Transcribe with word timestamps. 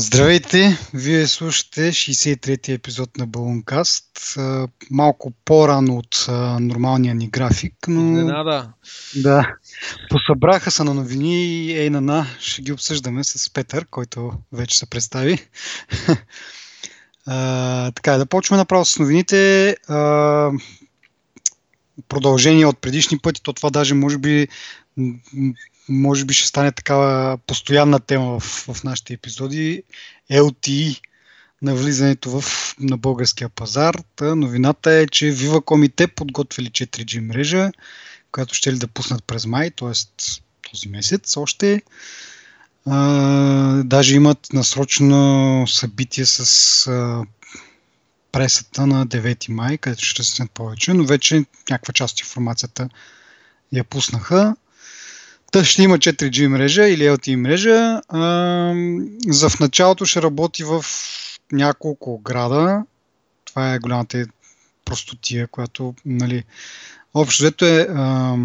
Здравейте! 0.00 0.78
Вие 0.94 1.26
слушате 1.26 1.80
63-ти 1.92 2.72
епизод 2.72 3.16
на 3.16 3.26
Балункаст. 3.26 4.38
Малко 4.90 5.32
по-рано 5.44 5.96
от 5.96 6.26
нормалния 6.60 7.14
ни 7.14 7.28
график, 7.28 7.74
но... 7.88 8.18
Изненада. 8.18 8.72
Да. 9.16 9.54
Посъбраха 10.10 10.70
се 10.70 10.84
на 10.84 10.94
новини 10.94 11.44
и 11.44 11.72
ей 11.78 11.90
на 11.90 12.00
на 12.00 12.26
ще 12.40 12.62
ги 12.62 12.72
обсъждаме 12.72 13.24
с 13.24 13.52
Петър, 13.52 13.86
който 13.90 14.32
вече 14.52 14.78
се 14.78 14.86
представи. 14.86 15.38
а, 17.26 17.90
така, 17.90 18.16
да 18.18 18.26
почваме 18.26 18.58
направо 18.58 18.84
с 18.84 18.98
новините. 18.98 19.70
А, 19.88 20.50
продължение 22.08 22.66
от 22.66 22.78
предишни 22.78 23.18
пъти, 23.18 23.42
то 23.42 23.52
това 23.52 23.70
даже 23.70 23.94
може 23.94 24.18
би 24.18 24.48
може 25.88 26.24
би 26.24 26.34
ще 26.34 26.48
стане 26.48 26.72
такава 26.72 27.38
постоянна 27.38 28.00
тема 28.00 28.40
в, 28.40 28.42
в 28.72 28.84
нашите 28.84 29.14
епизоди. 29.14 29.82
LTE 30.32 31.00
на 31.62 31.74
влизането 31.74 32.40
в, 32.40 32.74
на 32.80 32.96
българския 32.96 33.48
пазар. 33.48 34.02
Та 34.16 34.34
новината 34.34 34.92
е, 34.92 35.06
че 35.06 35.24
Viva 35.24 35.84
и 35.84 35.88
те 35.88 36.06
подготвили 36.06 36.68
4G 36.68 37.20
мрежа, 37.20 37.70
която 38.32 38.54
ще 38.54 38.72
ли 38.72 38.78
да 38.78 38.88
пуснат 38.88 39.24
през 39.24 39.46
май, 39.46 39.70
т.е. 39.70 39.92
този 40.70 40.88
месец 40.88 41.36
още. 41.36 41.82
А, 42.86 43.82
даже 43.82 44.16
имат 44.16 44.52
насрочно 44.52 45.64
събитие 45.68 46.26
с 46.26 46.86
а, 46.86 47.24
пресата 48.32 48.86
на 48.86 49.06
9 49.06 49.50
май, 49.50 49.78
където 49.78 50.04
ще 50.04 50.18
разяснят 50.18 50.50
повече, 50.50 50.94
но 50.94 51.04
вече 51.04 51.44
някаква 51.70 51.92
част 51.92 52.14
от 52.14 52.20
информацията 52.20 52.88
я 53.72 53.84
пуснаха. 53.84 54.56
Та 55.52 55.64
ще 55.64 55.82
има 55.82 55.98
4G 55.98 56.46
мрежа 56.46 56.88
или 56.88 57.02
LTE 57.02 57.36
мрежа. 57.36 58.00
А, 58.08 58.22
за 59.26 59.50
в 59.50 59.60
началото 59.60 60.04
ще 60.04 60.22
работи 60.22 60.64
в 60.64 60.84
няколко 61.52 62.18
града. 62.18 62.84
Това 63.44 63.74
е 63.74 63.78
голямата 63.78 64.26
простотия, 64.84 65.46
която, 65.46 65.94
нали, 66.04 66.44
общо 67.14 67.42
взето 67.42 67.64
е 67.64 67.86
а, 67.90 68.36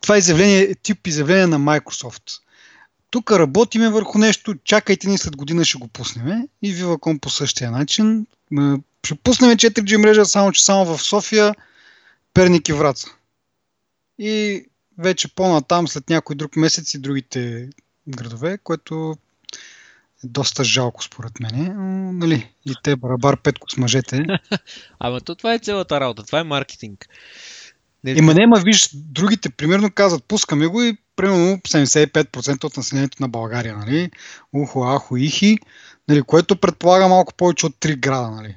това 0.00 0.14
е 0.14 0.18
изявление, 0.18 0.74
тип 0.74 1.06
изявление 1.06 1.46
на 1.46 1.58
Microsoft. 1.58 2.40
Тук 3.10 3.32
работиме 3.32 3.88
върху 3.88 4.18
нещо, 4.18 4.54
чакайте 4.64 5.08
ни 5.08 5.18
след 5.18 5.36
година 5.36 5.64
ще 5.64 5.78
го 5.78 5.88
пуснем 5.88 6.48
и 6.62 6.74
Viva.com 6.74 7.18
по 7.18 7.30
същия 7.30 7.70
начин. 7.70 8.26
Ще 9.04 9.14
пуснем 9.14 9.50
4G 9.50 9.96
мрежа, 9.96 10.24
само 10.24 10.52
че 10.52 10.64
само 10.64 10.84
в 10.84 11.02
София, 11.02 11.54
Перник 12.34 12.68
и 12.68 12.72
Враца. 12.72 13.08
И 14.18 14.64
вече 15.00 15.34
по-натам, 15.34 15.88
след 15.88 16.10
някой 16.10 16.36
друг 16.36 16.56
месец 16.56 16.94
и 16.94 17.00
другите 17.00 17.68
градове, 18.08 18.58
което 18.58 19.16
е 20.24 20.26
доста 20.26 20.64
жалко 20.64 21.04
според 21.04 21.40
мен. 21.40 21.74
Нали, 22.18 22.52
и 22.66 22.74
те 22.82 22.96
барабар 22.96 23.42
петко 23.42 23.70
с 23.70 23.76
мъжете. 23.76 24.26
Ама 24.98 25.20
то 25.20 25.34
това 25.34 25.54
е 25.54 25.58
цялата 25.58 26.00
работа, 26.00 26.22
това 26.22 26.40
е 26.40 26.44
маркетинг. 26.44 27.08
Не... 28.04 28.10
Има 28.10 28.34
не, 28.34 28.46
ма 28.46 28.60
виж, 28.60 28.90
другите 28.94 29.50
примерно 29.50 29.90
казват, 29.90 30.24
пускаме 30.24 30.66
го 30.66 30.82
и 30.82 30.98
примерно 31.16 31.56
75% 31.56 32.64
от 32.64 32.76
населението 32.76 33.16
на 33.20 33.28
България, 33.28 33.76
нали? 33.76 34.10
Ухо, 34.52 34.96
ахо, 34.96 35.16
ихи, 35.16 35.58
нали? 36.08 36.22
което 36.22 36.56
предполага 36.56 37.08
малко 37.08 37.34
повече 37.34 37.66
от 37.66 37.76
3 37.76 37.96
града, 37.96 38.30
нали? 38.30 38.54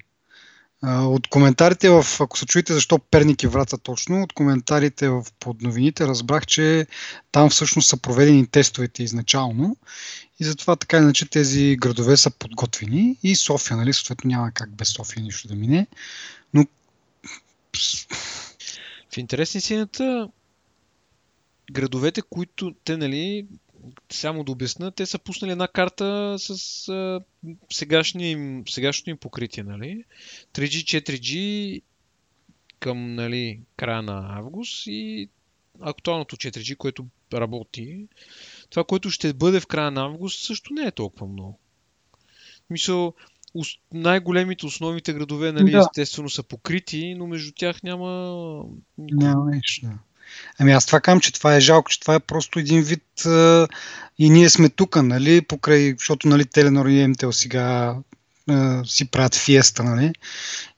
От 0.88 1.28
коментарите, 1.28 1.90
в, 1.90 2.06
ако 2.20 2.38
се 2.38 2.46
чуете 2.46 2.74
защо 2.74 3.00
Перник 3.00 3.44
и 3.44 3.48
Враца 3.48 3.78
точно, 3.78 4.24
от 4.24 4.34
коментарите 4.34 5.10
в 5.10 5.26
подновините 5.40 6.08
разбрах, 6.08 6.46
че 6.46 6.88
там 7.32 7.50
всъщност 7.50 7.90
са 7.90 7.98
проведени 7.98 8.48
тестовете 8.48 9.04
изначално 9.04 9.78
и 10.40 10.44
затова 10.44 10.76
така 10.76 10.98
иначе 10.98 11.30
тези 11.30 11.78
градове 11.80 12.18
са 12.18 12.32
подготвени 12.32 13.18
и 13.24 13.36
София, 13.36 13.78
нали, 13.78 13.94
съответно 13.94 14.28
няма 14.28 14.52
как 14.52 14.76
без 14.76 14.90
София 14.90 15.24
нищо 15.24 15.48
да 15.48 15.56
мине, 15.56 15.88
но 16.54 16.66
в 19.14 19.18
интересни 19.18 19.62
сината 19.62 20.30
градовете, 21.72 22.22
които 22.22 22.76
те, 22.84 22.98
нали, 22.98 23.46
само 24.12 24.44
да 24.44 24.52
обясна, 24.52 24.92
те 24.92 25.06
са 25.06 25.20
пуснали 25.20 25.52
една 25.52 25.68
карта 25.68 26.36
с 26.40 26.88
а, 26.90 27.22
сегашния 27.72 28.30
им, 28.30 28.64
сегашното 28.70 29.10
им 29.10 29.18
покритие, 29.18 29.64
нали? 29.64 30.04
3G, 30.54 31.02
4G 31.02 31.82
към 32.80 33.16
нали, 33.16 33.60
края 33.78 34.02
на 34.02 34.38
август 34.38 34.84
и 34.88 35.30
актуалното 35.82 36.36
4G, 36.36 36.78
което 36.78 37.06
работи. 37.34 38.08
Това, 38.70 38.84
което 38.84 39.10
ще 39.10 39.34
бъде 39.34 39.60
в 39.60 39.68
края 39.68 39.92
на 39.92 40.02
август, 40.02 40.46
също 40.46 40.74
не 40.74 40.82
е 40.82 40.92
толкова 40.92 41.28
много. 41.28 41.60
Мисъл, 42.70 43.14
най-големите, 43.94 44.66
основните 44.66 45.14
градове, 45.14 45.52
нали, 45.52 45.72
да. 45.72 45.78
естествено 45.78 46.30
са 46.30 46.44
покрити, 46.44 47.16
но 47.16 47.28
между 47.28 47.52
тях 47.56 47.84
няма... 47.84 48.64
Няма 48.98 49.46
нещо. 49.46 49.88
Ами 50.60 50.72
аз 50.72 50.86
това 50.86 51.00
казвам, 51.00 51.22
че 51.22 51.34
това 51.34 51.56
е 51.56 51.60
жалко, 51.60 51.92
че 51.92 52.00
това 52.00 52.16
е 52.16 52.20
просто 52.20 52.60
един 52.60 52.82
вид 52.82 53.26
а, 53.26 53.68
и 54.20 54.30
ние 54.30 54.50
сме 54.50 54.70
тук, 54.70 54.96
нали, 55.04 55.42
покрай, 55.42 55.96
защото 55.98 56.28
нали, 56.28 56.46
Теленор 56.46 56.86
и 56.86 57.08
МТЛ 57.08 57.30
сега 57.32 57.96
а, 58.50 58.86
си 58.86 59.12
правят 59.12 59.36
фиеста, 59.36 59.84
нали, 59.84 60.14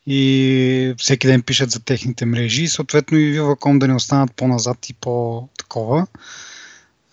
и 0.07 0.93
всеки 0.97 1.27
ден 1.27 1.41
пишат 1.41 1.71
за 1.71 1.79
техните 1.79 2.25
мрежи 2.25 2.63
и 2.63 2.67
съответно 2.67 3.17
и 3.17 3.39
Viva.com 3.39 3.77
да 3.77 3.87
не 3.87 3.95
останат 3.95 4.33
по-назад 4.35 4.89
и 4.89 4.93
по-такова. 4.93 6.07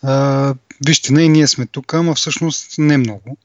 А, 0.02 0.54
вижте, 0.86 1.12
не, 1.12 1.22
и 1.22 1.28
ние 1.28 1.46
сме 1.46 1.66
тук, 1.66 1.94
ама 1.94 2.14
всъщност 2.14 2.78
не 2.78 2.96
много. 2.96 3.36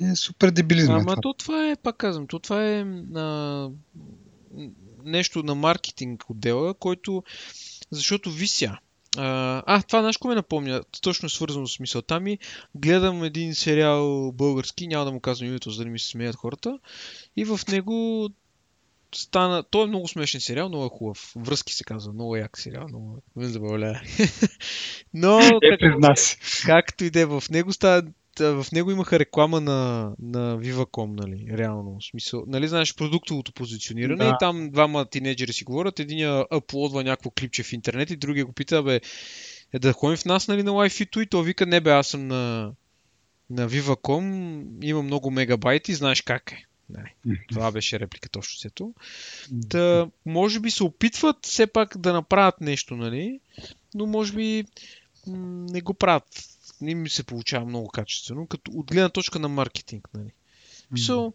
Е 0.00 0.16
супер 0.16 0.50
дебилизъм. 0.50 0.94
Ама 0.94 1.04
това. 1.04 1.16
то 1.22 1.34
това 1.34 1.68
е, 1.68 1.76
пак 1.76 1.96
казвам, 1.96 2.26
то 2.26 2.38
това 2.38 2.64
е 2.64 2.80
а, 3.14 3.68
нещо 5.04 5.42
на 5.42 5.54
маркетинг 5.54 6.30
отдела, 6.30 6.74
който... 6.74 7.22
Защото 7.90 8.30
вися. 8.30 8.78
А, 9.16 9.82
това 9.82 10.02
нещо 10.02 10.28
ме 10.28 10.34
напомня, 10.34 10.82
точно 11.02 11.26
е 11.26 11.30
свързано 11.30 11.66
с 11.66 11.80
мисълта 11.80 12.20
ми. 12.20 12.38
Гледам 12.74 13.24
един 13.24 13.54
сериал 13.54 14.32
български, 14.32 14.86
няма 14.86 15.04
да 15.04 15.12
му 15.12 15.20
казвам 15.20 15.48
името, 15.48 15.70
за 15.70 15.78
да 15.78 15.84
не 15.84 15.90
ми 15.90 15.98
се 15.98 16.08
смеят 16.08 16.36
хората. 16.36 16.78
И 17.36 17.44
в 17.44 17.60
него 17.68 18.28
стана... 19.14 19.62
Той 19.70 19.84
е 19.84 19.86
много 19.86 20.08
смешен 20.08 20.40
сериал, 20.40 20.68
много 20.68 20.84
е 20.84 20.98
хубав. 20.98 21.32
Връзки 21.36 21.74
се 21.74 21.84
казва, 21.84 22.12
много 22.12 22.36
як 22.36 22.58
сериал, 22.58 22.88
много 22.88 23.22
ме 23.36 23.48
забавлява. 23.48 24.00
Но, 25.14 25.40
е, 25.40 25.78
как, 25.78 26.16
както 26.66 27.04
и 27.04 27.10
да 27.10 27.20
е, 27.20 27.26
в 27.26 27.42
него 27.50 27.72
става 27.72 28.02
в 28.40 28.66
него 28.72 28.90
имаха 28.90 29.18
реклама 29.18 29.60
на, 29.60 30.12
на 30.22 30.58
Viva.com, 30.58 31.20
нали, 31.20 31.58
реално. 31.58 31.98
В 32.00 32.04
смисъл, 32.04 32.44
нали, 32.46 32.68
знаеш, 32.68 32.94
продуктовото 32.94 33.52
позициониране 33.52 34.24
да. 34.24 34.30
и 34.30 34.32
там 34.40 34.70
двама 34.70 35.04
тинейджери 35.04 35.52
си 35.52 35.64
говорят, 35.64 36.00
един 36.00 36.44
аплодва 36.50 37.04
някакво 37.04 37.30
клипче 37.30 37.62
в 37.62 37.72
интернет 37.72 38.10
и 38.10 38.16
другия 38.16 38.44
го 38.44 38.52
пита, 38.52 38.82
бе, 38.82 39.00
е 39.72 39.78
да 39.78 39.92
ходим 39.92 40.16
в 40.16 40.24
нас, 40.24 40.48
нали, 40.48 40.62
на 40.62 40.70
Wi-Fi 40.70 41.22
и 41.22 41.26
то 41.26 41.42
вика, 41.42 41.66
не 41.66 41.80
бе, 41.80 41.90
аз 41.90 42.06
съм 42.06 42.26
на, 42.26 42.72
на 43.50 43.68
Viva.com, 43.68 44.62
има 44.82 45.02
много 45.02 45.30
мегабайти, 45.30 45.94
знаеш 45.94 46.22
как 46.22 46.52
е. 46.52 46.64
Нали. 46.90 47.38
Това 47.48 47.72
беше 47.72 48.00
репликата 48.00 48.38
общо 48.38 48.58
сето. 48.58 48.94
Та, 49.68 50.08
може 50.26 50.60
би 50.60 50.70
се 50.70 50.84
опитват 50.84 51.36
все 51.42 51.66
пак 51.66 51.98
да 51.98 52.12
направят 52.12 52.60
нещо, 52.60 52.96
нали? 52.96 53.40
Но 53.94 54.06
може 54.06 54.32
би 54.32 54.64
м- 55.26 55.66
не 55.70 55.80
го 55.80 55.94
правят 55.94 56.51
не 56.82 56.94
ми 56.94 57.08
се 57.08 57.24
получава 57.24 57.66
много 57.66 57.88
качествено, 57.88 58.46
като 58.46 58.72
от 58.74 58.86
гледна 58.86 59.08
точка 59.08 59.38
на 59.38 59.48
маркетинг. 59.48 60.08
Нали. 60.14 60.30
Mm. 60.92 61.32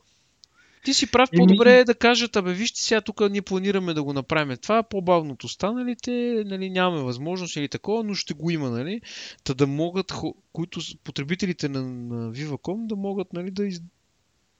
ти 0.85 0.93
си 0.93 1.11
прав, 1.11 1.29
по-добре 1.37 1.79
е 1.79 1.83
да 1.83 1.95
кажат, 1.95 2.35
абе 2.35 2.53
вижте 2.53 2.83
сега 2.83 3.01
тук 3.01 3.29
ние 3.29 3.41
планираме 3.41 3.93
да 3.93 4.03
го 4.03 4.13
направим. 4.13 4.57
Това 4.57 4.83
по-бавното 4.83 5.45
останалите, 5.45 6.43
нали, 6.45 6.69
нямаме 6.69 7.03
възможност 7.03 7.55
или 7.55 7.67
такова, 7.67 8.03
но 8.03 8.13
ще 8.13 8.33
го 8.33 8.49
има, 8.49 8.69
нали, 8.69 9.01
та 9.43 9.53
да 9.53 9.67
могат, 9.67 10.13
които 10.53 10.79
потребителите 11.03 11.69
на, 11.69 11.81
на 11.81 12.31
Viva.com 12.33 12.87
да 12.87 12.95
могат 12.95 13.33
нали, 13.33 13.51
да, 13.51 13.65
из, 13.65 13.81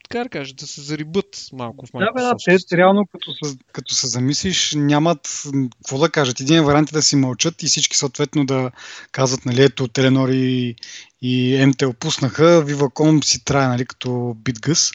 така 0.10 0.24
да 0.24 0.30
кажа, 0.30 0.54
да 0.54 0.68
се 0.68 0.82
зарибат 0.82 1.48
малко 1.54 1.86
в 1.86 1.94
малко. 1.94 2.06
Да, 2.06 2.22
бе, 2.22 2.22
да, 2.22 2.58
те 2.70 2.78
реално 2.78 3.06
като 3.12 3.34
се, 3.34 3.58
като 3.72 3.94
се 3.94 4.08
замислиш, 4.08 4.74
нямат 4.76 5.44
какво 5.78 5.98
да 5.98 6.10
кажат. 6.10 6.40
Един 6.40 6.64
вариант 6.64 6.90
е 6.90 6.94
да 6.94 7.02
си 7.02 7.16
мълчат 7.16 7.64
и 7.64 7.68
всички 7.68 7.98
съответно 7.98 8.46
да 8.46 8.72
казват, 9.12 9.46
нали, 9.46 9.64
ето 9.64 9.88
Теленор 9.88 10.30
и, 10.30 10.76
и 11.22 11.66
МТ 11.68 11.82
опуснаха, 11.82 12.66
Viva.com 12.66 13.24
си 13.24 13.46
трае, 13.46 13.68
нали, 13.68 13.86
като 13.86 14.36
битгъс. 14.38 14.92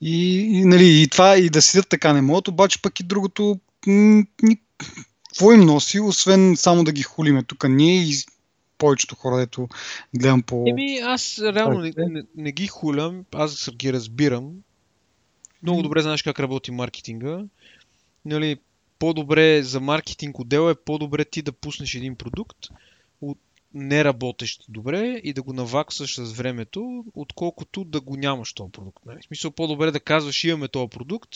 И, 0.00 0.38
и, 0.38 0.64
нали, 0.64 1.02
и 1.02 1.08
това 1.08 1.36
и 1.36 1.50
да 1.50 1.62
седят 1.62 1.88
така 1.88 2.12
не 2.12 2.20
могат, 2.20 2.48
обаче 2.48 2.82
пък 2.82 3.00
и 3.00 3.02
другото 3.02 3.60
какво 5.28 5.52
им 5.52 5.60
носи, 5.60 6.00
освен 6.00 6.56
само 6.56 6.84
да 6.84 6.92
ги 6.92 7.02
хулиме 7.02 7.42
тук 7.42 7.64
ние 7.68 8.02
и 8.02 8.14
повечето 8.78 9.14
хора, 9.14 9.42
ето 9.42 9.68
гледам 10.16 10.42
по... 10.42 10.64
Еми, 10.68 10.98
аз 11.02 11.38
реално 11.38 11.80
не, 11.80 11.92
не, 11.96 12.22
не 12.36 12.52
ги 12.52 12.66
хулям, 12.66 13.24
аз 13.34 13.70
ги 13.74 13.92
разбирам. 13.92 14.52
Много 15.62 15.82
добре 15.82 16.02
знаеш 16.02 16.22
как 16.22 16.40
работи 16.40 16.70
маркетинга. 16.70 17.44
Нали, 18.24 18.56
по-добре 18.98 19.62
за 19.62 19.80
маркетинг 19.80 20.38
отдел 20.38 20.70
е 20.70 20.74
по-добре 20.74 21.24
ти 21.24 21.42
да 21.42 21.52
пуснеш 21.52 21.94
един 21.94 22.16
продукт, 22.16 22.58
от, 23.20 23.38
не 23.74 24.04
работещ 24.04 24.64
добре 24.68 25.20
и 25.24 25.32
да 25.32 25.42
го 25.42 25.52
наваксаш 25.52 26.20
с 26.20 26.32
времето, 26.32 27.04
отколкото 27.14 27.84
да 27.84 28.00
го 28.00 28.16
нямаш 28.16 28.52
този 28.52 28.72
продукт. 28.72 29.06
Нали? 29.06 29.18
В 29.22 29.24
смисъл 29.24 29.50
по-добре 29.50 29.90
да 29.90 30.00
казваш 30.00 30.44
имаме 30.44 30.68
този 30.68 30.88
продукт 30.88 31.30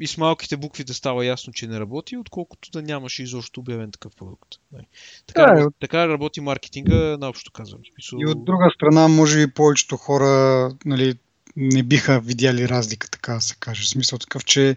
и 0.00 0.06
с 0.06 0.16
малките 0.16 0.56
букви 0.56 0.84
да 0.84 0.94
става 0.94 1.26
ясно, 1.26 1.52
че 1.52 1.66
не 1.66 1.80
работи, 1.80 2.16
отколкото 2.16 2.70
да 2.70 2.82
нямаш 2.82 3.18
изобщо 3.18 3.60
обявен 3.60 3.90
такъв 3.90 4.12
продукт. 4.16 4.48
Нали? 4.72 4.84
Така, 5.26 5.54
Да, 5.54 5.70
така 5.80 6.08
работи 6.08 6.40
маркетинга, 6.40 7.16
наобщо 7.20 7.52
казвам. 7.52 7.80
Смисъл... 7.94 8.18
И 8.20 8.30
от 8.30 8.44
друга 8.44 8.70
страна, 8.74 9.08
може 9.08 9.46
би 9.46 9.52
повечето 9.52 9.96
хора 9.96 10.70
нали, 10.84 11.14
не 11.56 11.82
биха 11.82 12.20
видяли 12.20 12.68
разлика, 12.68 13.10
така 13.10 13.34
да 13.34 13.40
се 13.40 13.54
каже. 13.60 13.82
В 13.82 13.88
смисъл 13.88 14.18
такъв, 14.18 14.44
че 14.44 14.76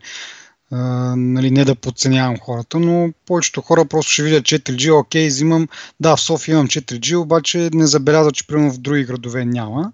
а, 0.72 0.78
нали, 1.16 1.52
не 1.52 1.66
да 1.66 1.76
подценявам 1.76 2.38
хората, 2.40 2.80
но 2.80 3.14
повечето 3.26 3.62
хора 3.62 3.86
просто 3.86 4.12
ще 4.12 4.24
видят 4.24 4.44
4G, 4.44 5.00
окей, 5.00 5.28
взимам, 5.28 5.68
да, 6.00 6.16
в 6.16 6.22
София 6.22 6.54
имам 6.54 6.68
4G, 6.68 7.16
обаче 7.16 7.70
не 7.74 7.88
забелязва, 7.88 8.32
че 8.32 8.48
примерно 8.48 8.72
в 8.74 8.78
други 8.78 9.04
градове 9.04 9.46
няма. 9.46 9.92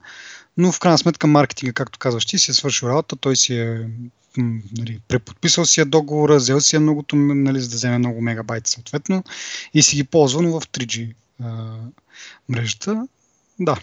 Но 0.60 0.72
в 0.72 0.80
крайна 0.80 0.98
сметка 0.98 1.28
маркетинга, 1.28 1.74
както 1.74 2.00
казваш, 2.00 2.26
ти 2.26 2.40
си 2.40 2.52
е 2.52 2.54
свършил 2.54 2.88
работа, 2.88 3.16
той 3.16 3.36
си 3.36 3.56
е 3.56 3.90
нали, 4.78 5.00
преподписал 5.08 5.66
си 5.66 5.82
е 5.82 5.86
договора, 5.86 6.36
взел 6.36 6.62
си 6.62 6.76
е 6.76 6.80
многото, 6.80 7.16
нали, 7.16 7.60
за 7.60 7.70
да 7.70 7.76
вземе 7.76 7.98
много 7.98 8.22
мегабайти 8.22 8.70
съответно 8.70 9.24
и 9.74 9.82
си 9.82 9.96
ги 9.96 10.04
ползва, 10.04 10.42
но 10.42 10.60
в 10.60 10.64
3G 10.64 11.14
а, 11.44 11.76
мрежата. 12.50 13.08
Да, 13.60 13.78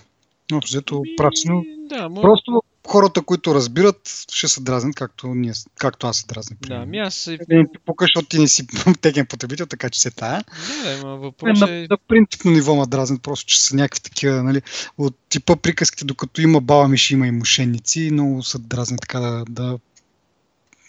общо 0.52 0.74
взето 0.74 1.02
Ами, 1.50 1.88
Да, 1.88 2.08
може... 2.08 2.22
просто 2.22 2.62
хората, 2.86 3.22
които 3.22 3.54
разбират, 3.54 4.26
ще 4.32 4.48
се 4.48 4.60
дразнят, 4.62 4.94
както, 4.96 5.26
ние, 5.34 5.52
както 5.78 6.06
аз 6.06 6.16
се 6.16 6.26
дразня. 6.26 6.56
Да, 6.60 6.74
ами 6.74 6.98
аз... 6.98 7.26
е- 7.26 7.38
Не 7.48 7.64
ти 7.72 7.78
пука, 7.84 8.04
защото 8.04 8.28
ти 8.28 8.38
не 8.38 8.48
си 8.48 8.66
текен 9.00 9.26
потребител, 9.26 9.66
така 9.66 9.90
че 9.90 10.00
се 10.00 10.10
тая. 10.10 10.44
Да, 10.68 10.90
да, 10.90 11.00
ама 11.02 11.14
Е, 11.14 11.18
въпрос 11.18 11.60
на, 11.60 11.70
е... 11.70 11.86
на 11.90 11.98
принципно 12.08 12.50
ниво 12.50 12.74
ма 12.74 12.86
дразнят, 12.86 13.22
просто 13.22 13.46
че 13.46 13.62
са 13.62 13.76
някакви 13.76 14.00
такива, 14.00 14.42
нали, 14.42 14.62
от 14.98 15.16
типа 15.28 15.56
приказките, 15.56 16.04
докато 16.04 16.42
има 16.42 16.60
баба 16.60 16.88
ми, 16.88 16.98
ще 16.98 17.14
има 17.14 17.26
и 17.26 17.30
мошенници, 17.30 18.10
много 18.12 18.42
са 18.42 18.58
дразни 18.58 18.96
така 18.98 19.20
да, 19.20 19.44
да 19.48 19.78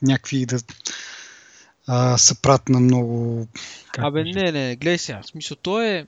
някакви 0.01 0.45
да 0.45 0.59
а, 1.87 2.17
се 2.17 2.41
прат 2.41 2.69
на 2.69 2.79
много... 2.79 3.47
как 3.91 4.05
Абе, 4.05 4.23
не, 4.23 4.51
не, 4.51 4.75
гледай 4.75 4.97
сега. 4.97 5.21
В 5.21 5.27
смисъл, 5.27 5.57
то 5.61 5.81
е... 5.81 6.07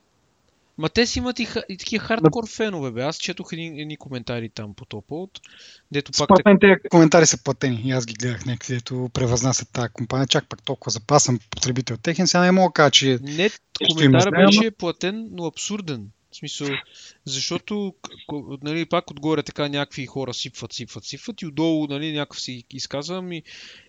Ма 0.80 0.88
те 0.88 1.06
си 1.06 1.18
имат 1.18 1.38
и, 1.38 1.44
ха- 1.44 1.64
и 1.68 1.76
такива 1.76 2.04
хардкор 2.04 2.48
фенове, 2.48 2.90
бе. 2.90 3.02
Аз 3.02 3.16
четох 3.16 3.52
едни, 3.52 3.80
едни 3.80 3.96
коментари 3.96 4.48
там 4.48 4.74
по 4.74 4.84
този 4.84 5.02
повод, 5.08 5.30
дето 5.92 6.12
пак... 6.18 6.26
Според 6.26 6.46
мен 6.46 6.58
тези 6.60 6.74
коментари 6.90 7.26
са 7.26 7.42
платени 7.44 7.82
и 7.84 7.90
аз 7.90 8.06
ги 8.06 8.14
гледах 8.14 8.46
някакви, 8.46 8.74
дето 8.74 9.10
превъзнасят 9.12 9.68
тази 9.72 9.88
компания. 9.92 10.26
Чак 10.26 10.48
пак 10.48 10.62
толкова 10.62 10.90
запасен 10.90 11.40
потребител 11.50 11.96
техен, 11.96 12.26
сега 12.26 12.44
не 12.44 12.52
мога 12.52 12.68
да 12.68 12.72
кажа, 12.72 12.90
че 12.90 13.18
Не, 13.22 13.50
знае, 13.90 14.46
беше 14.46 14.70
платен, 14.70 15.28
но 15.32 15.44
абсурден. 15.44 16.06
В 16.32 16.36
смисъл, 16.36 16.68
защото, 17.24 17.94
нали, 18.62 18.86
пак 18.86 19.10
отгоре 19.10 19.42
така 19.42 19.68
някакви 19.68 20.06
хора 20.06 20.34
сипват, 20.34 20.72
сипват, 20.72 21.04
сипват 21.04 21.42
и 21.42 21.46
отдолу, 21.46 21.86
нали, 21.86 22.12
някакъв 22.12 22.40
си 22.40 22.64
изказва, 22.70 23.16
ами, 23.16 23.42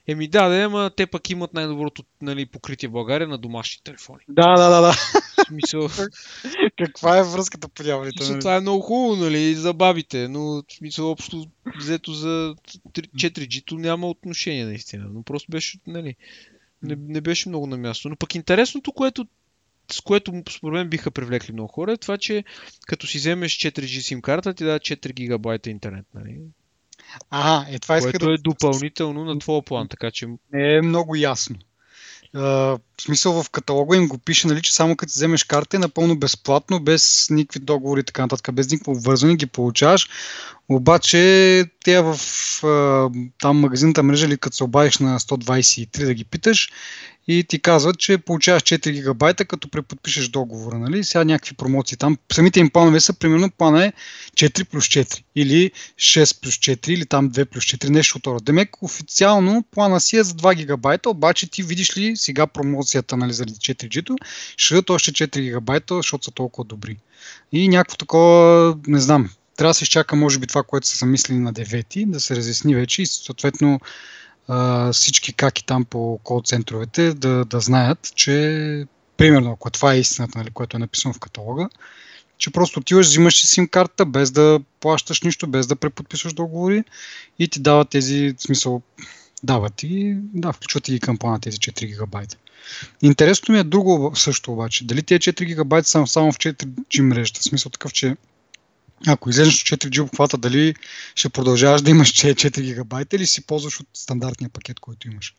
еми 0.07 0.27
да, 0.27 0.49
да, 0.49 0.61
ама 0.61 0.91
те 0.97 1.05
пък 1.05 1.29
имат 1.29 1.53
най-доброто, 1.53 2.03
нали, 2.21 2.45
покритие 2.45 2.89
в 2.89 2.91
България 2.91 3.27
на 3.27 3.37
домашни 3.37 3.83
телефони. 3.83 4.19
да, 4.29 4.55
да, 4.55 4.69
да, 4.69 4.81
да. 4.81 4.91
В 4.91 5.47
смисъл, 5.47 5.89
Каква 6.77 7.17
е 7.17 7.23
връзката 7.23 7.67
по 7.67 7.83
дяволите? 7.83 8.29
нали? 8.29 8.39
това 8.39 8.55
е 8.55 8.61
много 8.61 8.81
хубаво, 8.81 9.23
нали, 9.23 9.55
за 9.55 9.73
бабите, 9.73 10.27
но 10.27 10.41
в 10.41 10.63
смисъл 10.77 11.11
общо 11.11 11.45
взето 11.79 12.13
за 12.13 12.55
4G-то 12.89 13.75
няма 13.75 14.09
отношение 14.09 14.65
наистина, 14.65 15.09
но 15.13 15.23
просто 15.23 15.51
беше, 15.51 15.77
нали, 15.87 16.15
не, 16.83 16.95
не 16.99 17.21
беше 17.21 17.49
много 17.49 17.67
на 17.67 17.77
място. 17.77 18.09
Но 18.09 18.15
пък 18.15 18.35
интересното, 18.35 18.91
което 18.91 19.25
с 19.93 20.01
което 20.01 20.43
според 20.49 20.73
мен 20.73 20.89
биха 20.89 21.11
привлекли 21.11 21.53
много 21.53 21.67
хора, 21.67 21.93
е 21.93 21.97
това, 21.97 22.17
че 22.17 22.43
като 22.87 23.07
си 23.07 23.17
вземеш 23.17 23.57
4G 23.57 23.99
сим 23.99 24.21
карта, 24.21 24.53
ти 24.53 24.63
дава 24.63 24.79
4 24.79 25.13
гигабайта 25.13 25.69
интернет, 25.69 26.05
нали? 26.13 26.37
Ага, 27.29 27.71
е 27.71 27.79
това 27.79 27.99
Което 27.99 28.25
да 28.25 28.33
е 28.33 28.37
допълнително 28.37 29.25
на 29.25 29.39
твоя 29.39 29.61
план, 29.61 29.87
така 29.87 30.11
че 30.11 30.27
не 30.53 30.75
е 30.75 30.81
много 30.81 31.15
ясно. 31.15 31.55
А, 32.33 32.41
в 32.41 32.79
смисъл 33.01 33.43
в 33.43 33.49
каталога 33.49 33.97
им 33.97 34.07
го 34.07 34.17
пише, 34.17 34.47
нали, 34.47 34.61
че 34.61 34.73
само 34.73 34.95
като 34.95 35.11
вземеш 35.11 35.43
карта 35.43 35.77
е 35.77 35.79
напълно 35.79 36.15
безплатно, 36.15 36.79
без 36.79 37.27
никакви 37.29 37.59
договори 37.59 37.99
и 37.99 38.03
така 38.03 38.21
нататък, 38.21 38.55
без 38.55 38.71
никакво 38.71 38.91
обвързване 38.91 39.35
ги 39.35 39.45
получаваш. 39.45 40.09
Обаче 40.69 41.65
те 41.83 42.01
в 42.01 42.15
а, 42.63 43.09
там 43.39 43.59
магазината 43.59 44.03
мрежа 44.03 44.25
или 44.25 44.37
като 44.37 44.55
се 44.55 44.63
обадиш 44.63 44.97
на 44.97 45.19
123 45.19 46.05
да 46.05 46.13
ги 46.13 46.23
питаш 46.23 46.69
и 47.27 47.43
ти 47.43 47.59
казват, 47.59 47.99
че 47.99 48.17
получаваш 48.17 48.63
4 48.63 48.91
гигабайта, 48.91 49.45
като 49.45 49.69
преподпишеш 49.69 50.27
договора. 50.27 50.77
Нали? 50.77 51.03
Сега 51.03 51.23
някакви 51.23 51.55
промоции 51.55 51.97
там. 51.97 52.17
Самите 52.33 52.59
им 52.59 52.69
планове 52.69 52.99
са, 52.99 53.13
примерно, 53.13 53.51
плана 53.51 53.85
е 53.85 53.93
4 54.33 54.63
плюс 54.63 54.85
4 54.85 55.23
или 55.35 55.71
6 55.97 56.41
плюс 56.41 56.55
4 56.55 56.89
или 56.89 57.05
там 57.05 57.31
2 57.31 57.45
плюс 57.45 57.63
4, 57.63 57.89
нещо 57.89 58.17
от 58.17 58.27
рода. 58.27 58.43
Демек, 58.43 58.83
официално 58.83 59.63
плана 59.71 59.99
си 59.99 60.17
е 60.17 60.23
за 60.23 60.33
2 60.33 60.55
гигабайта, 60.55 61.09
обаче 61.09 61.49
ти 61.49 61.63
видиш 61.63 61.97
ли 61.97 62.17
сега 62.17 62.47
промоцията 62.47 63.17
нали, 63.17 63.33
заради 63.33 63.53
4G-то, 63.53 64.15
ще 64.57 64.73
дадат 64.73 64.89
още 64.89 65.11
4 65.11 65.41
гигабайта, 65.41 65.95
защото 65.95 66.25
са 66.25 66.31
толкова 66.31 66.65
добри. 66.65 66.97
И 67.51 67.67
някакво 67.67 67.97
такова, 67.97 68.77
не 68.87 68.99
знам, 68.99 69.29
трябва 69.57 69.69
да 69.69 69.73
се 69.73 69.83
изчака, 69.83 70.15
може 70.15 70.39
би, 70.39 70.47
това, 70.47 70.63
което 70.63 70.87
са 70.87 70.97
замислили 70.97 71.37
на 71.37 71.53
9, 71.53 72.05
да 72.05 72.19
се 72.19 72.35
разясни 72.35 72.75
вече 72.75 73.01
и 73.01 73.05
съответно 73.05 73.79
а, 74.47 74.91
всички 74.93 75.33
каки 75.33 75.65
там 75.65 75.85
по 75.85 76.19
кол 76.23 76.41
центровете 76.45 77.13
да, 77.13 77.45
да 77.45 77.59
знаят, 77.59 78.11
че 78.15 78.85
примерно, 79.17 79.51
ако 79.51 79.69
това 79.69 79.93
е 79.93 79.99
истината, 79.99 80.37
нали, 80.37 80.49
което 80.49 80.77
е 80.77 80.79
написано 80.79 81.13
в 81.13 81.19
каталога, 81.19 81.69
че 82.37 82.51
просто 82.51 82.79
отиваш, 82.79 83.07
взимаш 83.07 83.39
си 83.39 83.47
сим 83.47 83.67
карта, 83.67 84.05
без 84.05 84.31
да 84.31 84.59
плащаш 84.79 85.21
нищо, 85.21 85.47
без 85.47 85.67
да 85.67 85.75
преподписваш 85.75 86.33
договори 86.33 86.83
и 87.39 87.47
ти 87.47 87.59
дават 87.59 87.89
тези, 87.89 88.35
в 88.37 88.41
смисъл, 88.41 88.81
дават 89.43 89.73
ти, 89.75 90.15
да, 90.33 90.51
включват 90.51 90.87
и 90.87 90.91
ги 90.91 90.99
към 90.99 91.17
плана 91.17 91.39
тези 91.39 91.57
4 91.57 91.85
гигабайта. 91.85 92.37
Интересно 93.01 93.53
ми 93.53 93.59
е 93.59 93.63
друго 93.63 94.11
също 94.15 94.51
обаче. 94.51 94.85
Дали 94.85 95.03
тези 95.03 95.19
4 95.19 95.45
гигабайта 95.45 95.87
са 95.87 96.07
само 96.07 96.31
в 96.31 96.37
4G 96.37 97.01
мрежата? 97.01 97.39
В 97.39 97.43
смисъл 97.43 97.69
такъв, 97.69 97.93
че 97.93 98.15
ако 99.07 99.29
излезеш 99.29 99.61
от 99.61 99.79
4G 99.79 100.01
обхвата, 100.01 100.37
дали 100.37 100.75
ще 101.15 101.29
продължаваш 101.29 101.81
да 101.81 101.89
имаш 101.91 102.13
4 102.13 102.61
гигабайта 102.61 103.15
или 103.15 103.27
си 103.27 103.45
ползваш 103.45 103.79
от 103.79 103.87
стандартния 103.93 104.49
пакет, 104.49 104.79
който 104.79 105.07
имаш? 105.07 105.35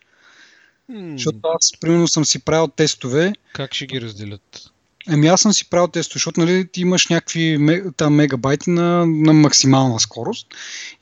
м- 0.88 1.12
Защото 1.12 1.38
аз, 1.44 1.72
примерно, 1.80 2.08
съм 2.08 2.24
си 2.24 2.38
правил 2.38 2.68
тестове. 2.68 3.32
как 3.52 3.74
ще 3.74 3.86
ги 3.86 4.00
разделят? 4.00 4.70
Ами 5.08 5.28
аз 5.28 5.40
съм 5.40 5.52
си 5.52 5.70
правил 5.70 5.88
тестове, 5.88 6.18
защото 6.18 6.40
нали, 6.40 6.68
ти 6.68 6.80
имаш 6.80 7.06
някакви 7.08 7.58
там 7.96 8.14
мегабайти 8.14 8.70
на, 8.70 9.06
на 9.06 9.32
максимална 9.32 10.00
скорост 10.00 10.46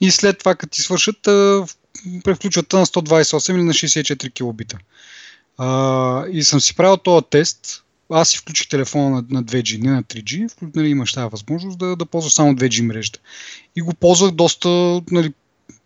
и 0.00 0.10
след 0.10 0.38
това, 0.38 0.54
като 0.54 0.70
ти 0.70 0.82
свършат, 0.82 1.22
превключват 2.24 2.72
на 2.72 2.86
128 2.86 3.54
или 3.54 3.62
на 3.62 3.72
64 3.72 4.32
килобита. 4.34 4.78
А, 5.58 6.26
и 6.32 6.44
съм 6.44 6.60
си 6.60 6.76
правил 6.76 6.96
този 6.96 7.26
тест. 7.30 7.84
Аз 8.10 8.28
си 8.28 8.38
включих 8.38 8.68
телефона 8.68 9.10
на, 9.10 9.24
на 9.30 9.44
2G, 9.44 9.82
не 9.82 9.90
на 9.90 10.02
3G. 10.02 10.48
Вклю- 10.48 10.76
Нали, 10.76 10.88
имаш 10.88 11.12
тази 11.12 11.30
възможност 11.30 11.78
да, 11.78 11.96
да 11.96 12.06
ползваш 12.06 12.32
само 12.32 12.54
2G 12.54 12.80
мрежата. 12.80 13.18
И 13.76 13.82
го 13.82 13.94
ползвах 13.94 14.30
доста, 14.30 14.68
нали, 15.10 15.32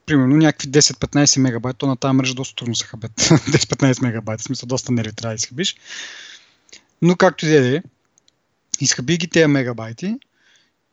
примерно 0.06 0.36
някакви 0.36 0.68
10-15 0.68 1.40
мегабайта. 1.40 1.78
То 1.78 1.86
на 1.86 1.96
тази 1.96 2.14
мрежа 2.14 2.34
доста 2.34 2.54
трудно 2.54 2.74
се 2.74 2.84
хабят. 2.86 3.12
10-15 3.20 4.02
мегабайта, 4.02 4.40
в 4.40 4.44
смисъл 4.44 4.66
доста 4.66 4.92
нерви 4.92 5.12
трябва 5.12 5.32
да 5.32 5.36
изхабиш. 5.36 5.76
Но 7.02 7.16
както 7.16 7.46
и 7.46 7.48
да 7.48 7.76
е, 7.76 7.82
изхаби 8.80 9.16
ги 9.18 9.28
тези 9.28 9.46
мегабайти 9.46 10.14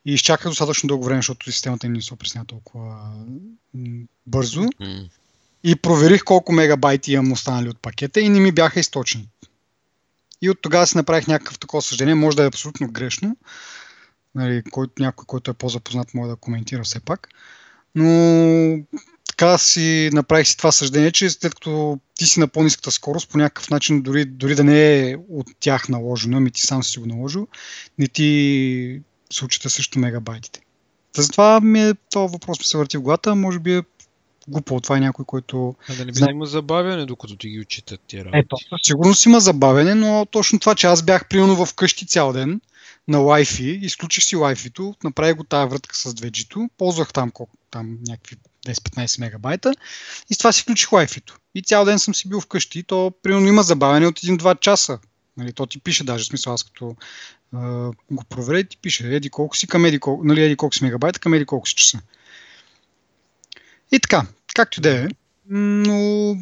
и 0.06 0.14
изчаках 0.14 0.48
достатъчно 0.48 0.88
дълго 0.88 1.04
време, 1.04 1.20
защото 1.20 1.52
системата 1.52 1.88
им 1.88 1.94
не 1.94 2.02
се 2.02 2.14
опресня 2.14 2.46
толкова 2.46 3.14
бързо. 4.28 4.66
И 5.64 5.76
проверих 5.76 6.24
колко 6.24 6.52
мегабайти 6.52 7.14
имам 7.14 7.32
останали 7.32 7.70
от 7.70 7.80
пакета 7.80 8.22
и 8.22 8.30
не 8.30 8.40
ми 8.40 8.52
бяха 8.52 8.80
източени. 8.80 9.28
И 10.42 10.50
от 10.50 10.62
тогава 10.62 10.88
си 10.88 10.98
направих 10.98 11.28
някакъв 11.28 11.60
такова 11.60 11.82
съждение, 11.82 12.16
може 12.16 12.38
да 12.38 12.44
е 12.44 12.48
абсолютно 12.48 12.92
грешно. 12.92 13.38
Нали, 14.36 14.64
който, 14.72 14.94
някой, 15.04 15.26
който 15.26 15.52
е 15.52 15.54
по-запознат, 15.54 16.14
може 16.14 16.30
да 16.30 16.36
коментира 16.36 16.84
все 16.84 17.00
пак. 17.00 17.30
Но 17.96 18.84
така 19.28 19.58
си 19.58 20.10
направих 20.14 20.48
си 20.48 20.58
това 20.58 20.72
съждение, 20.72 21.12
че 21.12 21.30
след 21.30 21.54
като 21.56 22.00
ти 22.16 22.26
си 22.26 22.40
на 22.40 22.48
по-низката 22.48 22.92
скорост, 22.92 23.30
по 23.30 23.38
някакъв 23.38 23.70
начин, 23.70 24.02
дори, 24.02 24.26
дори 24.26 24.56
да 24.56 24.64
не 24.64 25.00
е 25.00 25.16
от 25.30 25.48
тях 25.60 25.90
наложено, 25.90 26.38
ами 26.38 26.52
ти 26.52 26.62
сам 26.62 26.84
си 26.84 27.00
го 27.00 27.06
наложил, 27.06 27.48
не 27.98 28.08
ти 28.08 29.02
се 29.32 29.70
също 29.70 30.00
мегабайтите. 30.00 30.62
Затова 31.18 31.60
ми 31.62 31.82
е, 31.82 31.94
този 32.10 32.32
въпрос 32.32 32.60
ми 32.60 32.66
се 32.66 32.78
върти 32.78 32.98
в 32.98 33.02
главата, 33.02 33.36
може 33.36 33.60
би 33.60 33.76
е 33.76 33.84
глупо. 34.48 34.82
Това 34.82 34.98
е 34.98 35.00
някой, 35.00 35.26
който... 35.26 35.76
А 35.90 35.96
да 35.96 36.06
не 36.06 36.12
би 36.12 36.18
Знам. 36.18 36.28
да 36.28 36.32
има 36.32 36.46
забавяне, 36.46 37.06
докато 37.06 37.36
ти 37.36 37.50
ги 37.50 37.60
отчитат 37.60 38.02
тия 38.08 38.26
работи. 38.26 38.40
Ето, 38.40 38.58
със 38.58 38.80
сигурност 38.84 39.26
има 39.26 39.40
забавене, 39.40 39.96
но 39.96 40.28
точно 40.32 40.60
това, 40.60 40.76
че 40.76 40.88
аз 40.88 41.04
бях 41.04 41.28
примерно 41.28 41.66
в 41.66 41.74
къщи 41.74 42.08
цял 42.08 42.34
ден 42.34 42.62
на 43.08 43.18
Wi-Fi, 43.18 43.80
изключих 43.80 44.24
си 44.24 44.36
Wi-Fi-то, 44.36 44.96
направих 45.04 45.36
го 45.36 45.44
тази 45.44 45.70
врътка 45.70 45.96
с 45.96 46.14
2G-то, 46.14 46.70
ползвах 46.78 47.14
там, 47.14 47.32
колко, 47.32 47.58
там 47.72 47.98
някакви 48.08 48.36
10-15 48.68 49.20
мегабайта 49.20 49.74
и 50.30 50.34
с 50.34 50.38
това 50.38 50.52
си 50.52 50.62
включих 50.62 50.90
Wi-Fi-то. 50.90 51.36
И 51.56 51.64
цял 51.64 51.86
ден 51.86 52.00
съм 52.00 52.16
си 52.16 52.30
бил 52.30 52.42
вкъщи, 52.42 52.84
то 52.84 53.14
примерно 53.24 53.48
има 53.48 53.64
забавене 53.64 54.08
от 54.08 54.20
1-2 54.20 54.60
часа 54.60 55.00
Нали, 55.38 55.54
то 55.54 55.66
ти 55.66 55.80
пише 55.80 56.04
даже, 56.04 56.26
смисъл 56.26 56.54
аз 56.54 56.64
като 56.64 56.96
а, 57.54 57.92
го 58.12 58.24
проверя, 58.30 58.64
ти 58.64 58.78
пише 58.78 59.16
еди 59.16 59.30
колко 59.30 59.58
си 59.58 59.68
към 59.68 59.86
еди 59.86 60.00
колко, 60.00 60.24
нали, 60.24 60.44
еди 60.44 60.56
колко 60.56 60.76
си 60.76 60.84
мегабайта 60.84 61.20
към 61.20 61.34
еди 61.34 61.46
колко 61.46 61.68
си 61.68 61.76
часа. 61.76 62.02
И 63.92 64.00
така, 64.00 64.28
както 64.56 64.80
и 64.80 64.82
да 64.82 65.04
е, 65.04 65.08
но 65.54 66.36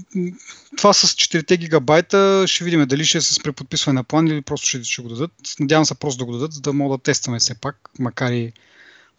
това 0.77 0.93
с 0.93 1.07
4 1.07 1.57
гигабайта 1.57 2.43
ще 2.47 2.63
видим 2.63 2.85
дали 2.87 3.05
ще 3.05 3.17
е 3.17 3.21
с 3.21 3.43
преподписване 3.43 3.93
на 3.93 4.03
план 4.03 4.27
или 4.27 4.41
просто 4.41 4.67
ще, 4.67 4.83
ще 4.83 5.01
го 5.01 5.09
дадат. 5.09 5.31
Надявам 5.59 5.85
се 5.85 5.95
просто 5.95 6.19
да 6.19 6.25
го 6.25 6.31
дадат, 6.31 6.53
за 6.53 6.61
да 6.61 6.73
мога 6.73 6.97
да 6.97 7.03
тестваме 7.03 7.39
все 7.39 7.55
пак, 7.55 7.89
макар 7.99 8.31
и 8.31 8.53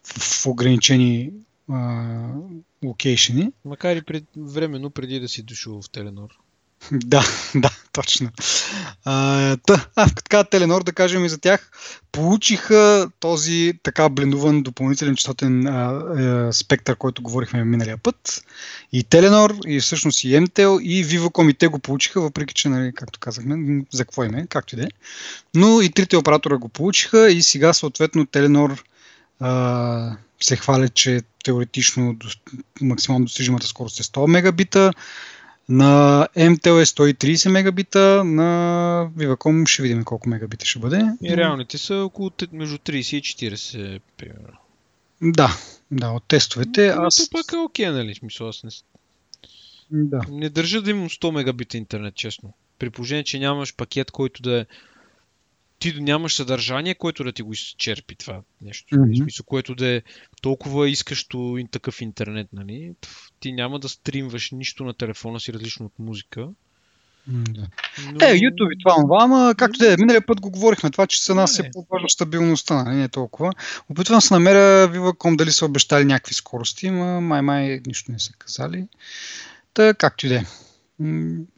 в 0.03 0.45
ограничени 0.45 1.31
локейшени. 2.83 3.51
Макар 3.65 3.95
и 3.95 4.01
пред, 4.01 4.23
временно 4.37 4.89
преди 4.89 5.19
да 5.19 5.29
си 5.29 5.43
дошъл 5.43 5.81
в 5.81 5.89
Теленор. 5.89 6.29
Да, 6.91 7.23
да, 7.55 7.69
точно. 7.91 8.29
А, 9.05 9.57
та, 9.57 9.85
а, 9.95 10.09
така, 10.09 10.43
Теленор, 10.43 10.83
да 10.83 10.91
кажем 10.93 11.25
и 11.25 11.29
за 11.29 11.37
тях, 11.37 11.71
получиха 12.11 13.09
този 13.19 13.73
така 13.83 14.09
блендуван 14.09 14.63
допълнителен 14.63 15.15
частотен 15.15 15.67
а, 15.67 15.71
а, 15.71 16.53
спектър, 16.53 16.95
който 16.95 17.21
говорихме 17.21 17.63
миналия 17.63 17.97
път. 17.97 18.43
И 18.93 19.03
Теленор, 19.03 19.55
и 19.67 19.79
всъщност 19.79 20.23
и 20.23 20.27
MTEL, 20.27 20.81
и 20.81 21.05
Viva.com 21.05 21.49
и 21.49 21.53
те 21.53 21.67
го 21.67 21.79
получиха, 21.79 22.21
въпреки 22.21 22.53
че, 22.53 22.69
нали, 22.69 22.91
както 22.95 23.19
казахме, 23.19 23.83
за 23.93 24.05
какво 24.05 24.23
име, 24.23 24.47
както 24.49 24.75
и 24.75 24.77
да 24.77 24.83
е. 24.83 24.87
Но 25.55 25.81
и 25.81 25.91
трите 25.91 26.17
оператора 26.17 26.57
го 26.57 26.69
получиха 26.69 27.31
и 27.31 27.41
сега 27.41 27.73
съответно 27.73 28.25
Теленор 28.25 28.83
а, 29.39 30.15
се 30.41 30.55
хваля, 30.55 30.89
че 30.89 31.21
теоретично 31.43 32.13
до, 32.13 32.27
максимално 32.81 33.25
достижимата 33.25 33.67
скорост 33.67 33.99
е 33.99 34.03
100 34.03 34.27
мегабита, 34.27 34.93
на 35.71 36.27
MTL 36.37 36.81
е 36.81 36.85
130 36.85 37.49
мегабита, 37.49 38.23
на 38.23 39.09
Viva.com 39.17 39.67
ще 39.67 39.81
видим 39.81 40.03
колко 40.03 40.29
мегабита 40.29 40.65
ще 40.65 40.79
бъде. 40.79 41.05
И 41.23 41.37
реалните 41.37 41.77
са 41.77 41.95
около 41.95 42.31
между 42.51 42.77
30 42.77 43.15
и 43.15 43.51
40, 43.51 44.01
примерно. 44.17 44.57
Да, 45.21 45.57
да, 45.91 46.09
от 46.09 46.23
тестовете. 46.23 46.95
Но, 46.95 47.01
аз... 47.01 47.29
пък 47.29 47.51
е 47.53 47.57
окей, 47.57 47.85
okay, 47.85 47.91
нали? 47.91 48.15
Смисъл, 48.15 48.49
аз 48.49 48.63
не... 48.63 48.69
Да. 49.91 50.21
Не 50.29 50.49
държа 50.49 50.81
да 50.81 50.89
имам 50.89 51.09
100 51.09 51.31
мегабита 51.31 51.77
интернет, 51.77 52.15
честно. 52.15 52.53
При 52.79 52.89
положение, 52.89 53.23
че 53.23 53.39
нямаш 53.39 53.75
пакет, 53.75 54.11
който 54.11 54.41
да 54.41 54.59
е 54.59 54.65
ти 55.81 56.01
нямаш 56.01 56.35
съдържание, 56.35 56.95
което 56.95 57.23
да 57.23 57.31
ти 57.31 57.41
го 57.41 57.53
изчерпи 57.53 58.15
това 58.15 58.41
нещо. 58.61 58.95
Mm-hmm. 58.95 59.21
Смисъл, 59.21 59.45
което 59.45 59.75
да 59.75 59.87
е 59.87 60.01
толкова 60.41 60.89
искащо 60.89 61.55
и 61.59 61.67
такъв 61.67 62.01
интернет, 62.01 62.47
нали? 62.53 62.91
Ти 63.39 63.51
няма 63.51 63.79
да 63.79 63.89
стримваш 63.89 64.51
нищо 64.51 64.83
на 64.83 64.93
телефона 64.93 65.39
си 65.39 65.53
различно 65.53 65.85
от 65.85 65.93
музика. 65.99 66.49
Mm-hmm. 67.31 67.67
Но... 68.11 68.25
Е, 68.25 68.33
YouTube 68.33 68.73
и 68.73 68.79
това, 68.83 68.95
това, 68.95 69.17
ама 69.19 69.55
както 69.57 69.79
да 69.79 69.93
е, 69.93 69.97
миналия 69.97 70.25
път 70.25 70.41
го 70.41 70.51
говорихме, 70.51 70.91
това, 70.91 71.07
че 71.07 71.23
за 71.23 71.35
нас 71.35 71.59
е, 71.59 71.69
по-важна 71.73 72.09
стабилността, 72.09 72.83
нали? 72.83 72.95
не 72.95 73.03
е 73.03 73.09
толкова. 73.09 73.53
Опитвам 73.89 74.21
се 74.21 74.33
намеря 74.33 74.89
Viva.com 74.89 75.35
дали 75.35 75.51
са 75.51 75.65
обещали 75.65 76.05
някакви 76.05 76.33
скорости, 76.33 76.89
но 76.89 77.21
май-май 77.21 77.81
нищо 77.87 78.11
не 78.11 78.19
са 78.19 78.33
казали. 78.33 78.87
Та, 79.73 79.93
както 79.93 80.25
и 80.25 80.29
да 80.29 80.35
е. 80.35 80.45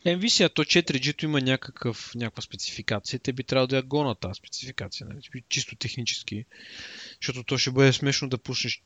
А 0.06 0.50
то 0.50 0.64
4G-то 0.64 1.26
има 1.26 1.42
някакъв, 1.42 2.12
някаква 2.16 2.42
спецификация. 2.42 3.20
Те 3.20 3.34
би 3.34 3.44
трябвало 3.44 3.68
да 3.68 3.76
я 3.76 3.84
гонат 3.84 4.20
тази 4.20 4.38
спецификация, 4.38 5.08
нали? 5.08 5.44
чисто 5.50 5.76
технически. 5.76 6.46
Защото 7.22 7.44
то 7.44 7.58
ще 7.58 7.72
бъде 7.72 7.94
смешно 7.94 8.30
да 8.30 8.38
пуснеш 8.38 8.84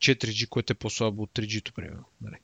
4G, 0.00 0.48
което 0.48 0.72
е 0.72 0.74
по-слабо 0.74 1.22
от 1.22 1.30
3G-то, 1.30 1.72
примерно. 1.72 2.04
Нали? 2.22 2.36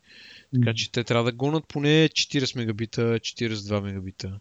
Така 0.54 0.74
че 0.74 0.92
те 0.92 1.04
трябва 1.04 1.24
да 1.24 1.32
гонат 1.32 1.64
поне 1.68 2.08
40 2.08 2.56
мегабита, 2.56 3.00
42 3.00 3.80
мегабита. 3.80 4.40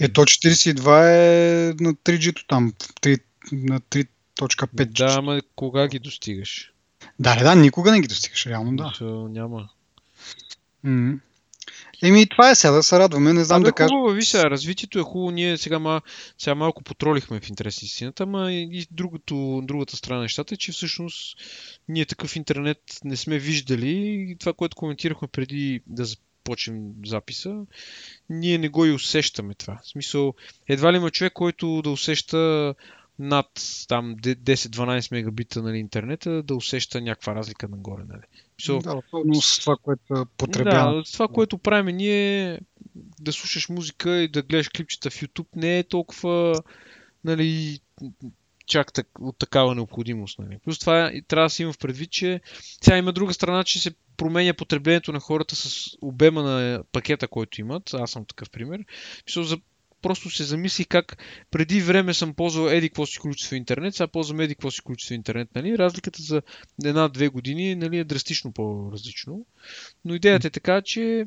Ето 0.00 0.20
42 0.20 1.70
е 1.70 1.74
на 1.80 1.94
3G-то 1.94 2.46
там, 2.46 2.72
3, 2.72 3.20
на 3.52 3.80
3.5. 3.80 4.84
Да, 4.84 5.14
ама 5.18 5.40
кога 5.56 5.88
ги 5.88 5.98
достигаш? 5.98 6.72
Да, 7.18 7.36
да, 7.36 7.54
никога 7.54 7.92
не 7.92 8.00
ги 8.00 8.08
достигаш, 8.08 8.46
реално 8.46 8.76
да. 8.76 8.92
То 8.98 9.28
няма. 9.28 9.68
Mm-hmm. 10.86 11.18
Еми, 12.02 12.26
това 12.26 12.50
е 12.50 12.54
сега 12.54 12.72
да 12.72 12.82
се 12.82 12.98
радваме, 12.98 13.32
не 13.32 13.44
знам 13.44 13.62
а, 13.62 13.64
да 13.64 13.72
кажа. 13.72 13.88
Хубаво, 13.88 14.14
ви 14.14 14.22
сега, 14.22 14.50
развитието 14.50 14.98
е 14.98 15.02
хубаво, 15.02 15.30
ние 15.30 15.58
сега, 15.58 15.78
ма, 15.78 16.00
сега 16.38 16.54
малко 16.54 16.82
потролихме 16.82 17.40
в 17.40 17.48
интерес 17.48 17.82
истината, 17.82 18.22
ама 18.22 18.52
и 18.52 18.86
другото, 18.90 19.60
другата 19.64 19.96
страна 19.96 20.16
на 20.16 20.22
нещата 20.22 20.54
е, 20.54 20.58
че 20.58 20.72
всъщност 20.72 21.38
ние 21.88 22.04
такъв 22.04 22.36
интернет 22.36 22.82
не 23.04 23.16
сме 23.16 23.38
виждали 23.38 23.90
и 24.30 24.36
това, 24.40 24.52
което 24.52 24.76
коментирахме 24.76 25.28
преди 25.28 25.80
да 25.86 26.04
започнем 26.04 26.92
записа, 27.06 27.56
ние 28.30 28.58
не 28.58 28.68
го 28.68 28.86
и 28.86 28.92
усещаме 28.92 29.54
това. 29.54 29.80
В 29.84 29.88
смисъл, 29.88 30.34
едва 30.68 30.92
ли 30.92 30.96
има 30.96 31.10
човек, 31.10 31.32
който 31.32 31.82
да 31.82 31.90
усеща 31.90 32.74
над 33.18 33.46
там 33.88 34.16
10-12 34.16 35.12
мегабита 35.12 35.62
нали, 35.62 35.78
интернета 35.78 36.42
да 36.42 36.54
усеща 36.54 37.00
някаква 37.00 37.34
разлика 37.34 37.68
нагоре. 37.68 38.02
Нали. 38.08 38.22
So, 38.62 38.82
да, 38.82 38.96
особено 38.96 39.42
с 39.42 39.58
това, 39.58 39.76
което 39.82 40.26
потребява. 40.36 40.96
Да, 40.96 41.04
с 41.04 41.12
това, 41.12 41.28
което 41.28 41.58
правим 41.58 41.96
ние, 41.96 42.60
да 43.20 43.32
слушаш 43.32 43.68
музика 43.68 44.16
и 44.16 44.28
да 44.28 44.42
гледаш 44.42 44.68
клипчета 44.68 45.10
в 45.10 45.14
YouTube 45.14 45.56
не 45.56 45.78
е 45.78 45.84
толкова 45.84 46.62
нали, 47.24 47.80
чак 48.66 48.92
так, 48.92 49.08
от 49.20 49.38
такава 49.38 49.74
необходимост. 49.74 50.38
Нали. 50.38 50.58
Плюс 50.64 50.78
това 50.78 51.12
трябва 51.28 51.46
да 51.46 51.50
се 51.50 51.62
има 51.62 51.72
в 51.72 51.78
предвид, 51.78 52.10
че 52.10 52.40
сега 52.84 52.98
има 52.98 53.12
друга 53.12 53.34
страна, 53.34 53.64
че 53.64 53.80
се 53.80 53.94
променя 54.16 54.54
потреблението 54.54 55.12
на 55.12 55.20
хората 55.20 55.56
с 55.56 55.90
обема 56.00 56.42
на 56.42 56.84
пакета, 56.92 57.28
който 57.28 57.60
имат. 57.60 57.94
Аз 57.94 58.10
съм 58.10 58.24
такъв 58.24 58.50
пример. 58.50 58.84
За 59.36 59.58
просто 60.02 60.30
се 60.30 60.44
замисли 60.44 60.84
как 60.84 61.16
преди 61.50 61.80
време 61.80 62.14
съм 62.14 62.34
ползвал 62.34 62.68
еди 62.68 62.88
какво 62.88 63.06
си 63.06 63.18
количество 63.18 63.56
интернет, 63.56 63.94
сега 63.94 64.06
ползвам 64.06 64.40
еди 64.40 64.54
какво 64.54 64.70
си 64.70 64.80
количество 64.80 65.14
интернет. 65.14 65.48
Нали? 65.54 65.78
Разликата 65.78 66.22
за 66.22 66.42
една-две 66.84 67.28
години 67.28 67.74
нали, 67.74 67.98
е 67.98 68.04
драстично 68.04 68.52
по-различно. 68.52 69.46
Но 70.04 70.14
идеята 70.14 70.46
е 70.46 70.50
така, 70.50 70.82
че 70.82 71.26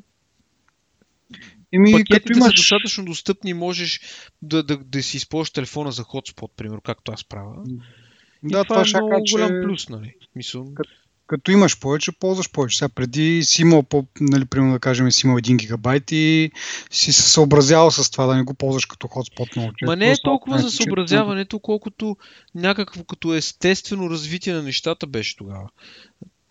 Еми, 1.73 1.91
Пакетите 1.91 2.33
имаш... 2.37 2.47
са 2.47 2.55
достатъчно 2.55 3.05
достъпни, 3.05 3.53
можеш 3.53 3.99
да, 4.41 4.63
да, 4.63 4.77
да 4.77 5.03
си 5.03 5.17
използваш 5.17 5.51
телефона 5.51 5.91
за 5.91 6.03
хотспот, 6.03 6.51
примерно, 6.57 6.81
както 6.81 7.11
аз 7.11 7.23
правя. 7.23 7.63
И 7.67 8.51
да, 8.51 8.63
това, 8.63 8.83
това 8.83 8.99
е 8.99 9.01
много 9.01 9.23
голям 9.31 9.49
че... 9.49 9.61
плюс, 9.63 9.89
нали? 9.89 10.13
Мисъл... 10.35 10.73
Като, 10.73 10.89
като 11.27 11.51
имаш 11.51 11.79
повече, 11.79 12.11
ползваш 12.11 12.51
повече. 12.51 12.77
Сега 12.77 12.89
преди 12.89 13.43
си 13.43 13.61
имал, 13.61 13.83
по, 13.83 14.07
нали, 14.19 14.45
примерно 14.45 14.73
да 14.73 14.79
кажем, 14.79 15.11
си 15.11 15.27
имал 15.27 15.37
1 15.37 15.57
гигабайт 15.57 16.11
и 16.11 16.51
си 16.91 17.13
се 17.13 17.21
съобразявал 17.21 17.91
с 17.91 18.11
това 18.11 18.25
да 18.25 18.35
не 18.35 18.43
го 18.43 18.53
ползваш 18.53 18.85
като 18.85 19.07
хотспот 19.07 19.55
много 19.55 19.73
често. 19.73 19.91
Ма 19.91 19.95
не 19.95 20.11
е 20.11 20.15
толкова 20.23 20.59
за 20.59 20.71
съобразяването, 20.71 21.59
колкото 21.59 22.17
някакво 22.55 23.03
като 23.03 23.33
естествено 23.33 24.09
развитие 24.09 24.53
на 24.53 24.63
нещата 24.63 25.07
беше 25.07 25.37
тогава. 25.37 25.69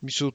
Мисъл, 0.03 0.33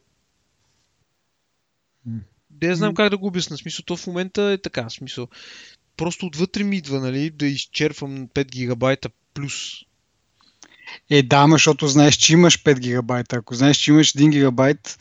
не 2.62 2.76
знам 2.76 2.96
как 2.96 3.10
да 3.10 3.18
го 3.18 3.28
обясна. 3.28 3.58
Смисъл, 3.58 3.84
то 3.86 3.98
в 3.98 4.08
момента 4.08 4.44
е 4.44 4.58
така. 4.58 4.90
Смисъл, 4.90 5.28
просто 5.98 6.26
отвътре 6.26 6.64
ми 6.64 6.78
идва, 6.78 7.00
нали, 7.00 7.30
да 7.30 7.46
изчерпвам 7.46 8.28
5 8.28 8.46
гигабайта 8.52 9.10
плюс 9.34 9.54
е, 11.10 11.24
да, 11.24 11.48
защото 11.52 11.88
знаеш, 11.88 12.16
че 12.16 12.34
имаш 12.34 12.64
5 12.64 12.80
гигабайта. 12.80 13.36
Ако 13.36 13.56
знаеш, 13.56 13.78
че 13.78 13.92
имаш 13.92 14.14
1 14.14 14.30
гигабайт, 14.30 14.98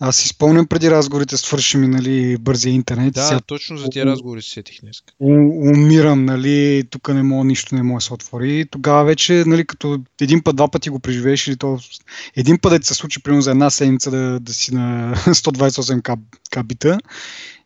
аз 0.00 0.16
си 0.16 0.28
спомням 0.28 0.66
преди 0.66 0.90
разговорите 0.90 1.36
свърши 1.36 1.76
ми, 1.76 1.88
нали, 1.88 2.36
бързия 2.36 2.72
интернет. 2.72 3.14
Да, 3.14 3.26
сега, 3.26 3.40
точно 3.40 3.76
за 3.76 3.88
тия 3.88 4.06
разговори 4.06 4.42
се 4.42 4.50
сетих 4.50 4.80
днес. 4.80 4.96
Умирам, 5.20 6.24
нали, 6.24 6.84
тук 6.90 7.08
не 7.08 7.22
мога, 7.22 7.44
нищо 7.44 7.74
не 7.74 7.82
мога 7.82 7.98
да 7.98 8.00
се 8.00 8.14
отвори. 8.14 8.60
И 8.60 8.66
тогава 8.66 9.04
вече, 9.04 9.44
нали, 9.46 9.66
като 9.66 10.00
един 10.20 10.42
път, 10.42 10.56
два 10.56 10.68
пъти 10.70 10.90
го 10.90 10.98
преживееш 10.98 11.46
или 11.46 11.56
то 11.56 11.78
един 12.36 12.58
път 12.58 12.72
да 12.72 12.78
ти 12.78 12.86
се 12.86 12.94
случи, 12.94 13.22
примерно 13.22 13.42
за 13.42 13.50
една 13.50 13.70
седмица 13.70 14.10
да, 14.10 14.40
да 14.40 14.54
си 14.54 14.74
на 14.74 15.14
128 15.16 16.18
кабита 16.50 16.98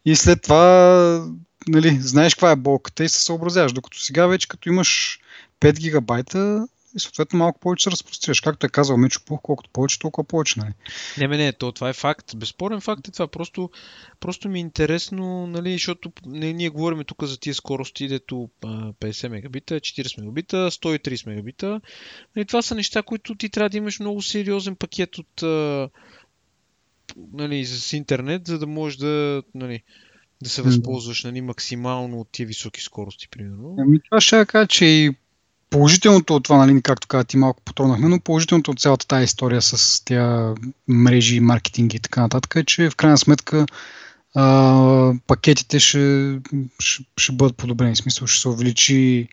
и 0.04 0.16
след 0.16 0.42
това, 0.42 1.26
нали, 1.68 1.98
знаеш 2.00 2.34
каква 2.34 2.50
е 2.50 2.56
болката 2.56 3.04
и 3.04 3.08
се 3.08 3.22
съобразяваш. 3.22 3.72
Докато 3.72 4.00
сега 4.00 4.26
вече, 4.26 4.48
като 4.48 4.68
имаш 4.68 5.18
5 5.60 5.78
гигабайта, 5.78 6.66
и 6.96 7.00
съответно 7.00 7.38
малко 7.38 7.60
повече 7.60 7.84
се 7.84 7.90
разпростираш. 7.90 8.40
Както 8.40 8.66
е 8.66 8.68
казал 8.68 8.96
Мичо 8.96 9.20
Пух, 9.26 9.40
колкото 9.42 9.70
повече, 9.70 9.98
толкова 9.98 10.24
повече. 10.24 10.58
Нали? 10.58 10.72
Не, 11.18 11.28
не, 11.28 11.36
не, 11.36 11.52
то, 11.52 11.72
това 11.72 11.88
е 11.88 11.92
факт. 11.92 12.36
Безспорен 12.36 12.80
факт 12.80 13.08
е 13.08 13.10
това. 13.10 13.28
Просто, 13.28 13.70
просто 14.20 14.48
ми 14.48 14.58
е 14.58 14.60
интересно, 14.60 15.46
нали, 15.46 15.72
защото 15.72 16.12
не, 16.26 16.52
ние 16.52 16.68
говорим 16.68 17.04
тук 17.04 17.24
за 17.24 17.40
тия 17.40 17.54
скорости, 17.54 18.08
дето 18.08 18.48
50 18.62 19.28
мегабита, 19.28 19.74
40 19.74 20.20
мегабита, 20.20 20.70
130 20.70 21.26
мегабита. 21.26 21.80
Нали, 22.36 22.46
това 22.46 22.62
са 22.62 22.74
неща, 22.74 23.02
които 23.02 23.34
ти 23.34 23.48
трябва 23.48 23.70
да 23.70 23.76
имаш 23.76 24.00
много 24.00 24.22
сериозен 24.22 24.76
пакет 24.76 25.18
от 25.18 25.42
нали, 27.32 27.66
с 27.66 27.92
интернет, 27.92 28.46
за 28.46 28.58
да 28.58 28.66
можеш 28.66 28.98
да, 28.98 29.42
нали, 29.54 29.82
да 30.42 30.50
се 30.50 30.62
възползваш 30.62 31.24
нали, 31.24 31.40
максимално 31.40 32.20
от 32.20 32.28
тия 32.32 32.46
високи 32.46 32.80
скорости, 32.80 33.28
примерно. 33.28 33.76
Ами 33.78 34.00
това 34.02 34.20
ще 34.20 34.46
кажа, 34.46 34.66
че 34.66 34.84
и 34.84 35.10
положителното 35.70 36.34
от 36.34 36.44
това, 36.44 36.66
нали, 36.66 36.82
както 36.82 37.08
каза 37.08 37.24
ти 37.24 37.36
малко 37.36 37.62
потронахме, 37.62 38.08
но 38.08 38.20
положителното 38.20 38.70
от 38.70 38.80
цялата 38.80 39.06
тази 39.06 39.24
история 39.24 39.62
с 39.62 40.04
тя 40.04 40.54
мрежи, 40.88 41.40
маркетинг 41.40 41.94
и 41.94 41.98
така 41.98 42.20
нататък 42.20 42.54
е, 42.56 42.64
че 42.64 42.90
в 42.90 42.96
крайна 42.96 43.18
сметка 43.18 43.66
а, 44.34 45.12
пакетите 45.26 45.80
ще, 45.80 46.38
ще, 46.78 47.04
ще 47.16 47.32
бъдат 47.32 47.56
подобрени. 47.56 47.94
В 47.94 47.98
смисъл 47.98 48.26
ще 48.26 48.40
се 48.40 48.48
увеличи 48.48 49.28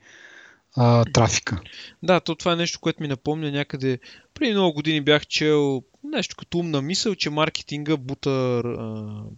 а, 0.76 1.06
трафика. 1.06 1.62
Да, 2.04 2.20
то 2.20 2.36
това 2.36 2.54
е 2.54 2.56
нещо, 2.56 2.80
което 2.80 3.02
ми 3.02 3.08
напомня 3.08 3.52
някъде. 3.52 4.00
Преди 4.34 4.54
много 4.54 4.74
години 4.74 5.02
бях 5.02 5.28
чел 5.28 5.84
нещо 6.04 6.36
като 6.40 6.58
умна 6.58 6.82
мисъл, 6.82 7.16
че 7.16 7.30
маркетинга 7.30 7.98
бута 7.98 8.30
а, 8.30 8.64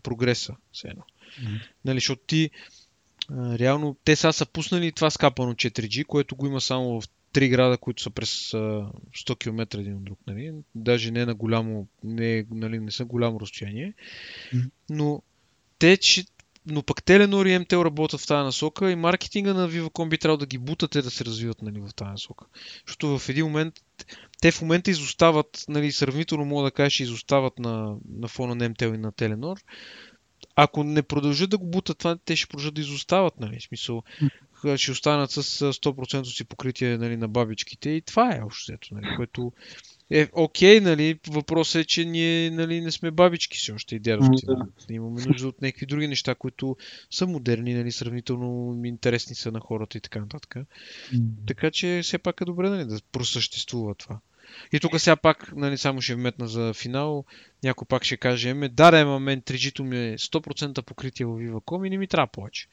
прогреса. 0.03 0.55
Mm-hmm. 0.75 1.61
Нали, 1.85 1.97
защото 1.97 2.21
ти 2.27 2.49
реално 3.31 3.95
те 4.03 4.15
сега 4.15 4.31
са 4.31 4.45
пуснали 4.45 4.91
това 4.91 5.09
скапано 5.09 5.53
4G, 5.53 6.05
което 6.05 6.35
го 6.35 6.47
има 6.47 6.61
само 6.61 7.01
в 7.01 7.07
три 7.33 7.49
града, 7.49 7.77
които 7.77 8.03
са 8.03 8.09
през 8.09 8.53
а, 8.53 8.57
100 8.57 9.39
км 9.39 9.79
един 9.79 9.95
от 9.95 10.03
друг. 10.03 10.19
Нали? 10.27 10.53
Даже 10.75 11.11
не 11.11 11.25
на 11.25 11.35
голямо, 11.35 11.87
не, 12.03 12.45
нали, 12.51 12.79
не 12.79 12.91
са 12.91 13.05
голямо 13.05 13.39
разстояние. 13.39 13.93
Но 14.89 15.21
те, 15.79 15.97
че 15.97 16.25
но 16.65 16.83
пък 16.83 17.03
Теленор 17.03 17.45
и 17.45 17.59
МТЛ 17.59 17.81
работят 17.81 18.21
в 18.21 18.27
тази 18.27 18.45
насока 18.45 18.91
и 18.91 18.95
маркетинга 18.95 19.53
на 19.53 19.69
Viva.com 19.69 20.09
би 20.09 20.17
трябвало 20.17 20.37
да 20.37 20.45
ги 20.45 20.57
бутате 20.57 21.01
да 21.01 21.11
се 21.11 21.25
развиват 21.25 21.61
нали, 21.61 21.79
в 21.79 21.93
тази 21.95 22.11
насока. 22.11 22.45
Защото 22.87 23.19
в 23.19 23.29
един 23.29 23.45
момент, 23.45 23.73
те 24.41 24.51
в 24.51 24.61
момента 24.61 24.91
изостават, 24.91 25.65
нали, 25.69 25.91
сравнително 25.91 26.45
мога 26.45 26.63
да 26.63 26.71
кажа, 26.71 26.89
че 26.89 27.03
изостават 27.03 27.59
на, 27.59 27.95
на 28.09 28.27
фона 28.27 28.55
на 28.55 28.69
МТЛ 28.69 28.93
и 28.93 28.97
на 28.97 29.11
Теленор. 29.11 29.57
Ако 30.55 30.83
не 30.83 31.01
продължат 31.03 31.49
да 31.49 31.57
го 31.57 31.67
бутат 31.67 31.97
това, 31.97 32.17
те 32.25 32.35
ще 32.35 32.47
продължат 32.47 32.73
да 32.73 32.81
изостават, 32.81 33.39
нали, 33.39 33.59
в 33.59 33.63
смисъл, 33.63 34.03
ще 34.75 34.91
останат 34.91 35.31
с 35.31 35.43
100% 35.43 36.23
си 36.23 36.43
покритие 36.43 36.97
нали, 36.97 37.17
на 37.17 37.27
бабичките 37.27 37.89
и 37.89 38.01
това 38.01 38.35
е 38.35 38.41
общо 38.43 38.73
нали, 38.91 39.07
което 39.15 39.51
е, 40.09 40.27
окей, 40.33 40.79
нали, 40.79 41.19
въпросът 41.29 41.81
е, 41.81 41.85
че 41.85 42.05
ние 42.05 42.51
нали, 42.51 42.81
не 42.81 42.91
сме 42.91 43.11
бабички 43.11 43.57
все 43.57 43.71
още 43.71 43.95
и 43.95 43.99
дядовци. 43.99 44.45
Нали. 44.47 44.61
Имаме 44.89 45.21
нужда 45.25 45.47
от 45.47 45.61
някакви 45.61 45.85
други 45.85 46.07
неща, 46.07 46.35
които 46.35 46.77
са 47.11 47.27
модерни, 47.27 47.73
нали, 47.73 47.91
сравнително 47.91 48.81
интересни 48.85 49.35
са 49.35 49.51
на 49.51 49.59
хората 49.59 49.97
и 49.97 50.01
така 50.01 50.19
нататък. 50.19 50.55
Така 51.47 51.71
че 51.71 51.99
все 52.03 52.17
пак 52.17 52.41
е 52.41 52.45
добре 52.45 52.69
нали, 52.69 52.85
да 52.85 52.99
просъществува 53.11 53.95
това. 53.95 54.19
И 54.71 54.79
тук 54.79 54.99
сега 54.99 55.15
пак, 55.15 55.53
нали, 55.55 55.77
само 55.77 56.01
ще 56.01 56.15
вметна 56.15 56.47
за 56.47 56.73
финал, 56.73 57.25
някой 57.63 57.85
пак 57.85 58.03
ще 58.03 58.17
каже, 58.17 58.49
еме, 58.49 58.69
да, 58.69 58.91
да, 58.91 58.99
ама 58.99 59.19
мен 59.19 59.41
3G 59.41 59.81
ми 59.81 59.97
е 59.97 60.17
100% 60.17 60.81
покритие 60.81 61.25
в 61.25 61.29
Viva.com 61.29 61.87
и 61.87 61.89
не 61.89 61.97
ми 61.97 62.07
трябва 62.07 62.27
повече. 62.27 62.67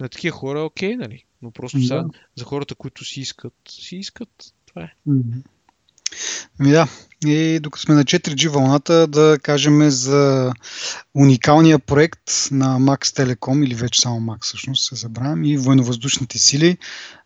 На 0.00 0.08
такива 0.08 0.36
хора 0.36 0.58
е 0.58 0.62
окей, 0.62 0.96
нали? 0.96 1.24
Но 1.42 1.50
просто 1.50 1.78
mm-hmm. 1.78 1.88
сега, 1.88 2.04
за 2.36 2.44
хората, 2.44 2.74
които 2.74 3.04
си 3.04 3.20
искат, 3.20 3.54
си 3.68 3.96
искат. 3.96 4.28
Това 4.66 4.82
е. 4.82 4.92
Ми 6.58 6.70
да, 6.70 6.88
и 7.26 7.60
докато 7.62 7.82
сме 7.82 7.94
на 7.94 8.04
4G 8.04 8.48
вълната, 8.48 9.06
да 9.06 9.38
кажем 9.42 9.90
за 9.90 10.52
уникалния 11.14 11.78
проект 11.78 12.30
на 12.50 12.78
Max 12.80 13.04
Telecom, 13.04 13.64
или 13.64 13.74
вече 13.74 14.00
само 14.00 14.20
Max 14.20 14.44
всъщност 14.44 14.88
се 14.88 14.94
забравям, 14.94 15.44
и 15.44 15.56
военновъздушните 15.56 16.38
сили. 16.38 16.78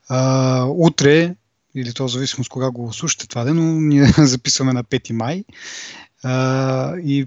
А, 0.09 0.65
утре, 0.65 1.35
или 1.77 1.93
то 1.93 2.09
зависимо 2.09 2.45
с 2.45 2.49
кога 2.49 2.71
го 2.71 2.93
слушате 2.93 3.29
това 3.29 3.45
ден, 3.45 3.57
но 3.57 3.81
ние 3.81 4.07
записваме 4.19 4.73
на 4.73 4.85
5 4.85 5.13
май. 5.13 5.45
А, 6.23 6.97
и 6.97 7.27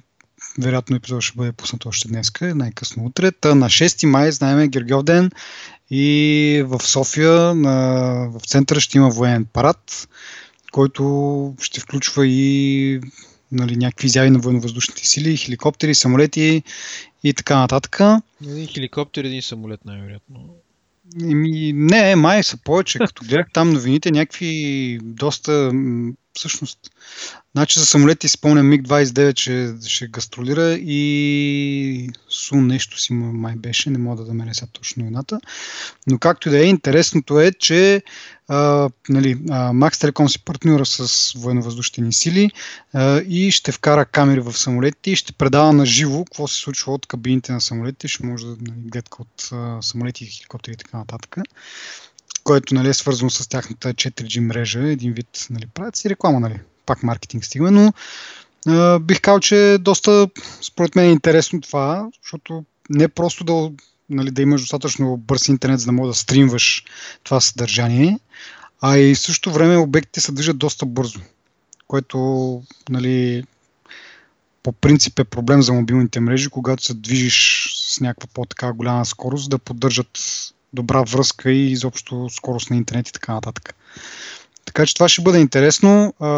вероятно 0.60 0.96
епизод 0.96 1.22
ще 1.22 1.38
бъде 1.38 1.52
пуснат 1.52 1.86
още 1.86 2.08
днес, 2.08 2.32
най-късно 2.42 3.06
утре. 3.06 3.32
Та 3.32 3.56
на 3.56 3.66
6 3.66 4.06
май, 4.06 4.32
знаеме 4.32 4.68
Гергьов 4.68 5.04
ден 5.04 5.32
и 5.92 6.64
в 6.66 6.80
София, 6.84 7.56
на, 7.56 7.72
в 8.30 8.42
центъра 8.48 8.80
ще 8.80 8.98
има 8.98 9.10
военен 9.10 9.46
парад 9.46 10.08
който 10.72 11.56
ще 11.62 11.80
включва 11.80 12.28
и 12.28 13.02
нали, 13.52 13.76
някакви 13.76 14.08
изяви 14.08 14.30
на 14.30 14.40
военновъздушните 14.40 15.08
сили, 15.08 15.38
хеликоптери, 15.38 15.96
самолети 15.96 16.64
и 17.24 17.34
така 17.34 17.58
нататък. 17.60 18.00
Един 18.44 18.68
хеликоптер, 18.68 19.24
един 19.24 19.42
самолет 19.42 19.86
най-вероятно. 19.86 20.40
Еми, 21.22 21.74
не, 21.76 22.16
май 22.16 22.44
са 22.44 22.58
повече. 22.58 23.00
Като 23.08 23.26
гледах 23.26 23.48
там 23.54 23.70
новините, 23.70 24.12
някакви 24.12 25.00
доста 25.04 25.72
всъщност. 26.34 26.80
Значи 27.56 27.80
за 27.80 27.86
самолети 27.86 28.28
спомням 28.28 28.70
МиГ-29, 28.70 29.34
че 29.34 29.74
ще 29.88 30.08
гастролира 30.08 30.74
и 30.74 32.10
Су 32.30 32.56
нещо 32.56 33.00
си 33.00 33.14
май 33.14 33.56
беше, 33.56 33.90
не 33.90 33.98
мога 33.98 34.24
да 34.24 34.34
намеря 34.34 34.54
сега 34.54 34.68
точно 34.74 35.04
новината. 35.04 35.40
Но 36.08 36.20
както 36.20 36.48
и 36.48 36.52
да 36.52 36.60
е, 36.60 36.64
интересното 36.64 37.40
е, 37.40 37.52
че 37.52 38.04
а, 38.50 38.90
нали, 39.10 39.38
Max 39.48 39.94
Telecom 39.94 40.28
си 40.28 40.44
партньора 40.44 40.86
с 40.86 41.34
военновъздушни 41.38 42.14
сили 42.14 42.52
а, 42.94 43.22
и 43.28 43.52
ще 43.52 43.72
вкара 43.72 44.06
камери 44.06 44.40
в 44.40 44.54
самолетите 44.58 45.12
и 45.12 45.16
ще 45.16 45.34
предава 45.34 45.74
на 45.74 45.86
живо 45.86 46.26
какво 46.26 46.48
се 46.48 46.58
случва 46.58 46.94
от 46.94 47.06
кабините 47.06 47.52
на 47.52 47.62
самолетите. 47.62 48.08
Ще 48.08 48.26
може 48.26 48.46
да 48.46 48.52
нали, 48.62 48.82
гледка 48.86 49.22
от 49.22 49.50
а, 49.52 49.82
самолети, 49.82 50.26
хеликоптери 50.26 50.74
и 50.74 50.78
така 50.78 50.98
нататък 50.98 51.38
което 52.44 52.76
нали, 52.76 52.90
е 52.90 52.94
свързано 52.94 53.30
с 53.30 53.50
тяхната 53.50 53.94
4G 53.94 54.40
мрежа, 54.40 54.80
един 54.80 55.14
вид, 55.14 55.48
нали, 55.50 55.68
правят 55.74 55.96
си 55.96 56.10
реклама, 56.10 56.40
нали, 56.40 56.60
пак 56.86 57.04
маркетинг 57.04 57.46
стигаме, 57.46 57.72
но 57.72 57.94
а, 58.68 59.00
бих 59.00 59.22
казал, 59.22 59.40
че 59.40 59.74
е 59.74 59.78
доста, 59.78 60.30
според 60.62 60.96
мен, 60.96 61.06
е 61.06 61.12
интересно 61.12 61.62
това, 61.62 62.08
защото 62.24 62.64
не 62.90 63.08
просто 63.08 63.44
да, 63.44 63.72
нали, 64.10 64.32
да 64.32 64.42
имаш 64.42 64.62
достатъчно 64.62 65.18
бърз 65.18 65.48
интернет, 65.48 65.80
за 65.80 65.86
да 65.86 65.92
можеш 65.92 66.16
да 66.16 66.20
стримваш 66.20 66.84
това 67.24 67.42
съдържание, 67.42 68.20
а 68.82 68.98
и 68.98 69.16
в 69.16 69.20
същото 69.20 69.54
време 69.54 69.78
обектите 69.78 70.22
се 70.22 70.32
движат 70.32 70.58
доста 70.58 70.86
бързо, 70.86 71.20
което 71.88 72.18
нали, 72.90 73.44
по 74.64 74.72
принцип 74.72 75.20
е 75.20 75.24
проблем 75.24 75.62
за 75.62 75.74
мобилните 75.74 76.20
мрежи, 76.20 76.50
когато 76.50 76.84
се 76.84 76.94
движиш 76.94 77.70
с 77.88 78.00
някаква 78.00 78.28
по-така 78.34 78.74
голяма 78.74 79.06
скорост, 79.06 79.50
да 79.50 79.60
поддържат 79.60 80.20
добра 80.74 81.02
връзка 81.02 81.52
и 81.52 81.72
изобщо 81.72 82.30
скорост 82.30 82.70
на 82.70 82.76
интернет 82.76 83.10
и 83.10 83.14
така 83.14 83.34
нататък. 83.34 83.76
Така 84.66 84.86
че 84.86 84.94
това 84.94 85.10
ще 85.10 85.22
бъде 85.22 85.40
интересно. 85.40 86.14
А, 86.20 86.30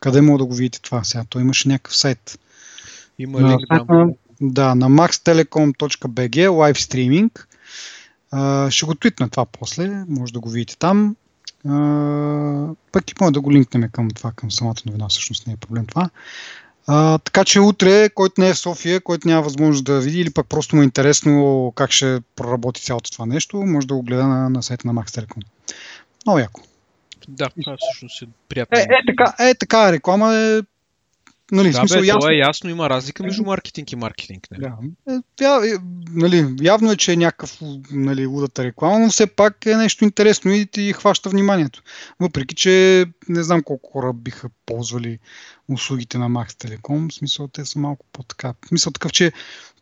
къде 0.00 0.20
мога 0.20 0.38
да 0.38 0.44
го 0.44 0.54
видите 0.54 0.80
това 0.80 1.04
сега? 1.04 1.24
Той 1.28 1.42
имаше 1.42 1.68
някакъв 1.68 1.96
сайт. 1.96 2.38
Има 3.18 3.48
линк 3.48 3.60
да. 3.70 4.06
Да, 4.40 4.74
на 4.74 4.90
maxtelecom.bg 4.90 6.48
live 6.48 6.76
streaming. 6.76 7.30
А, 8.30 8.70
ще 8.70 8.86
го 8.86 8.94
твитна 8.94 9.30
това 9.30 9.46
после, 9.46 10.04
може 10.08 10.32
да 10.32 10.40
го 10.40 10.50
видите 10.50 10.76
там. 10.76 11.16
А, 11.68 12.68
пък 12.92 13.10
и 13.10 13.14
може 13.20 13.32
да 13.32 13.40
го 13.40 13.52
линкнем 13.52 13.90
към 13.92 14.10
това, 14.10 14.32
към 14.32 14.50
самата 14.50 14.76
новина, 14.86 15.08
всъщност 15.08 15.46
не 15.46 15.52
е 15.52 15.56
проблем 15.56 15.86
това. 15.86 16.10
А, 16.86 17.18
така 17.18 17.44
че 17.44 17.60
утре, 17.60 18.08
който 18.08 18.40
не 18.40 18.48
е 18.48 18.54
в 18.54 18.58
София, 18.58 19.00
който 19.00 19.28
няма 19.28 19.42
възможност 19.42 19.84
да 19.84 20.00
види 20.00 20.20
или 20.20 20.30
пък 20.30 20.46
просто 20.46 20.76
му 20.76 20.82
е 20.82 20.84
интересно 20.84 21.72
как 21.76 21.90
ще 21.90 22.20
проработи 22.36 22.82
цялото 22.82 23.10
това 23.12 23.26
нещо, 23.26 23.56
може 23.56 23.86
да 23.86 23.94
го 23.94 24.02
гледа 24.02 24.26
на, 24.26 24.50
на 24.50 24.62
сайта 24.62 24.88
на 24.88 24.94
Max 24.94 25.06
Telecom. 25.06 25.42
Много 26.26 26.38
яко. 26.38 26.60
Да, 27.28 27.48
това 27.62 27.76
всъщност 27.80 28.22
е 28.22 28.26
приятно. 28.48 28.78
Е, 28.78 28.82
е, 28.82 28.86
така, 29.06 29.34
е, 29.38 29.54
така 29.54 29.92
реклама 29.92 30.34
е 30.34 30.60
Нали, 31.52 31.70
да, 31.70 31.78
смисъл, 31.78 32.00
бе, 32.00 32.06
ясно... 32.06 32.20
това 32.20 32.32
е 32.32 32.36
ясно, 32.36 32.70
има 32.70 32.90
разлика 32.90 33.22
между 33.22 33.44
маркетинг 33.44 33.92
и 33.92 33.96
маркетинг. 33.96 34.46
Не? 34.50 34.68
Нали? 34.68 35.22
Да. 35.38 35.68
Е, 35.68 35.78
нали, 36.10 36.54
явно 36.60 36.92
е, 36.92 36.96
че 36.96 37.12
е 37.12 37.16
някакъв 37.16 37.58
нали, 37.90 38.26
лудата 38.26 38.64
реклама, 38.64 38.98
но 38.98 39.08
все 39.08 39.26
пак 39.26 39.66
е 39.66 39.76
нещо 39.76 40.04
интересно 40.04 40.52
и 40.52 40.66
ти 40.66 40.92
хваща 40.92 41.30
вниманието. 41.30 41.82
Въпреки, 42.20 42.54
че 42.54 43.06
не 43.28 43.42
знам 43.42 43.62
колко 43.62 43.90
хора 43.92 44.12
биха 44.12 44.48
ползвали 44.66 45.18
услугите 45.68 46.18
на 46.18 46.30
Max 46.30 46.48
Telecom, 46.48 47.10
в 47.10 47.14
смисъл 47.14 47.48
те 47.48 47.64
са 47.64 47.78
малко 47.78 48.06
по-така. 48.12 48.54
В 48.64 48.68
смисъл 48.68 48.92
такъв, 48.92 49.12
че 49.12 49.32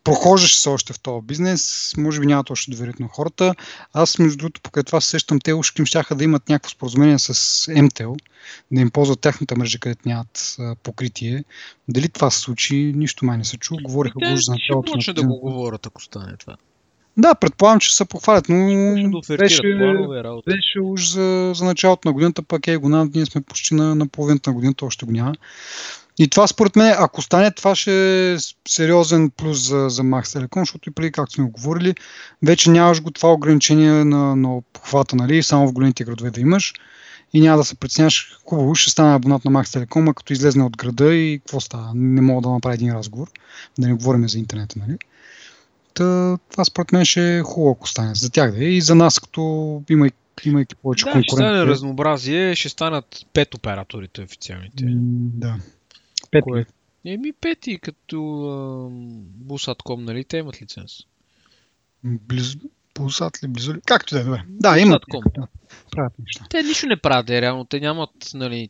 прохождаш 0.03 0.57
се 0.57 0.69
още 0.69 0.93
в 0.93 0.99
този 0.99 1.25
бизнес, 1.25 1.93
може 1.97 2.19
би 2.19 2.25
няма 2.25 2.43
точно 2.43 2.71
доверието 2.71 3.03
на 3.03 3.09
хората. 3.09 3.55
Аз, 3.93 4.19
между 4.19 4.37
другото, 4.37 4.61
покрай 4.61 4.83
това 4.83 5.01
сещам, 5.01 5.39
те 5.39 5.53
ушки 5.53 5.81
им 5.81 5.85
щяха 5.85 6.15
да 6.15 6.23
имат 6.23 6.49
някакво 6.49 6.69
споразумение 6.69 7.19
с 7.19 7.33
MTEL, 7.71 8.15
да 8.71 8.81
им 8.81 8.91
ползват 8.91 9.21
тяхната 9.21 9.55
мрежа, 9.57 9.79
където 9.79 10.09
нямат 10.09 10.55
а, 10.59 10.75
покритие. 10.75 11.43
Дали 11.87 12.09
това 12.09 12.31
се 12.31 12.39
случи, 12.39 12.93
нищо 12.95 13.25
май 13.25 13.37
не 13.37 13.45
се 13.45 13.57
чу. 13.57 13.75
Говориха 13.83 14.19
го 14.19 14.37
за 14.37 14.51
началото. 14.51 15.01
Ще 15.01 15.13
да 15.13 15.23
го 15.23 15.39
говорят, 15.39 15.85
ако 15.85 16.01
стане 16.01 16.37
това. 16.37 16.55
Да, 17.17 17.35
предполагам, 17.35 17.79
че 17.79 17.95
се 17.95 18.05
похвалят, 18.05 18.45
но 18.49 19.21
да 19.21 19.37
беше, 19.37 19.61
беше 20.45 20.79
уж 20.81 21.09
за, 21.09 21.51
за 21.55 21.65
началото 21.65 22.07
на 22.07 22.13
годината, 22.13 22.41
пък 22.41 22.67
е 22.67 22.77
го 22.77 22.89
ние 22.89 23.25
сме 23.25 23.41
почти 23.41 23.73
на, 23.73 23.95
на 23.95 24.07
половината 24.07 24.49
на 24.49 24.53
годината, 24.53 24.85
още 24.85 25.05
го 25.05 25.11
няма. 25.11 25.35
И 26.19 26.27
това 26.27 26.47
според 26.47 26.75
мен, 26.75 26.95
ако 26.99 27.21
стане, 27.21 27.51
това 27.51 27.75
ще 27.75 28.33
е 28.33 28.37
сериозен 28.67 29.29
плюс 29.29 29.67
за, 29.67 29.89
за 29.89 30.01
Max 30.01 30.23
Telecom, 30.23 30.59
защото 30.59 30.89
и 30.89 30.93
преди, 30.93 31.11
както 31.11 31.33
сме 31.33 31.49
говорили, 31.49 31.95
вече 32.43 32.69
нямаш 32.69 33.01
го 33.01 33.11
това 33.11 33.33
ограничение 33.33 34.03
на, 34.03 34.35
на 34.35 34.57
обхвата, 34.57 35.15
нали, 35.15 35.43
само 35.43 35.67
в 35.67 35.73
големите 35.73 36.03
градове 36.03 36.31
да 36.31 36.41
имаш 36.41 36.73
и 37.33 37.41
няма 37.41 37.57
да 37.57 37.63
се 37.63 37.75
преценяш 37.75 38.37
хубаво, 38.45 38.75
ще 38.75 38.91
стане 38.91 39.15
абонат 39.15 39.45
на 39.45 39.51
Max 39.51 39.63
Telecom, 39.63 40.11
а 40.11 40.13
като 40.13 40.33
излезне 40.33 40.63
от 40.63 40.77
града 40.77 41.15
и 41.15 41.39
какво 41.39 41.59
става? 41.59 41.91
Не 41.95 42.21
мога 42.21 42.41
да 42.41 42.49
направя 42.49 42.73
един 42.73 42.93
разговор, 42.93 43.27
да 43.79 43.87
не 43.87 43.93
говорим 43.93 44.29
за 44.29 44.39
интернета, 44.39 44.79
нали? 44.79 44.97
Та, 45.93 46.37
това 46.51 46.65
според 46.65 46.91
мен 46.91 47.05
ще 47.05 47.37
е 47.37 47.41
хубаво, 47.41 47.71
ако 47.71 47.89
стане 47.89 48.15
за 48.15 48.29
тях 48.29 48.51
да 48.51 48.65
е 48.65 48.67
и 48.67 48.81
за 48.81 48.95
нас, 48.95 49.19
като 49.19 49.83
имайки 49.89 50.15
имайки 50.45 50.75
повече 50.75 51.05
да, 51.05 51.11
конкуренция. 51.11 51.37
ще 51.37 51.55
стане 51.55 51.65
разнообразие, 51.65 52.55
ще 52.55 52.69
станат 52.69 53.25
пет 53.33 53.53
операторите 53.53 54.21
официалните. 54.21 54.85
да. 54.87 55.55
Пет. 56.31 56.43
Кое, 56.43 56.65
Еми, 57.05 57.33
пети, 57.33 57.79
като 57.79 58.89
Бусатком, 59.23 60.05
нали, 60.05 60.23
те 60.23 60.37
имат 60.37 60.61
лиценз. 60.61 60.91
Близо, 62.03 62.57
Пулсат 62.93 63.43
ли, 63.43 63.47
близо 63.47 63.73
ли? 63.73 63.81
Както 63.85 64.15
да 64.15 64.21
е, 64.21 64.23
добре. 64.23 64.43
Да, 64.47 64.79
имат. 64.79 65.03
Правят 65.91 66.13
неща. 66.19 66.45
Те 66.49 66.63
нищо 66.63 66.87
не 66.87 66.97
правят, 66.97 67.29
реално. 67.29 67.65
Те 67.65 67.79
нямат, 67.79 68.31
нали, 68.33 68.69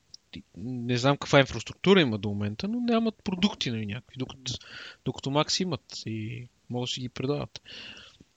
не 0.57 0.97
знам 0.97 1.17
каква 1.17 1.39
инфраструктура 1.39 2.01
има 2.01 2.17
до 2.17 2.29
момента, 2.29 2.67
но 2.67 2.79
нямат 2.79 3.15
продукти 3.23 3.71
нали, 3.71 3.85
някакви, 3.85 4.17
докато, 4.17 4.53
докато 5.05 5.31
Макс 5.31 5.59
имат 5.59 6.03
и 6.05 6.47
могат 6.69 6.87
да 6.87 6.93
си 6.93 7.01
ги 7.01 7.09
предават. 7.09 7.61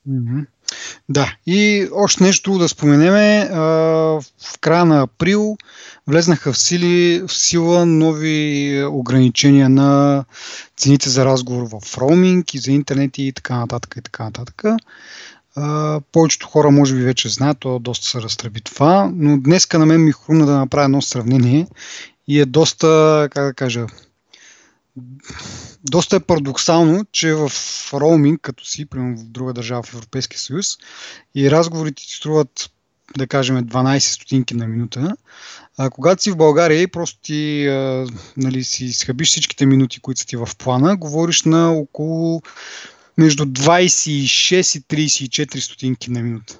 Mm-hmm. 0.08 0.46
Да, 1.08 1.34
и 1.46 1.88
още 1.92 2.22
нещо 2.24 2.58
да 2.58 2.68
споменеме. 2.68 3.48
В 3.52 4.24
края 4.60 4.84
на 4.84 5.02
април 5.02 5.56
влезнаха 6.06 6.52
в, 6.52 6.58
сили, 6.58 7.22
в 7.26 7.32
сила 7.32 7.86
нови 7.86 8.84
ограничения 8.84 9.68
на 9.68 10.24
цените 10.76 11.10
за 11.10 11.24
разговор 11.24 11.68
в 11.80 11.98
роуминг 11.98 12.54
и 12.54 12.58
за 12.58 12.72
интернет 12.72 13.18
и 13.18 13.32
така 13.32 13.56
нататък 13.56 13.94
и 13.98 14.02
така 14.02 14.24
нататък. 14.24 14.62
повечето 16.12 16.46
хора 16.46 16.70
може 16.70 16.94
би 16.94 17.02
вече 17.02 17.28
знаят, 17.28 17.58
то 17.60 17.78
доста 17.78 18.06
се 18.06 18.20
разтреби 18.20 18.60
това, 18.60 19.10
но 19.14 19.38
днеска 19.40 19.78
на 19.78 19.86
мен 19.86 20.04
ми 20.04 20.12
хрумна 20.12 20.46
да 20.46 20.58
направя 20.58 20.84
едно 20.84 21.02
сравнение 21.02 21.66
и 22.28 22.40
е 22.40 22.46
доста, 22.46 23.28
как 23.32 23.44
да 23.44 23.54
кажа, 23.54 23.86
доста 25.84 26.16
е 26.16 26.20
парадоксално, 26.20 27.04
че 27.12 27.34
в 27.34 27.52
роуминг, 27.94 28.40
като 28.40 28.64
си, 28.64 28.86
примерно 28.86 29.18
в 29.18 29.24
друга 29.24 29.52
държава 29.52 29.82
в 29.82 29.94
Европейския 29.94 30.40
съюз, 30.40 30.78
и 31.34 31.50
разговорите 31.50 32.02
ти 32.06 32.14
струват, 32.14 32.70
да 33.16 33.26
кажем, 33.26 33.56
12 33.56 33.98
стотинки 33.98 34.54
на 34.54 34.68
минута, 34.68 35.16
а 35.78 35.90
когато 35.90 36.22
си 36.22 36.30
в 36.30 36.36
България 36.36 36.82
и 36.82 36.86
просто 36.86 37.18
ти 37.22 37.66
а, 37.66 38.06
нали, 38.36 38.64
си 38.64 38.92
схабиш 38.92 39.28
всичките 39.28 39.66
минути, 39.66 40.00
които 40.00 40.20
са 40.20 40.26
ти 40.26 40.36
в 40.36 40.48
плана, 40.58 40.96
говориш 40.96 41.42
на 41.42 41.72
около 41.72 42.42
между 43.18 43.44
26 43.44 44.78
и 44.78 45.08
34 45.08 45.58
стотинки 45.58 46.10
на 46.10 46.22
минута. 46.22 46.58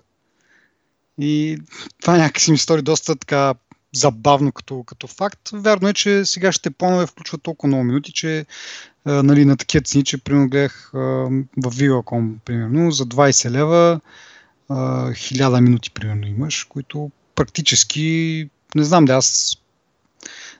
И 1.19 1.59
това 2.01 2.17
някакси 2.17 2.51
ми 2.51 2.59
стори 2.59 2.83
доста 2.83 3.17
така 3.17 3.55
забавно 3.95 4.53
като, 4.53 4.83
като 4.83 5.07
факт. 5.07 5.51
Вярно 5.53 5.89
е, 5.89 5.93
че 5.93 6.25
сегашните 6.25 6.71
планове 6.71 7.07
включват 7.07 7.43
толкова 7.43 7.69
много 7.69 7.85
минути, 7.85 8.13
че 8.13 8.47
а, 9.05 9.23
нали, 9.23 9.45
на 9.45 9.57
такива 9.57 9.83
цени, 9.83 10.05
че 10.05 10.19
примерно 10.19 10.49
гледах 10.49 10.91
а, 10.95 10.99
в 10.99 11.71
Viva.com, 11.71 12.35
примерно, 12.45 12.91
за 12.91 13.07
20 13.07 13.51
лева 13.51 14.01
а, 14.69 14.75
1000 15.11 15.61
минути, 15.61 15.91
примерно, 15.91 16.27
имаш, 16.27 16.65
които 16.65 17.11
практически, 17.35 18.49
не 18.75 18.85
знам 18.85 19.05
да 19.05 19.15
аз 19.15 19.57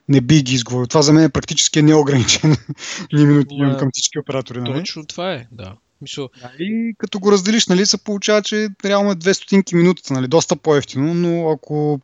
не 0.09 0.21
би 0.21 0.41
ги 0.41 0.55
изговорил. 0.55 0.87
Това 0.87 1.01
за 1.01 1.13
мен 1.13 1.23
е 1.23 1.29
практически 1.29 1.81
неограничен 1.81 2.55
ни 3.13 3.25
минути 3.25 3.55
имам 3.55 3.77
към 3.77 3.89
всички 3.93 4.19
оператори. 4.19 4.61
Нали? 4.61 4.79
Точно 4.79 5.05
това 5.05 5.33
е, 5.33 5.47
да. 5.51 5.75
Мисъл... 6.03 6.29
И 6.59 6.95
като 6.97 7.19
го 7.19 7.31
разделиш, 7.31 7.67
нали, 7.67 7.85
се 7.85 8.03
получава, 8.03 8.41
че 8.41 8.69
реално 8.85 9.11
е 9.11 9.15
2 9.15 9.33
стотинки 9.33 9.75
минутата, 9.75 10.13
нали, 10.13 10.27
доста 10.27 10.55
по-ефтино, 10.55 11.13
но 11.13 11.49
ако 11.49 11.99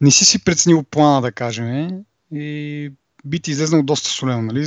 не 0.00 0.10
си 0.10 0.24
си 0.24 0.44
преценил 0.44 0.82
плана, 0.82 1.20
да 1.20 1.32
кажем, 1.32 1.90
и 2.32 2.92
би 3.24 3.40
ти 3.40 3.50
излезнал 3.50 3.82
доста 3.82 4.08
солено, 4.08 4.42
нали, 4.42 4.66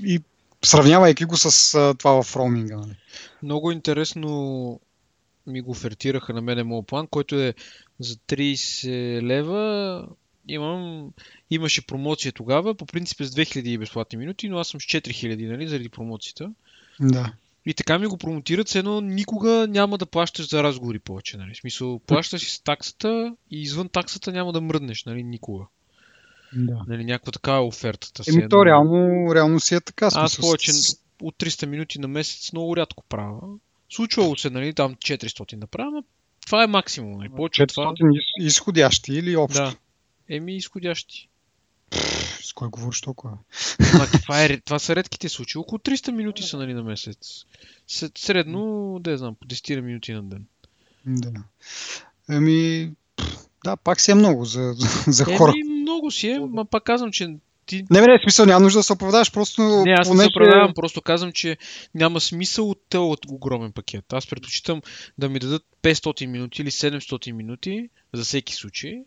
и 0.00 0.20
сравнявайки 0.64 1.24
го 1.24 1.36
с 1.36 1.74
а, 1.74 1.94
това 1.94 2.22
в 2.22 2.36
роуминга. 2.36 2.76
Нали. 2.76 2.96
Много 3.42 3.70
интересно 3.70 4.80
ми 5.46 5.60
го 5.60 5.70
офертираха 5.70 6.32
на 6.32 6.40
мене 6.40 6.62
моят 6.62 6.86
план, 6.86 7.06
който 7.06 7.40
е 7.40 7.54
за 8.00 8.16
30 8.16 9.22
лева 9.22 10.06
имам, 10.48 11.10
имаше 11.50 11.86
промоция 11.86 12.32
тогава, 12.32 12.74
по 12.74 12.86
принцип 12.86 13.20
е 13.20 13.24
с 13.24 13.30
2000 13.30 13.78
безплатни 13.78 14.18
минути, 14.18 14.48
но 14.48 14.58
аз 14.58 14.68
съм 14.68 14.80
с 14.80 14.84
4000, 14.84 15.48
нали, 15.48 15.68
заради 15.68 15.88
промоцията. 15.88 16.50
Да. 17.00 17.32
И 17.66 17.74
така 17.74 17.98
ми 17.98 18.06
го 18.06 18.18
промотират, 18.18 18.68
все 18.68 18.78
едно 18.78 19.00
никога 19.00 19.66
няма 19.68 19.98
да 19.98 20.06
плащаш 20.06 20.48
за 20.48 20.62
разговори 20.62 20.98
повече. 20.98 21.36
Нали? 21.36 21.54
В 21.54 21.56
смисъл, 21.56 21.98
плащаш 21.98 22.52
с 22.52 22.62
таксата 22.62 23.36
и 23.50 23.62
извън 23.62 23.88
таксата 23.88 24.32
няма 24.32 24.52
да 24.52 24.60
мръднеш, 24.60 25.04
нали, 25.04 25.22
никога. 25.22 25.64
Да. 26.52 26.84
Нали, 26.88 27.04
някаква 27.04 27.32
такава 27.32 27.58
е 27.58 27.66
офертата. 27.66 28.22
Еми 28.28 28.48
то 28.48 28.66
реално, 28.66 29.34
реално 29.34 29.60
си 29.60 29.74
е 29.74 29.80
така. 29.80 30.10
Смисъл, 30.10 30.24
Аз 30.24 30.36
повече 30.36 30.70
от 31.22 31.34
300 31.38 31.66
минути 31.66 32.00
на 32.00 32.08
месец 32.08 32.52
много 32.52 32.76
рядко 32.76 33.04
правя. 33.08 33.40
Случвало 33.90 34.36
се, 34.36 34.50
нали, 34.50 34.74
там 34.74 34.94
400 34.94 35.56
да 35.56 35.66
правя, 35.66 35.90
но 35.90 36.04
това 36.46 36.62
е 36.64 36.66
максимум. 36.66 37.18
Нали? 37.18 37.28
Повече 37.28 37.62
400 37.62 37.74
това... 37.74 37.92
изходящи 38.38 39.12
или 39.12 39.36
общо? 39.36 39.62
Да. 39.62 39.76
Еми 40.28 40.56
изходящи. 40.56 41.28
С 42.42 42.52
кой 42.52 42.68
говориш 42.68 43.00
толкова? 43.00 43.38
Ма, 43.98 44.06
това, 44.22 44.44
е, 44.44 44.60
това 44.60 44.78
са 44.78 44.96
редките 44.96 45.28
случаи. 45.28 45.60
Около 45.60 45.78
300 45.78 46.10
минути 46.10 46.42
са 46.42 46.58
нали, 46.58 46.74
на 46.74 46.82
месец. 46.82 47.44
Средно, 48.18 48.96
да 49.00 49.18
знам, 49.18 49.34
по 49.40 49.46
10 49.46 49.80
минути 49.80 50.12
на 50.12 50.22
ден. 50.22 50.44
Да. 51.06 51.32
Еми, 52.30 52.90
да, 53.64 53.76
пак 53.76 54.00
си 54.00 54.10
е 54.10 54.14
много 54.14 54.44
за, 54.44 54.74
за 55.06 55.24
хора. 55.24 55.52
Еми, 55.52 55.80
много 55.80 56.10
си 56.10 56.28
е, 56.28 56.38
ма 56.38 56.64
пак 56.64 56.84
казвам, 56.84 57.12
че 57.12 57.36
ти... 57.66 57.84
Не, 57.90 58.00
не, 58.00 58.18
смисъл, 58.22 58.46
няма 58.46 58.60
нужда 58.60 58.78
да 58.78 58.82
се 58.82 58.92
оправдаваш, 58.92 59.32
просто... 59.32 59.62
Не, 59.62 59.92
аз 59.92 60.10
не 60.10 60.16
се 60.16 60.28
оправдавам, 60.28 60.74
просто 60.74 61.02
казвам, 61.02 61.32
че 61.32 61.56
няма 61.94 62.20
смисъл 62.20 62.70
от 62.70 62.82
този 62.88 63.18
огромен 63.28 63.72
пакет. 63.72 64.12
Аз 64.12 64.26
предпочитам 64.26 64.82
да 65.18 65.28
ми 65.28 65.38
дадат 65.38 65.62
500 65.82 66.26
минути 66.26 66.62
или 66.62 66.70
700 66.70 67.32
минути 67.32 67.88
за 68.12 68.24
всеки 68.24 68.54
случай, 68.54 69.02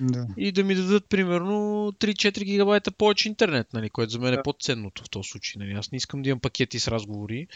да. 0.00 0.26
и 0.36 0.52
да 0.52 0.64
ми 0.64 0.74
дадат 0.74 1.08
примерно 1.08 1.56
3-4 1.98 2.44
гигабайта 2.44 2.90
повече 2.90 3.28
интернет, 3.28 3.72
нали, 3.72 3.90
което 3.90 4.12
за 4.12 4.18
мен 4.18 4.32
е 4.32 4.36
да. 4.36 4.40
е 4.40 4.42
по-ценното 4.42 5.04
в 5.04 5.10
този 5.10 5.28
случай. 5.28 5.58
Нали. 5.58 5.72
Аз 5.72 5.92
не 5.92 5.96
искам 5.96 6.22
да 6.22 6.28
имам 6.28 6.40
пакети 6.40 6.80
с 6.80 6.88
разговори. 6.88 7.46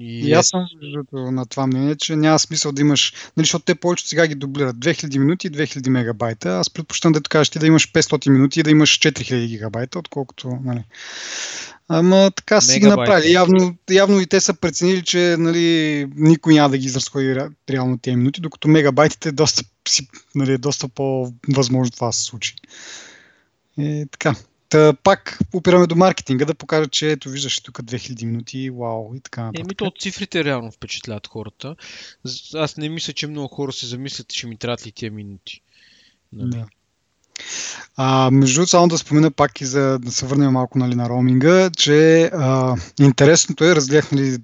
И, 0.00 0.28
и 0.28 0.32
аз 0.32 0.46
съм 0.46 0.66
на 1.12 1.46
това 1.46 1.66
мнение, 1.66 1.96
че 1.96 2.16
няма 2.16 2.38
смисъл 2.38 2.72
да 2.72 2.80
имаш, 2.80 3.12
нали, 3.36 3.44
защото 3.44 3.64
те 3.64 3.74
повече 3.74 4.08
сега 4.08 4.26
ги 4.26 4.34
дублират 4.34 4.76
2000 4.76 5.18
минути 5.18 5.46
и 5.46 5.50
2000 5.50 5.88
мегабайта. 5.88 6.48
Аз 6.48 6.70
предпочитам 6.70 7.12
да 7.12 7.20
кажеш 7.20 7.48
ти 7.48 7.58
да 7.58 7.66
имаш 7.66 7.92
500 7.92 8.30
минути 8.30 8.60
и 8.60 8.62
да 8.62 8.70
имаш 8.70 9.00
4000 9.00 9.46
гигабайта, 9.46 9.98
отколкото, 9.98 10.58
нали. 10.64 10.84
Ама 11.88 12.30
така 12.36 12.60
си 12.60 12.80
ги 12.80 12.86
направили. 12.86 13.32
Явно, 13.32 13.76
явно 13.90 14.20
и 14.20 14.26
те 14.26 14.40
са 14.40 14.54
преценили, 14.54 15.02
че 15.02 15.36
нали, 15.38 16.06
никой 16.16 16.54
няма 16.54 16.70
да 16.70 16.78
ги 16.78 16.86
изразходи 16.86 17.36
реално 17.70 17.98
тези 17.98 18.16
минути, 18.16 18.40
докато 18.40 18.68
мегабайтите 18.68 19.28
е 19.28 19.32
доста, 19.32 19.62
нали, 20.34 20.52
е 20.52 20.58
доста 20.58 20.88
по-възможно 20.88 21.90
това 21.90 22.12
се 22.12 22.22
случи. 22.22 22.54
И 23.78 24.06
така. 24.10 24.34
Та, 24.72 24.92
пак 25.02 25.38
опираме 25.54 25.86
до 25.86 25.96
маркетинга, 25.96 26.44
да 26.44 26.54
покажа, 26.54 26.88
че 26.88 27.10
ето 27.10 27.28
виждаш 27.28 27.60
тук 27.60 27.78
2000 27.78 28.24
минути, 28.24 28.70
вау 28.70 29.14
и 29.14 29.20
така 29.20 29.42
нататък. 29.42 29.64
Еми 29.66 29.74
то 29.74 29.92
цифрите 30.00 30.44
реално 30.44 30.70
впечатляват 30.70 31.26
хората. 31.26 31.76
Аз 32.54 32.76
не 32.76 32.88
мисля, 32.88 33.12
че 33.12 33.26
много 33.26 33.48
хора 33.48 33.72
се 33.72 33.86
замислят, 33.86 34.28
че 34.28 34.46
ми 34.46 34.56
трябват 34.56 34.86
ли 34.86 34.92
тези 34.92 35.10
минути. 35.10 35.60
Нали? 36.32 36.50
Да. 36.50 36.66
А, 37.96 38.30
между 38.30 38.54
другото, 38.54 38.70
само 38.70 38.88
да 38.88 38.98
спомена 38.98 39.30
пак 39.30 39.60
и 39.60 39.64
за 39.64 39.98
да 39.98 40.12
се 40.12 40.26
върнем 40.26 40.52
малко 40.52 40.78
нали, 40.78 40.94
на 40.94 41.08
роуминга, 41.08 41.70
че 41.70 42.24
а, 42.24 42.76
интересното 43.00 43.64
е, 43.64 43.76
разгледах 43.76 44.12
нали, 44.12 44.38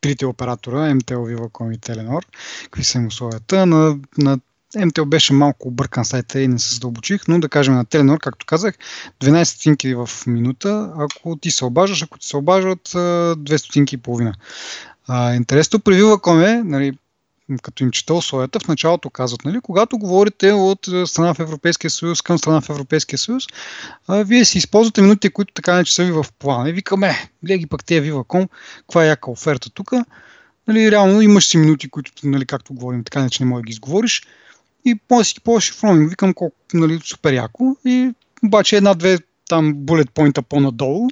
трите 0.00 0.26
оператора, 0.26 0.76
MTL, 0.76 1.36
Viva.com 1.36 1.74
и 1.74 1.78
Telenor, 1.78 2.24
какви 2.64 2.84
са 2.84 2.98
им 2.98 3.06
условията. 3.06 3.66
На, 3.66 3.98
на 4.18 4.38
MTL 4.74 5.04
беше 5.04 5.32
малко 5.32 5.68
объркан 5.68 6.04
сайта 6.04 6.40
и 6.40 6.48
не 6.48 6.58
се 6.58 6.74
задълбочих, 6.74 7.22
но 7.28 7.40
да 7.40 7.48
кажем 7.48 7.74
на 7.74 7.84
Теленор, 7.84 8.18
както 8.18 8.46
казах, 8.46 8.74
12 9.20 9.44
стотинки 9.44 9.94
в 9.94 10.10
минута, 10.26 10.92
ако 10.98 11.36
ти 11.36 11.50
се 11.50 11.64
обаждаш, 11.64 12.02
ако 12.02 12.18
ти 12.18 12.26
се 12.26 12.36
обаждат 12.36 12.88
2 12.88 13.56
стотинки 13.56 13.94
и 13.94 13.98
половина. 13.98 14.34
А, 15.08 15.34
интересно 15.34 15.80
при 15.80 15.94
Viva.com 15.94 16.58
е, 16.58 16.62
нали, 16.62 16.98
като 17.62 17.84
им 17.84 17.90
чета 17.90 18.14
условията, 18.14 18.60
в 18.60 18.68
началото 18.68 19.10
казват, 19.10 19.44
нали, 19.44 19.60
когато 19.60 19.98
говорите 19.98 20.52
от 20.52 20.88
страна 21.06 21.34
в 21.34 21.40
Европейския 21.40 21.90
съюз 21.90 22.22
към 22.22 22.38
страна 22.38 22.60
в 22.60 22.70
Европейския 22.70 23.18
съюз, 23.18 23.44
а, 24.08 24.22
вие 24.22 24.44
си 24.44 24.58
използвате 24.58 25.02
минутите, 25.02 25.30
които 25.30 25.54
така 25.54 25.76
не 25.76 25.84
че 25.84 25.94
са 25.94 26.04
ви 26.04 26.12
в 26.12 26.26
плана. 26.38 26.68
И 26.68 26.72
викаме, 26.72 27.28
гледай 27.42 27.66
пак 27.66 27.84
те 27.84 28.02
Viva.com, 28.02 28.48
каква 28.78 29.04
е 29.04 29.08
яка 29.08 29.30
оферта 29.30 29.70
тук. 29.70 29.92
Нали, 30.68 30.90
реално 30.90 31.20
имаш 31.20 31.46
си 31.46 31.58
минути, 31.58 31.90
които, 31.90 32.12
нали, 32.24 32.46
както 32.46 32.74
говорим, 32.74 33.04
така 33.04 33.22
не 33.22 33.30
че 33.30 33.42
не 33.42 33.48
можеш 33.48 33.62
да 33.62 33.66
ги 33.66 33.72
изговориш. 33.72 34.22
И 34.84 34.98
може 35.10 35.24
си 35.24 35.40
роуминг. 35.84 36.10
Викам 36.10 36.34
колко, 36.34 36.56
нали, 36.74 37.00
супер 37.04 37.32
яко. 37.32 37.76
И 37.84 38.14
обаче 38.44 38.76
една-две 38.76 39.18
там 39.48 39.74
bullet 39.74 40.10
point 40.10 40.42
по-надолу, 40.42 41.08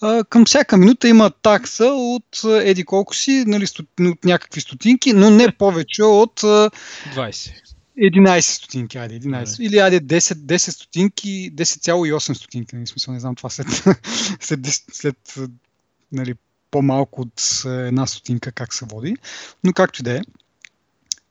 а, 0.00 0.24
към 0.24 0.44
всяка 0.44 0.76
минута 0.76 1.08
има 1.08 1.30
такса 1.30 1.84
от 1.86 2.44
еди 2.44 2.84
колко 2.84 3.14
си, 3.14 3.44
нали, 3.46 3.66
от 4.00 4.24
някакви 4.24 4.60
стотинки, 4.60 5.12
но 5.12 5.30
не 5.30 5.52
повече 5.58 6.02
от 6.02 6.40
20. 6.40 7.52
11 7.98 8.40
стотинки, 8.40 8.98
айде, 8.98 9.20
11. 9.20 9.62
Или 9.62 9.78
айде 9.78 10.00
10, 10.00 10.18
10 10.34 10.70
стотинки, 10.70 11.52
10,8 11.54 12.32
стотинки, 12.32 12.76
нали, 12.76 12.86
смисъл, 12.86 13.14
не 13.14 13.20
знам 13.20 13.34
това 13.34 13.50
след, 13.50 13.66
след, 14.40 14.60
след 14.92 15.34
нали, 16.12 16.34
по-малко 16.70 17.20
от 17.20 17.62
една 17.66 18.06
стотинка 18.06 18.52
как 18.52 18.74
се 18.74 18.84
води, 18.84 19.16
но 19.64 19.72
както 19.72 20.00
и 20.00 20.04
да 20.04 20.16
е. 20.16 20.20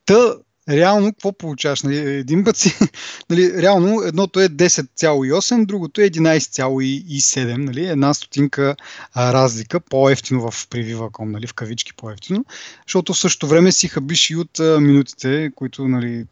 Та, 0.06 0.34
реално 0.70 1.14
какво 1.14 1.34
получаваш? 1.34 1.82
Нали, 1.82 1.98
един 1.98 2.44
път 2.44 2.58
си, 2.58 2.76
нали, 3.30 3.62
реално 3.62 4.02
едното 4.02 4.40
е 4.40 4.50
10,8, 4.50 5.66
другото 5.66 6.02
е 6.02 6.10
11,7, 6.10 7.58
нали, 7.58 7.86
една 7.86 8.14
стотинка 8.14 8.76
а, 9.14 9.34
разлика, 9.34 9.80
по-ефтино 9.80 10.52
в 10.52 10.68
прививаком, 10.68 11.32
нали, 11.32 11.48
в 11.48 11.54
кавички 11.54 11.94
по-ефтино, 11.94 12.46
защото 12.88 13.14
в 13.14 13.20
същото 13.20 13.48
време 13.48 13.72
си 13.72 13.88
хабиш 13.88 14.30
и 14.30 14.36
от 14.36 14.60
а, 14.60 14.80
минутите, 14.80 15.52
които 15.56 15.88
нали, 15.88 16.26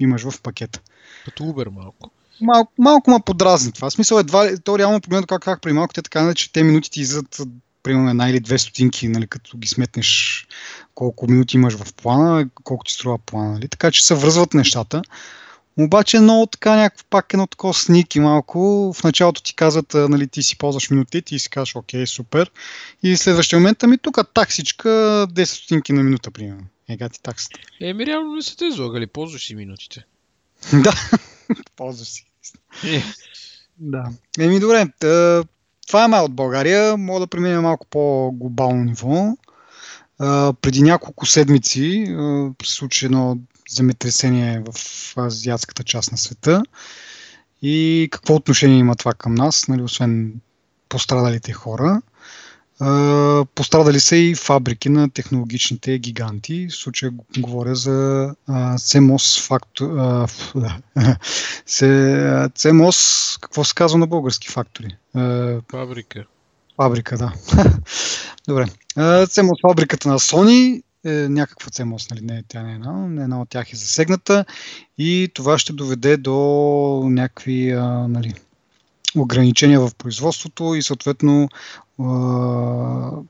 имаш 0.00 0.22
в 0.22 0.42
пакета. 0.42 0.80
Като 1.24 1.44
Uber 1.44 1.70
малко. 1.70 2.10
Малко, 2.40 2.72
малко 2.78 3.10
ма 3.10 3.20
подразни 3.20 3.72
това. 3.72 3.90
В 3.90 3.92
смисъл 3.92 4.18
едва, 4.18 4.56
то 4.64 4.78
реално 4.78 5.00
погледно 5.00 5.26
как, 5.26 5.42
как 5.42 5.60
преди 5.60 5.74
малко, 5.74 5.94
те 5.94 6.02
така 6.02 6.34
че 6.34 6.52
те 6.52 6.62
минути 6.62 6.90
ти 6.90 7.00
излизат 7.00 7.40
примерно 7.86 8.10
една 8.10 8.30
или 8.30 8.40
две 8.40 8.58
стотинки, 8.58 9.08
нали, 9.08 9.26
като 9.26 9.58
ги 9.58 9.68
сметнеш 9.68 10.46
колко 10.94 11.30
минути 11.30 11.56
имаш 11.56 11.74
в 11.74 11.94
плана, 11.94 12.48
колко 12.64 12.84
ти 12.84 12.92
струва 12.92 13.18
плана. 13.18 13.52
Нали? 13.52 13.68
Така 13.68 13.90
че 13.90 14.06
се 14.06 14.14
връзват 14.14 14.54
нещата. 14.54 15.02
Обаче 15.78 16.20
много 16.20 16.46
така 16.46 16.76
някакво 16.76 17.04
пак 17.10 17.32
едно 17.32 17.46
такова 17.46 17.74
сники 17.74 18.20
малко. 18.20 18.92
В 18.96 19.04
началото 19.04 19.42
ти 19.42 19.54
казват, 19.54 19.94
нали, 19.94 20.28
ти 20.28 20.42
си 20.42 20.58
ползваш 20.58 20.90
минути, 20.90 21.22
ти 21.22 21.38
си 21.38 21.50
кажеш, 21.50 21.76
окей, 21.76 22.06
супер. 22.06 22.50
И 23.02 23.16
следващия 23.16 23.58
момент, 23.58 23.82
ами 23.82 23.98
тук 23.98 24.18
таксичка 24.34 24.88
10 24.88 25.44
стотинки 25.44 25.92
на 25.92 26.02
минута, 26.02 26.30
примерно. 26.30 26.64
Ега 26.88 27.08
ти 27.08 27.22
таксата. 27.22 27.60
Еми, 27.80 28.06
реално 28.06 28.34
не 28.34 28.42
са 28.42 28.56
те 28.56 28.64
излагали, 28.64 29.06
ползваш 29.06 29.46
си 29.46 29.54
минутите. 29.54 30.04
да, 30.72 30.92
ползваш 31.76 32.08
си. 32.08 32.24
Е. 32.84 33.02
Да. 33.78 34.04
Еми, 34.38 34.60
добре. 34.60 34.86
Това 35.86 36.04
е 36.04 36.08
май 36.08 36.20
от 36.20 36.34
България. 36.34 36.96
Мога 36.96 37.20
да 37.20 37.26
преминем 37.26 37.62
малко 37.62 37.86
по-глобално 37.90 38.84
ниво. 38.84 39.36
А, 40.18 40.52
преди 40.52 40.82
няколко 40.82 41.26
седмици 41.26 42.06
се 42.64 42.72
случи 42.72 43.04
едно 43.04 43.38
земетресение 43.70 44.62
в 44.66 44.74
азиатската 45.18 45.84
част 45.84 46.12
на 46.12 46.18
света. 46.18 46.62
И 47.62 48.08
какво 48.10 48.34
отношение 48.34 48.78
има 48.78 48.96
това 48.96 49.14
към 49.14 49.34
нас, 49.34 49.68
нали, 49.68 49.82
освен 49.82 50.34
пострадалите 50.88 51.52
хора? 51.52 52.02
Пострадали 53.54 54.00
са 54.00 54.16
и 54.16 54.34
фабрики 54.34 54.88
на 54.88 55.10
технологичните 55.10 55.98
гиганти. 55.98 56.68
В 56.70 56.74
случая 56.74 57.12
говоря 57.38 57.74
за 57.74 58.30
CMOS 58.48 59.46
фактор... 59.46 59.86
CMOS, 62.48 63.40
какво 63.40 63.64
се 63.64 63.74
казва 63.74 63.98
на 63.98 64.06
български 64.06 64.48
фактори? 64.48 64.96
Фабрика. 65.70 66.24
Фабрика, 66.76 67.18
да. 67.18 67.32
Добре. 68.48 68.66
CMOS 68.96 69.68
фабриката 69.68 70.08
на 70.08 70.18
Sony 70.18 70.82
е 71.04 71.28
някаква 71.28 71.70
CMOS, 71.70 72.10
нали? 72.10 72.24
Не, 72.24 72.42
тя 72.48 72.62
не 72.62 72.72
е 72.72 72.74
една, 72.74 73.22
една 73.22 73.40
от 73.40 73.48
тях 73.48 73.72
е 73.72 73.76
засегната 73.76 74.44
и 74.98 75.30
това 75.34 75.58
ще 75.58 75.72
доведе 75.72 76.16
до 76.16 76.34
някакви 77.04 77.72
нали, 78.08 78.34
ограничения 79.16 79.80
в 79.80 79.94
производството 79.94 80.74
и 80.74 80.82
съответно 80.82 81.48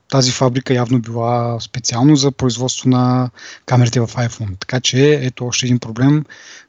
тази 0.08 0.32
фабрика 0.32 0.74
явно 0.74 1.00
била 1.00 1.60
специално 1.60 2.16
за 2.16 2.32
производство 2.32 2.88
на 2.88 3.30
камерите 3.66 4.00
в 4.00 4.06
iPhone. 4.06 4.60
Така 4.60 4.80
че 4.80 5.20
ето 5.22 5.46
още 5.46 5.66
един 5.66 5.78
проблем, 5.78 6.24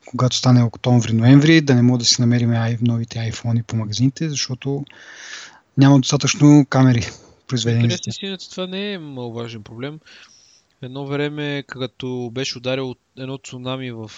когато 0.05 0.35
стане 0.35 0.63
октомври-ноември, 0.63 1.61
да 1.61 1.75
не 1.75 1.81
мога 1.81 1.99
да 1.99 2.05
си 2.05 2.21
намерим 2.21 2.53
новите 2.81 3.31
iPhone 3.31 3.63
по 3.63 3.75
магазините, 3.75 4.29
защото 4.29 4.85
няма 5.77 5.99
достатъчно 5.99 6.65
камери 6.69 7.07
произведени. 7.47 7.83
Интересно, 7.83 8.49
това 8.51 8.67
не 8.67 8.93
е 8.93 8.99
маловажен 8.99 9.63
проблем. 9.63 9.99
Едно 10.81 11.05
време, 11.05 11.63
като 11.67 12.29
беше 12.33 12.57
ударил 12.57 12.95
едно 13.17 13.37
цунами 13.37 13.91
в... 13.91 14.11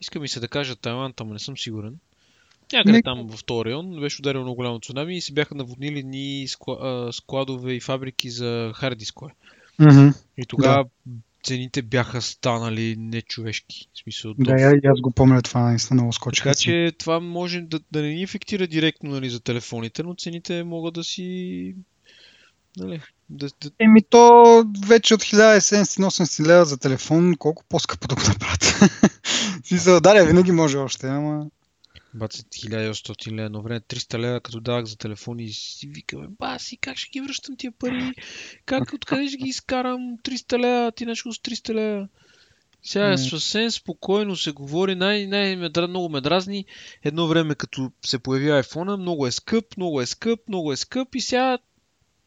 Искам 0.00 0.24
и 0.24 0.28
се 0.28 0.40
да 0.40 0.48
кажа 0.48 0.76
Тайланд, 0.76 1.20
ама 1.20 1.32
не 1.32 1.38
съм 1.38 1.58
сигурен. 1.58 1.96
Някъде 2.74 2.92
не... 2.92 3.02
там 3.02 3.28
в 3.28 3.44
този 3.44 3.64
район 3.64 4.00
беше 4.00 4.20
ударил 4.20 4.40
много 4.40 4.56
голямо 4.56 4.80
цунами 4.80 5.16
и 5.16 5.20
се 5.20 5.32
бяха 5.32 5.54
наводнили 5.54 6.02
ни 6.02 6.46
складове 7.12 7.72
и 7.72 7.80
фабрики 7.80 8.30
за 8.30 8.72
хард 8.74 8.98
дискове. 8.98 9.32
Mm-hmm. 9.80 10.14
И 10.38 10.46
тогава 10.46 10.84
да. 11.06 11.12
цените 11.44 11.82
бяха 11.82 12.22
станали 12.22 12.96
нечовешки. 12.98 13.88
В 13.94 13.98
смисъл, 13.98 14.34
да, 14.38 14.60
я, 14.60 14.80
аз 14.84 15.00
го 15.00 15.10
помня 15.10 15.42
това, 15.42 15.60
наистина 15.60 16.00
много 16.00 16.12
скочи. 16.12 16.42
Така 16.42 16.54
че 16.54 16.92
това 16.98 17.20
може 17.20 17.60
да, 17.60 17.80
да 17.92 18.02
не 18.02 18.08
ни 18.08 18.22
ефектира 18.22 18.66
директно 18.66 19.10
нали, 19.10 19.30
за 19.30 19.40
телефоните, 19.40 20.02
но 20.02 20.14
цените 20.14 20.64
могат 20.64 20.94
да 20.94 21.04
си 21.04 21.74
Нали, 22.76 23.00
да, 23.30 23.46
да... 23.46 23.70
Еми 23.78 24.02
то 24.02 24.64
вече 24.86 25.14
от 25.14 25.22
1780 25.22 26.46
лева 26.46 26.64
за 26.64 26.78
телефон, 26.78 27.34
колко 27.38 27.64
по-скъпо 27.68 28.08
да 28.08 28.14
го 28.14 28.20
направят. 28.28 28.90
Смисъл, 29.64 30.00
да, 30.00 30.24
винаги 30.24 30.52
може 30.52 30.78
още, 30.78 31.06
ама... 31.06 31.46
Баци 32.14 32.42
1800 32.42 33.32
лева, 33.32 33.46
едно 33.46 33.62
време 33.62 33.80
300 33.80 34.18
лева, 34.18 34.40
като 34.40 34.60
давах 34.60 34.84
за 34.84 34.96
телефон 34.96 35.40
и 35.40 35.48
си 35.48 35.86
викаме, 35.86 36.26
баси, 36.28 36.76
как 36.76 36.96
ще 36.96 37.10
ги 37.10 37.20
връщам 37.20 37.56
тия 37.56 37.72
пари? 37.72 38.12
Как, 38.66 38.92
откъде 38.92 39.28
ще 39.28 39.36
ги 39.36 39.48
изкарам 39.48 40.00
300 40.18 40.58
лева, 40.58 40.92
ти 40.92 41.06
нещо 41.06 41.32
с 41.32 41.38
300 41.38 41.74
лева? 41.74 42.08
Сега 42.82 43.16
mm. 43.16 43.30
съвсем 43.30 43.70
спокойно 43.70 44.36
се 44.36 44.52
говори, 44.52 44.94
най- 44.94 45.26
най- 45.26 45.56
много 45.88 46.08
ме 46.08 46.20
дразни. 46.20 46.64
Едно 47.02 47.26
време, 47.26 47.54
като 47.54 47.92
се 48.06 48.18
появи 48.18 48.48
iPhone, 48.48 48.96
много 48.96 49.26
е 49.26 49.32
скъп, 49.32 49.76
много 49.76 50.00
е 50.00 50.06
скъп, 50.06 50.40
много 50.48 50.72
е 50.72 50.76
скъп 50.76 51.14
и 51.14 51.20
сега 51.20 51.58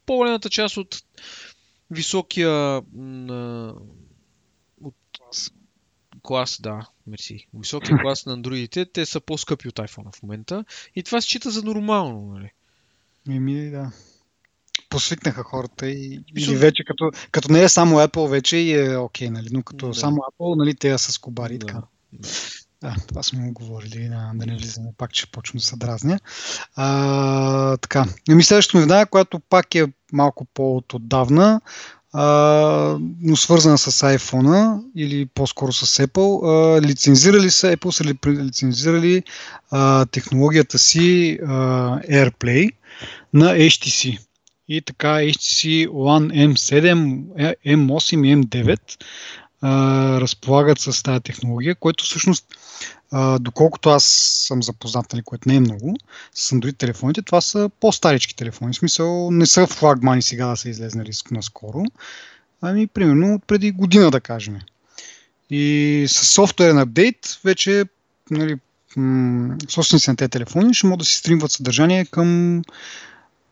по-голямата 0.06 0.50
част 0.50 0.78
от 0.78 1.04
високия 1.91 2.82
клас, 6.28 6.62
да, 6.62 6.88
мерси. 7.08 7.48
Високия 7.54 7.98
клас 8.02 8.26
на 8.26 8.34
андроидите, 8.34 8.86
те 8.86 9.06
са 9.06 9.20
по-скъпи 9.20 9.68
от 9.68 9.76
iPhone 9.76 10.16
в 10.16 10.24
момента. 10.24 10.66
И 10.96 11.04
това 11.04 11.22
се 11.22 11.28
счита 11.28 11.52
за 11.52 11.63
нормално, 11.63 12.34
нали? 12.34 12.52
Еми, 13.30 13.70
да. 13.70 13.92
Посвикнаха 14.90 15.44
хората 15.44 15.90
и, 15.90 16.24
Мисъл... 16.34 16.52
или 16.52 16.60
вече 16.60 16.84
като, 16.84 17.12
като 17.32 17.52
не 17.52 17.63
е 17.63 17.70
само 17.70 17.96
Apple, 17.96 18.30
вече 18.30 18.58
и 18.58 18.74
е 18.74 18.98
окей, 18.98 19.28
okay, 19.28 19.32
нали? 19.32 19.48
Но 19.52 19.63
като 19.63 19.88
да. 19.88 19.94
само 19.94 20.18
Apple, 20.18 20.58
нали, 20.58 20.76
те 20.76 20.98
са 20.98 21.12
с 21.12 21.18
кобари 21.18 21.58
да. 21.58 21.66
така. 21.66 21.82
Да. 22.13 22.30
Да, 22.82 22.96
това 23.08 23.24
сме 23.24 23.48
го 23.48 23.54
говорили, 23.54 24.10
да, 24.10 24.32
да 24.36 24.46
не 24.46 24.56
влизаме 24.56 24.90
пак, 24.98 25.13
че 25.13 25.32
почвам 25.32 25.58
да 25.58 25.63
се 25.63 25.78
дразня. 25.78 26.20
А, 26.76 27.78
така, 27.78 28.06
ми 28.30 28.44
следващата 28.44 28.78
новина, 28.78 29.06
която 29.06 29.40
пак 29.40 29.76
е 29.76 29.86
малко 30.12 30.46
по-отдавна, 30.46 31.62
а, 32.20 32.98
но 33.22 33.36
свързана 33.36 33.78
с 33.78 33.92
iPhone 33.92 34.82
или 34.96 35.26
по-скоро 35.26 35.74
с 35.74 36.08
Apple. 36.08 36.48
А, 36.48 36.82
лицензирали 36.82 37.50
са, 37.50 37.78
Apple 37.78 37.92
са 37.92 38.32
лицензирали 38.32 39.24
а, 39.72 40.06
технологията 40.06 40.80
си 40.80 41.40
а, 41.48 41.48
AirPlay 42.02 42.70
на 43.34 43.54
HTC. 43.54 44.20
И 44.70 44.82
така 44.82 45.08
HTC 45.08 45.88
One 45.88 46.54
M7, 46.54 47.56
M8 47.66 48.28
и 48.28 48.36
M9 48.36 48.80
разполагат 49.63 50.80
с 50.80 51.04
тази 51.04 51.20
технология, 51.20 51.76
което 51.76 52.04
всъщност, 52.04 52.46
а, 53.12 53.39
доколкото 53.39 53.89
аз 53.89 54.04
съм 54.48 54.63
запознат, 54.63 55.13
нали, 55.13 55.24
което 55.24 55.50
не 55.50 55.56
е 55.56 55.60
много, 55.60 55.96
с 56.34 56.52
Android 56.52 56.78
телефоните, 56.78 57.22
това 57.22 57.41
са 57.41 57.70
по-старички 57.80 58.36
телефони. 58.36 58.74
В 58.74 58.78
смисъл 58.78 59.32
не 59.32 59.46
са 59.46 59.67
флагмани 59.67 60.22
сега 60.22 60.48
да 60.48 60.58
са 60.58 60.70
излезнали 60.70 61.12
наскоро, 61.32 61.84
ами 62.62 62.88
примерно 62.88 63.34
от 63.34 63.43
преди 63.48 63.72
година 63.72 64.12
да 64.12 64.22
кажем. 64.22 64.60
И 65.50 66.06
с 66.08 66.26
софтуерен 66.26 66.80
апдейт 66.80 67.39
вече 67.43 67.86
нали, 68.32 68.58
собственици 69.70 70.10
на 70.10 70.15
тези 70.15 70.30
телефони 70.30 70.74
ще 70.74 70.88
могат 70.88 71.00
да 71.00 71.06
си 71.06 71.15
стримват 71.15 71.52
съдържание 71.52 72.06
към 72.06 72.62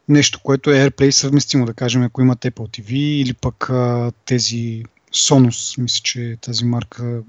нещо, 0.09 0.39
което 0.43 0.71
е 0.71 0.89
AirPlay 0.89 1.09
съвместимо, 1.09 1.65
да 1.65 1.73
кажем, 1.73 2.03
ако 2.03 2.21
имат 2.21 2.39
Apple 2.39 2.79
TV 2.79 2.91
или 2.93 3.33
пък 3.33 3.69
а, 3.69 4.11
тези 4.25 4.83
Sonos, 5.13 5.77
мисля, 5.77 6.01
че 6.03 6.37
тази 6.41 6.65
марка 6.65 7.21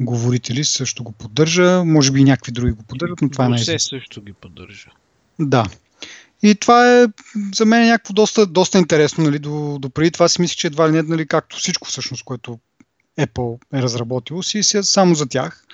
говорители 0.00 0.64
също 0.64 1.04
го 1.04 1.12
поддържа. 1.12 1.84
Може 1.84 2.10
би 2.12 2.20
и 2.20 2.24
някакви 2.24 2.52
други 2.52 2.72
го 2.72 2.82
поддържат, 2.82 3.22
но 3.22 3.30
това 3.30 3.44
е 3.44 3.48
най 3.48 3.78
също 3.78 4.22
ги 4.22 4.32
поддържа. 4.32 4.90
Да. 5.38 5.64
И 6.42 6.54
това 6.54 7.02
е 7.02 7.06
за 7.54 7.64
мен 7.64 7.82
е 7.82 7.90
някакво 7.90 8.14
доста, 8.14 8.46
доста 8.46 8.78
интересно. 8.78 9.24
Нали, 9.24 9.38
до, 9.38 9.78
до 9.80 9.90
преди 9.90 10.10
това 10.10 10.28
си 10.28 10.40
мисля, 10.40 10.54
че 10.54 10.66
едва 10.66 10.88
ли 10.88 10.92
не, 10.92 11.02
нали, 11.02 11.26
както 11.26 11.56
всичко 11.56 11.88
всъщност, 11.88 12.24
което 12.24 12.58
Apple 13.18 13.58
е 13.74 13.82
разработило, 13.82 14.42
си 14.42 14.58
е 14.58 14.62
само 14.62 15.14
за 15.14 15.26
тях. 15.26 15.64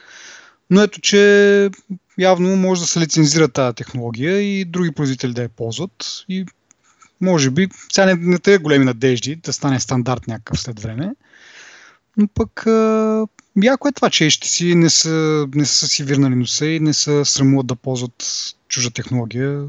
Но 0.70 0.82
ето, 0.82 1.00
че 1.00 1.70
явно 2.18 2.56
може 2.56 2.80
да 2.80 2.86
се 2.86 3.00
лицензира 3.00 3.48
тази 3.48 3.74
технология 3.74 4.40
и 4.40 4.64
други 4.64 4.92
производители 4.92 5.32
да 5.32 5.42
я 5.42 5.48
ползват. 5.48 6.24
И 6.28 6.46
може 7.20 7.50
би, 7.50 7.68
сега 7.92 8.06
не, 8.06 8.14
не 8.14 8.38
те 8.38 8.58
големи 8.58 8.84
надежди 8.84 9.36
да 9.36 9.52
стане 9.52 9.80
стандарт 9.80 10.26
някакъв 10.28 10.60
след 10.60 10.80
време. 10.80 11.10
Но 12.16 12.28
пък 12.28 12.66
а, 12.66 13.26
яко 13.62 13.88
е 13.88 13.92
това, 13.92 14.10
че 14.10 14.30
ще 14.30 14.48
си 14.48 14.74
не 14.74 14.90
са, 14.90 15.46
не 15.54 15.64
са 15.64 15.88
си 15.88 16.04
вирнали 16.04 16.34
носа 16.34 16.66
и 16.66 16.80
не 16.80 16.94
са 16.94 17.24
срамуват 17.24 17.66
да 17.66 17.76
ползват 17.76 18.24
чужда 18.68 18.90
технология, 18.90 19.64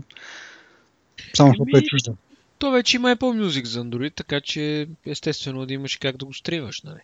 само 1.35 1.49
защото 1.49 1.77
е 1.77 1.81
чужда. 1.81 2.11
То 2.59 2.71
вече 2.71 2.97
има 2.97 3.15
Apple 3.15 3.47
Music 3.47 3.65
за 3.65 3.83
Android, 3.83 4.15
така 4.15 4.41
че 4.41 4.87
естествено 5.05 5.65
да 5.65 5.73
имаш 5.73 5.97
как 5.97 6.17
да 6.17 6.25
го 6.25 6.33
стриваш, 6.33 6.81
нали? 6.81 6.99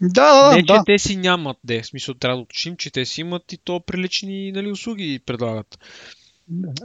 Да, 0.00 0.48
да, 0.48 0.56
Не, 0.56 0.62
че 0.62 0.72
да. 0.72 0.82
те 0.86 0.98
си 0.98 1.16
нямат, 1.16 1.56
де. 1.64 1.82
В 1.82 1.86
смисъл 1.86 2.14
трябва 2.14 2.36
да 2.36 2.42
уточним, 2.42 2.76
че 2.76 2.90
те 2.90 3.04
си 3.06 3.20
имат 3.20 3.52
и 3.52 3.58
то 3.58 3.80
прилични 3.80 4.52
нали, 4.52 4.70
услуги 4.70 5.20
предлагат. 5.26 5.78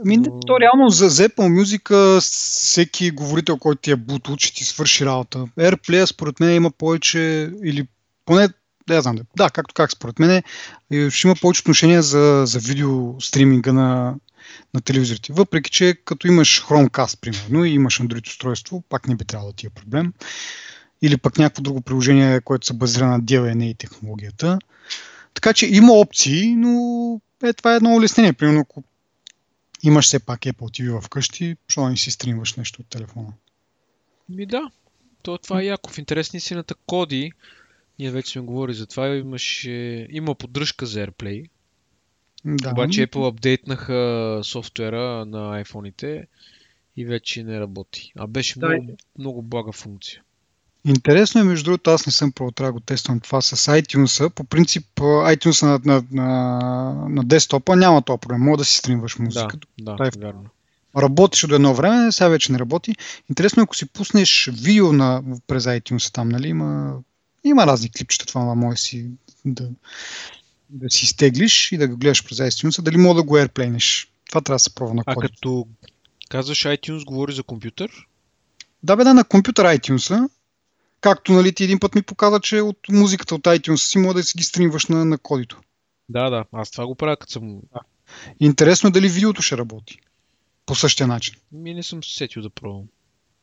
Ами, 0.04 0.16
Но- 0.16 0.40
то 0.40 0.60
реално 0.60 0.88
за, 0.88 1.10
Apple 1.10 1.62
Music 1.62 2.20
всеки 2.20 3.10
говорител, 3.10 3.56
който 3.58 3.80
ти 3.82 3.90
е 3.90 3.96
Bluetooth, 3.96 4.44
ще 4.44 4.54
ти 4.54 4.64
свърши 4.64 5.06
работа. 5.06 5.46
AirPlay 5.58 6.04
според 6.04 6.40
мен 6.40 6.54
има 6.54 6.70
повече 6.70 7.52
или 7.64 7.86
поне 8.24 8.48
да, 8.88 9.02
знам. 9.02 9.18
Да, 9.36 9.50
както 9.50 9.74
как 9.74 9.92
според 9.92 10.18
мен 10.18 10.42
е, 10.92 11.10
ще 11.10 11.28
има 11.28 11.34
повече 11.40 11.60
отношение 11.60 12.02
за, 12.02 12.42
за 12.46 12.58
видео 12.58 13.20
стриминга 13.20 13.72
на, 13.72 14.14
на 14.74 14.80
телевизорите. 14.80 15.32
Въпреки, 15.32 15.70
че 15.70 15.94
като 16.04 16.26
имаш 16.26 16.64
Chromecast, 16.64 17.20
примерно, 17.20 17.64
и 17.64 17.70
имаш 17.70 18.00
Android 18.00 18.28
устройство, 18.28 18.82
пак 18.88 19.08
не 19.08 19.14
би 19.14 19.24
трябвало 19.24 19.52
да 19.52 19.56
ти 19.56 19.66
е 19.66 19.70
проблем. 19.70 20.12
Или 21.02 21.16
пък 21.16 21.38
някакво 21.38 21.62
друго 21.62 21.80
приложение, 21.80 22.40
което 22.40 22.66
се 22.66 22.72
базира 22.72 23.06
на 23.06 23.20
DLNA 23.20 23.64
и 23.64 23.74
технологията. 23.74 24.58
Така 25.34 25.52
че 25.52 25.66
има 25.66 25.92
опции, 25.92 26.56
но 26.56 27.20
е, 27.44 27.52
това 27.52 27.72
е 27.72 27.76
едно 27.76 27.94
улеснение. 27.94 28.32
Примерно, 28.32 28.60
ако 28.60 28.84
имаш 29.86 30.04
все 30.06 30.18
пак 30.18 30.40
Apple 30.40 30.80
TV 30.80 31.00
вкъщи, 31.02 31.56
защо 31.68 31.88
не 31.88 31.96
си 31.96 32.10
стримваш 32.10 32.54
нещо 32.54 32.82
от 32.82 32.88
телефона? 32.88 33.32
Ми 34.28 34.46
да, 34.46 34.70
то 35.22 35.38
това 35.38 35.60
е 35.60 35.64
яко. 35.64 35.90
В 35.90 35.98
интерес 35.98 36.32
на 36.32 36.36
истината 36.36 36.74
коди, 36.74 37.32
ние 37.98 38.10
вече 38.10 38.30
сме 38.32 38.42
говорили 38.42 38.76
за 38.76 38.86
това, 38.86 39.08
имаше, 39.08 40.06
има 40.10 40.34
поддръжка 40.34 40.86
за 40.86 41.06
AirPlay, 41.06 41.48
Да. 42.44 42.70
обаче 42.70 43.06
Apple 43.06 43.28
апдейтнаха 43.28 44.40
софтуера 44.44 45.26
на 45.26 45.64
iPhone-ите 45.64 46.26
и 46.96 47.04
вече 47.04 47.44
не 47.44 47.60
работи. 47.60 48.12
А 48.16 48.26
беше 48.26 48.58
Да, 48.58 48.68
много, 48.68 48.96
много 49.18 49.42
блага 49.42 49.72
функция. 49.72 50.22
Интересно 50.86 51.40
е, 51.40 51.44
между 51.44 51.64
другото, 51.64 51.90
аз 51.90 52.06
не 52.06 52.12
съм 52.12 52.32
пробвал, 52.32 52.50
трябва 52.50 52.68
да 52.68 52.72
го 52.72 52.80
тествам 52.80 53.20
това 53.20 53.40
с 53.40 53.56
iTunes. 53.56 54.28
По 54.28 54.44
принцип, 54.44 54.86
а, 55.00 55.02
iTunes 55.02 55.62
на, 55.62 55.80
на, 55.84 56.04
на, 56.10 57.08
на 57.08 57.24
десктопа 57.24 57.76
няма 57.76 58.02
този 58.02 58.20
проблем. 58.20 58.40
Мога 58.40 58.56
да 58.56 58.64
си 58.64 58.76
стримваш 58.76 59.16
Да, 59.16 59.22
музика. 59.22 59.56
да, 59.80 59.92
Това 59.96 60.06
е 60.06 60.10
вярно. 60.18 60.44
Работеше 60.96 61.46
до 61.46 61.54
едно 61.54 61.74
време, 61.74 62.12
сега 62.12 62.28
вече 62.28 62.52
не 62.52 62.58
работи. 62.58 62.94
Интересно 63.30 63.60
е, 63.60 63.64
ако 63.64 63.76
си 63.76 63.86
пуснеш 63.86 64.50
видео 64.52 64.92
на, 64.92 65.22
през 65.46 65.64
iTunes 65.64 66.12
там, 66.12 66.28
нали, 66.28 66.48
има, 66.48 66.98
има 67.44 67.66
разни 67.66 67.90
клипчета, 67.90 68.26
това 68.26 68.54
може 68.54 68.78
си 68.78 69.06
да, 69.44 69.68
да 70.70 70.90
си 70.90 71.04
изтеглиш 71.04 71.72
и 71.72 71.76
да 71.76 71.88
го 71.88 71.96
гледаш 71.96 72.24
през 72.24 72.38
iTunes, 72.38 72.82
дали 72.82 72.96
мога 72.96 73.14
да 73.14 73.22
го 73.22 73.38
airplaynеш. 73.38 74.08
Това 74.28 74.40
трябва 74.40 74.54
да 74.54 74.58
се 74.58 74.74
пробва 74.74 74.94
на 74.94 75.02
А 75.06 75.14
коди. 75.14 75.28
като 75.28 75.66
казваш 76.28 76.64
iTunes, 76.64 77.04
говори 77.04 77.32
за 77.32 77.42
компютър? 77.42 77.90
Да, 78.82 78.96
бе, 78.96 79.04
да, 79.04 79.14
на 79.14 79.24
компютър 79.24 79.66
iTunes, 79.66 80.28
както 81.06 81.32
нали, 81.32 81.54
ти 81.54 81.64
един 81.64 81.78
път 81.78 81.94
ми 81.94 82.02
показа, 82.02 82.40
че 82.40 82.60
от 82.60 82.78
музиката 82.88 83.34
от 83.34 83.42
iTunes 83.42 83.76
си 83.76 83.98
може 83.98 84.14
да 84.14 84.22
си 84.22 84.38
ги 84.38 84.44
стримваш 84.44 84.86
на, 84.86 85.04
на 85.04 85.18
кодито. 85.18 85.60
Да, 86.08 86.30
да, 86.30 86.44
аз 86.52 86.70
това 86.70 86.86
го 86.86 86.94
правя, 86.94 87.16
като 87.16 87.32
съм... 87.32 87.60
Интересно 88.40 88.88
е 88.88 88.90
дали 88.90 89.08
видеото 89.08 89.42
ще 89.42 89.56
работи 89.56 89.98
по 90.66 90.74
същия 90.74 91.06
начин. 91.06 91.34
Ми 91.52 91.74
не 91.74 91.82
съм 91.82 92.04
се 92.04 92.14
сетил 92.14 92.42
да 92.42 92.50
пробвам. 92.50 92.84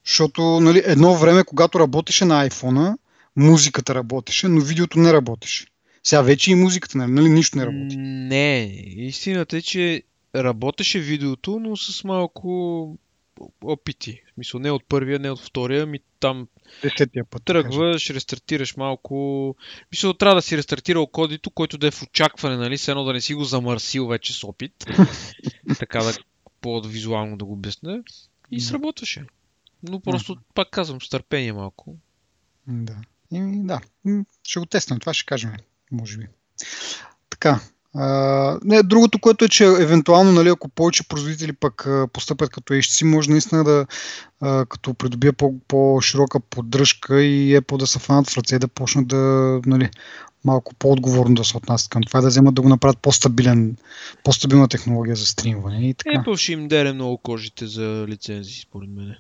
Защото 0.06 0.42
нали, 0.42 0.82
едно 0.86 1.16
време, 1.16 1.44
когато 1.44 1.80
работеше 1.80 2.26
на 2.26 2.50
iPhone, 2.50 2.98
музиката 3.36 3.96
работеше, 3.96 4.48
но 4.48 4.62
видеото 4.62 5.00
не 5.00 5.14
работеше. 5.14 5.66
Сега 6.04 6.22
вече 6.22 6.52
и 6.52 6.56
музиката, 6.56 6.98
нали, 6.98 7.12
нали 7.12 7.30
нищо 7.30 7.58
не 7.58 7.66
работи. 7.66 7.96
Не, 7.98 8.64
истината 8.98 9.58
е, 9.58 9.62
че 9.62 10.04
работеше 10.36 11.00
видеото, 11.00 11.60
но 11.60 11.78
с 11.78 12.04
малко 12.04 12.98
опити. 13.64 14.22
В 14.32 14.34
смисъл, 14.34 14.60
не 14.60 14.72
от 14.72 14.84
първия, 14.90 15.20
не 15.20 15.32
от 15.32 15.40
втория, 15.40 15.86
ми 15.86 16.00
там 16.20 16.48
Десетия 16.82 17.26
път. 17.26 17.44
да 17.46 17.54
тръгваш, 17.54 18.10
рестартираш 18.10 18.78
малко. 18.78 19.56
Мисля, 19.92 20.18
трябва 20.18 20.36
да 20.36 20.42
си 20.42 20.58
рестартирал 20.58 21.08
кодито, 21.08 21.52
който 21.52 21.78
да 21.78 21.88
е 21.88 21.92
в 21.92 22.04
очакване, 22.04 22.58
нали? 22.58 22.78
Все 22.78 22.92
едно 22.92 23.04
да 23.04 23.14
не 23.14 23.22
си 23.22 23.34
го 23.34 23.44
замърсил 23.44 24.08
вече 24.08 24.34
с 24.34 24.44
опит. 24.44 24.86
така 25.80 26.04
да 26.04 26.14
по-визуално 26.62 27.38
да 27.38 27.46
го 27.46 27.54
обясня. 27.54 28.04
И 28.52 28.58
Да. 28.58 28.64
сработваше. 28.64 29.26
Но 29.84 30.00
просто, 30.00 30.38
пак 30.54 30.70
казвам, 30.70 31.02
с 31.02 31.10
търпение 31.10 31.54
малко. 31.54 31.96
Да. 32.68 32.96
И, 33.34 33.40
да. 33.42 33.82
Ще 34.44 34.60
го 34.60 34.66
тествам, 34.66 35.00
това 35.00 35.14
ще 35.14 35.26
кажем, 35.26 35.52
може 35.92 36.18
би. 36.18 36.28
Така. 37.30 37.62
А, 37.96 38.60
не, 38.64 38.84
другото, 38.84 39.20
което 39.20 39.46
е, 39.46 39.50
че 39.50 39.66
евентуално, 39.66 40.32
нали, 40.32 40.50
ако 40.50 40.70
повече 40.70 41.08
производители 41.08 41.54
пък 41.54 41.88
а, 41.88 42.08
постъпят 42.14 42.50
като 42.50 42.74
HTC, 42.74 43.06
може 43.06 43.32
наистина 43.32 43.64
да, 43.64 43.86
а, 44.42 44.66
като 44.66 44.94
придобие 44.94 45.32
по, 45.32 45.60
по-широка 45.68 46.40
поддръжка 46.40 47.24
и 47.24 47.60
Apple 47.60 47.78
да 47.78 47.88
се 47.88 48.00
фанат 48.00 48.30
в 48.30 48.38
ръце 48.38 48.60
да 48.60 48.68
почнат 48.68 49.08
да, 49.08 49.62
нали, 49.66 49.90
малко 50.46 50.76
по-отговорно 50.76 51.36
да 51.36 51.44
се 51.44 51.58
отнасят 51.58 51.90
към 51.90 52.02
това, 52.04 52.22
да 52.22 52.28
вземат 52.28 52.56
да 52.56 52.62
го 52.62 52.70
направят 52.70 53.00
по-стабилен, 53.00 53.78
по-стабилна 54.24 54.68
технология 54.68 55.16
за 55.16 55.26
стримване 55.26 55.90
и 55.90 55.94
така. 55.94 56.10
Apple 56.10 56.38
ще 56.38 56.52
им 56.52 56.68
дере 56.68 56.94
много 56.94 57.18
кожите 57.18 57.68
за 57.68 58.06
лицензии, 58.10 58.62
според 58.62 58.90
мен. 58.90 59.16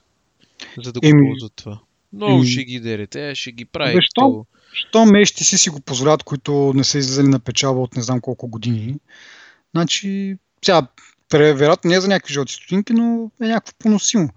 За 0.83 0.91
да 0.91 0.99
го 0.99 1.07
Еми- 1.07 1.29
ползват 1.29 1.53
това. 1.55 1.79
Много 2.13 2.33
еми- 2.33 2.47
ще 2.47 2.63
ги 2.63 2.79
дере. 2.79 3.07
Те 3.07 3.35
ще 3.35 3.51
ги 3.51 3.65
прави. 3.65 3.93
Защо? 3.95 4.45
Що 4.73 5.05
мещи 5.05 5.43
си 5.43 5.57
си 5.57 5.69
го 5.69 5.79
позволяват, 5.79 6.23
които 6.23 6.73
не 6.75 6.83
са 6.83 6.97
излизали 6.97 7.27
на 7.27 7.39
печалба 7.39 7.81
от 7.81 7.95
не 7.95 8.01
знам 8.01 8.21
колко 8.21 8.47
години. 8.47 8.95
Значи, 9.75 10.37
сега, 10.65 10.87
вероятно 11.33 11.89
не 11.89 11.95
е 11.95 12.01
за 12.01 12.07
някакви 12.07 12.33
жълти 12.33 12.53
стотинки, 12.53 12.93
но 12.93 13.31
е 13.41 13.47
някакво 13.47 13.73
поносимо. 13.79 14.29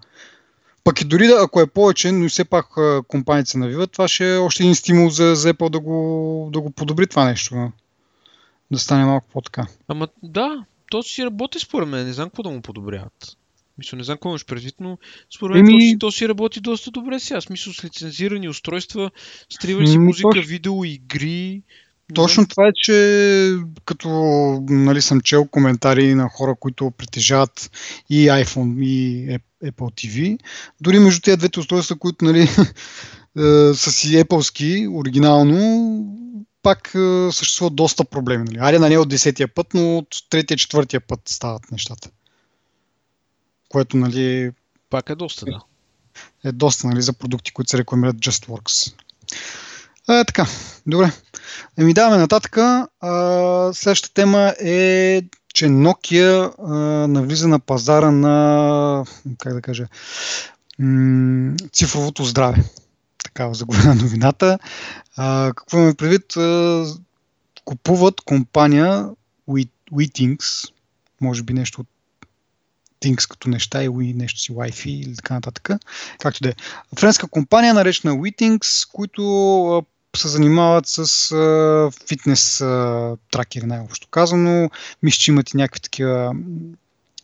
Пък 0.83 1.01
и 1.01 1.05
дори 1.05 1.27
да, 1.27 1.39
ако 1.43 1.61
е 1.61 1.67
повече, 1.67 2.11
но 2.11 2.25
и 2.25 2.29
все 2.29 2.45
пак 2.45 2.65
компаниите 3.07 3.49
се 3.49 3.57
навиват, 3.57 3.91
това 3.91 4.07
ще 4.07 4.35
е 4.35 4.37
още 4.37 4.63
един 4.63 4.75
стимул 4.75 5.09
за, 5.09 5.35
за 5.35 5.53
Apple 5.53 5.69
да 5.69 5.79
го, 5.79 6.49
да 6.53 6.61
го 6.61 6.71
подобри 6.71 7.07
това 7.07 7.25
нещо. 7.25 7.71
Да 8.71 8.79
стане 8.79 9.05
малко 9.05 9.27
по-така. 9.33 9.67
Ама 9.87 10.07
да, 10.23 10.65
то 10.91 11.03
си 11.03 11.25
работи 11.25 11.59
според 11.59 11.89
мен. 11.89 12.07
Не 12.07 12.13
знам 12.13 12.29
какво 12.29 12.43
да 12.43 12.49
му 12.49 12.61
подобряват. 12.61 13.36
Мисля, 13.77 13.97
не 13.97 14.03
знам 14.03 14.15
какво 14.15 14.29
имаш 14.29 14.45
предвид, 14.45 14.75
но 14.79 14.97
според 15.35 15.55
мен 15.55 15.65
Еми- 15.65 15.73
то, 15.73 15.81
си, 15.81 15.99
то 15.99 16.11
си 16.11 16.29
работи 16.29 16.59
доста 16.61 16.91
добре 16.91 17.19
сега. 17.19 17.41
Смисъл 17.41 17.73
с 17.73 17.83
лицензирани 17.83 18.49
устройства, 18.49 19.11
стриваш 19.49 19.89
си 19.89 19.97
М, 19.97 20.03
музика, 20.03 20.29
точно. 20.29 20.49
видео, 20.49 20.83
игри. 20.83 21.61
Точно 22.13 22.33
знам. 22.33 22.47
това 22.47 22.67
е, 22.67 22.71
че 22.75 23.57
като 23.85 24.09
нали, 24.69 25.01
съм 25.01 25.21
чел 25.21 25.45
коментари 25.45 26.15
на 26.15 26.29
хора, 26.29 26.55
които 26.59 26.91
притежават 26.91 27.71
и 28.09 28.27
iPhone, 28.27 28.83
и 28.83 29.27
Ap- 29.29 29.71
Apple 29.71 30.07
TV, 30.07 30.39
дори 30.81 30.99
между 30.99 31.21
тези 31.21 31.37
двете 31.37 31.59
устройства, 31.59 31.95
които 31.99 32.25
нали, 32.25 32.41
е, 33.37 33.73
са 33.73 33.91
си 33.91 34.07
Apple-ски, 34.07 34.87
оригинално, 34.91 35.57
пак 36.63 36.95
е, 36.95 37.29
съществуват 37.31 37.75
доста 37.75 38.05
проблеми. 38.05 38.43
Нали. 38.47 38.57
Айде 38.61 38.79
на 38.79 38.89
не 38.89 38.97
от 38.97 39.09
десетия 39.09 39.47
път, 39.47 39.67
но 39.73 39.97
от 39.97 40.07
третия, 40.29 40.57
четвъртия 40.57 41.01
път 41.01 41.19
стават 41.25 41.71
нещата. 41.71 42.09
Което 43.69 43.97
нали, 43.97 44.51
Пак 44.89 45.09
е 45.09 45.15
доста, 45.15 45.45
да. 45.45 45.59
е 46.43 46.51
доста 46.51 46.87
нали, 46.87 47.01
за 47.01 47.13
продукти, 47.13 47.53
които 47.53 47.69
се 47.69 47.77
рекламират 47.77 48.15
JustWorks. 48.15 48.93
А, 50.07 50.23
така, 50.23 50.45
добре. 50.87 51.11
Еми 51.77 51.93
даваме 51.93 52.17
нататък. 52.17 52.57
А, 52.57 53.73
следващата 53.73 54.13
тема 54.13 54.53
е, 54.59 55.21
че 55.53 55.65
Nokia 55.65 56.53
а, 56.59 56.73
навлиза 57.07 57.47
на 57.47 57.59
пазара 57.59 58.11
на, 58.11 59.05
как 59.37 59.53
да 59.53 59.61
кажа, 59.61 59.87
м- 60.79 61.55
цифровото 61.73 62.23
здраве. 62.23 62.63
Такава 63.23 63.53
заглавена 63.53 63.95
новината. 63.95 64.59
А, 65.15 65.53
какво 65.55 65.77
имаме 65.77 65.93
предвид? 65.93 66.37
А, 66.37 66.85
купуват 67.65 68.21
компания 68.21 69.09
WeThings, 69.91 70.71
може 71.21 71.43
би 71.43 71.53
нещо 71.53 71.81
от 71.81 71.87
Things 73.01 73.29
като 73.29 73.49
неща 73.49 73.83
и 73.83 73.89
нещо 74.13 74.39
си 74.39 74.51
Wi-Fi 74.51 74.89
или 74.89 75.15
така 75.15 75.33
нататък. 75.33 75.69
Както 76.19 76.43
да 76.43 76.49
е. 76.49 76.53
Френска 76.99 77.27
компания, 77.27 77.73
наречена 77.73 78.13
WeThings, 78.13 78.91
които 78.91 79.85
се 80.15 80.27
занимават 80.27 80.87
с 80.87 81.31
а, 81.31 81.91
фитнес 82.07 82.61
а, 82.61 83.15
тракери, 83.31 83.65
най-общо 83.65 84.07
казано. 84.07 84.69
Мисля, 85.03 85.17
че 85.17 85.31
имат 85.31 85.53
и 85.53 85.57
някакви 85.57 85.79
такива 85.79 86.33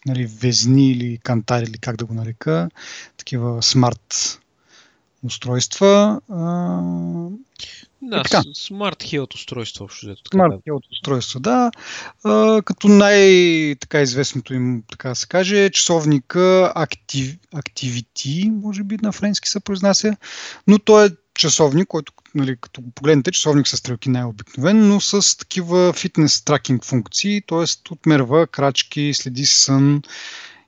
нали, 0.06 0.26
везни 0.26 0.92
или 0.92 1.18
кантари, 1.18 1.64
или 1.64 1.78
как 1.78 1.96
да 1.96 2.06
го 2.06 2.14
нарека, 2.14 2.70
такива 3.18 3.64
смарт 3.64 4.40
устройства. 5.24 6.22
А, 6.30 6.82
Да, 8.06 8.20
Е, 8.20 8.24
така. 8.24 8.42
с- 8.42 8.46
Smart 8.70 9.04
Health 9.04 9.36
устройство 9.36 9.84
общо. 9.86 10.06
взето, 10.06 10.22
Smart 10.24 10.62
Health 10.68 10.92
устройства, 10.92 11.40
да. 11.40 11.72
А, 12.24 12.62
като 12.62 12.88
най-така 12.88 14.02
известното 14.02 14.54
им, 14.54 14.84
така 14.92 15.16
се 15.16 15.28
каже, 15.28 15.66
е 15.66 15.70
часовника 15.70 16.74
Activ, 16.76 17.38
Activity, 17.56 18.50
може 18.62 18.84
би 18.84 18.98
на 19.02 19.12
френски 19.12 19.50
се 19.50 19.60
произнася, 19.60 20.16
но 20.68 20.80
той 20.80 21.06
е 21.06 21.10
часовник, 21.36 21.88
който, 21.88 22.14
нали, 22.36 22.58
като 22.62 22.82
го 22.82 22.92
погледнете, 22.92 23.32
часовник 23.32 23.68
с 23.68 23.78
стрелки 23.78 24.10
най-обикновен, 24.10 24.88
но 24.88 25.00
с 25.02 25.38
такива 25.38 25.94
фитнес 25.94 26.42
тракинг 26.42 26.86
функции, 26.86 27.42
т.е. 27.48 27.92
отмерва 27.94 28.48
крачки, 28.48 29.12
следи 29.14 29.46
сън 29.46 30.02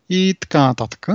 и 0.09 0.35
така 0.39 0.59
нататък. 0.59 1.07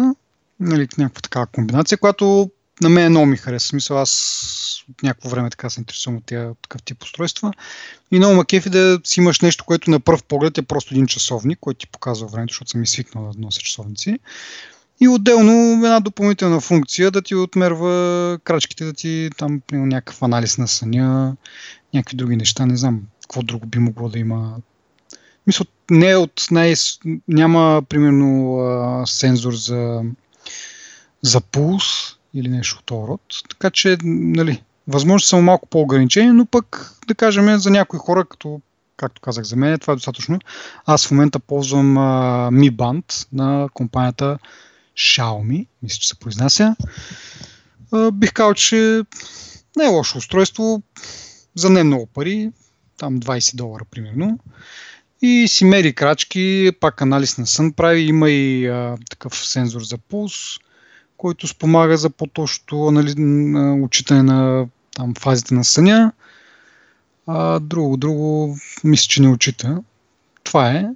Нали, 0.61 0.89
някаква 0.99 1.21
такава 1.21 1.47
комбинация, 1.47 1.99
която 1.99 2.51
на 2.81 2.89
мен 2.89 3.11
много 3.11 3.27
ми 3.27 3.37
хареса. 3.37 3.69
Смисъл, 3.69 3.99
аз 3.99 4.85
от 4.91 5.03
някакво 5.03 5.29
време 5.29 5.51
така 5.51 5.71
се 5.71 5.81
интересувам 5.81 6.17
от 6.17 6.27
тия 6.27 6.53
такъв 6.63 6.83
тип 6.83 7.03
устройства. 7.03 7.53
И 8.11 8.19
много 8.19 8.35
ма 8.35 8.45
кефи 8.45 8.71
да 8.71 9.01
си 9.05 9.21
имаш 9.21 9.41
нещо, 9.41 9.65
което 9.65 9.91
на 9.91 10.01
пръв 10.01 10.25
поглед 10.25 10.59
е 10.59 10.63
просто 10.63 10.95
един 10.95 11.07
часовник, 11.07 11.59
който 11.61 11.79
ти 11.79 11.87
показва 11.87 12.27
времето, 12.27 12.53
защото 12.53 12.71
съм 12.71 12.83
и 12.83 12.87
свикнал 12.87 13.33
да 13.33 13.41
нося 13.41 13.61
часовници. 13.61 14.19
И 15.01 15.09
отделно 15.09 15.53
една 15.73 16.01
допълнителна 16.01 16.61
функция 16.61 17.11
да 17.11 17.23
ти 17.23 17.35
отмерва 17.35 18.39
крачките, 18.45 18.85
да 18.85 18.93
ти 18.93 19.31
там 19.39 19.63
някакъв 19.73 20.23
анализ 20.23 20.59
на 20.59 20.69
съня, 20.69 21.37
някакви 21.95 22.17
други 22.17 22.37
неща, 22.37 22.67
не 22.67 22.77
знам 22.77 23.03
какво 23.23 23.43
друго 23.43 23.67
би 23.67 23.79
могло 23.79 24.09
да 24.09 24.19
има. 24.19 24.57
Мисля, 25.47 25.65
не 25.91 26.11
е 26.11 26.17
от 26.17 26.47
най... 26.51 26.75
няма 27.29 27.83
примерно 27.89 29.03
сензор 29.07 29.53
за, 29.55 30.03
за 31.23 31.41
пулс 31.41 31.85
или 32.35 32.49
нещо 32.49 32.77
от 32.79 32.85
този 32.85 33.09
род. 33.09 33.21
Така 33.49 33.71
че, 33.71 33.97
нали, 34.05 34.63
възможно 34.89 35.21
са 35.21 35.37
малко 35.37 35.69
по-ограничени, 35.69 36.31
но 36.31 36.47
пък, 36.47 36.95
да 37.09 37.15
кажем, 37.15 37.59
за 37.59 37.71
някои 37.71 37.99
хора, 37.99 38.25
като 38.25 38.61
както 38.97 39.21
казах 39.21 39.45
за 39.45 39.57
мен, 39.57 39.79
това 39.79 39.93
е 39.93 39.97
достатъчно. 39.97 40.39
Аз 40.87 41.07
в 41.07 41.11
момента 41.11 41.39
ползвам 41.39 41.99
а, 41.99 42.03
Mi 42.53 42.71
Band 42.71 43.27
на 43.33 43.69
компанията 43.75 44.39
Xiaomi, 44.97 45.67
мисля, 45.83 45.99
че 46.01 46.09
се 46.09 46.19
произнася. 46.19 46.77
А, 47.93 48.11
бих 48.11 48.33
казал, 48.33 48.55
че 48.55 49.03
не 49.77 49.85
е 49.85 49.89
лошо 49.89 50.19
устройство, 50.19 50.83
за 51.55 51.71
не 51.71 51.85
много 51.85 52.07
пари, 52.07 52.51
там 52.97 53.21
20 53.21 53.57
долара 53.57 53.85
примерно. 53.91 54.39
И 55.23 55.49
си 55.49 55.65
мери 55.65 55.95
крачки, 55.95 56.73
пак 56.81 57.03
анализ 57.03 57.39
на 57.39 57.47
сън 57.47 57.73
прави, 57.73 58.01
има 58.01 58.31
и 58.31 58.67
а, 58.67 58.97
такъв 59.11 59.47
сензор 59.47 59.83
за 59.83 59.99
пулс, 59.99 60.59
който 61.21 61.49
спомага 61.49 61.97
за 61.97 62.11
по-точното 62.11 62.91
нали, 62.91 63.15
учитане 63.83 64.23
на 64.23 64.67
там, 64.97 65.15
фазите 65.15 65.55
на 65.55 65.65
съня. 65.65 66.13
А, 67.27 67.59
друго, 67.59 67.97
друго, 67.97 68.57
мисля, 68.85 69.07
че 69.09 69.23
не 69.23 69.29
учита. 69.29 69.83
Това 70.45 70.71
е. 70.71 70.87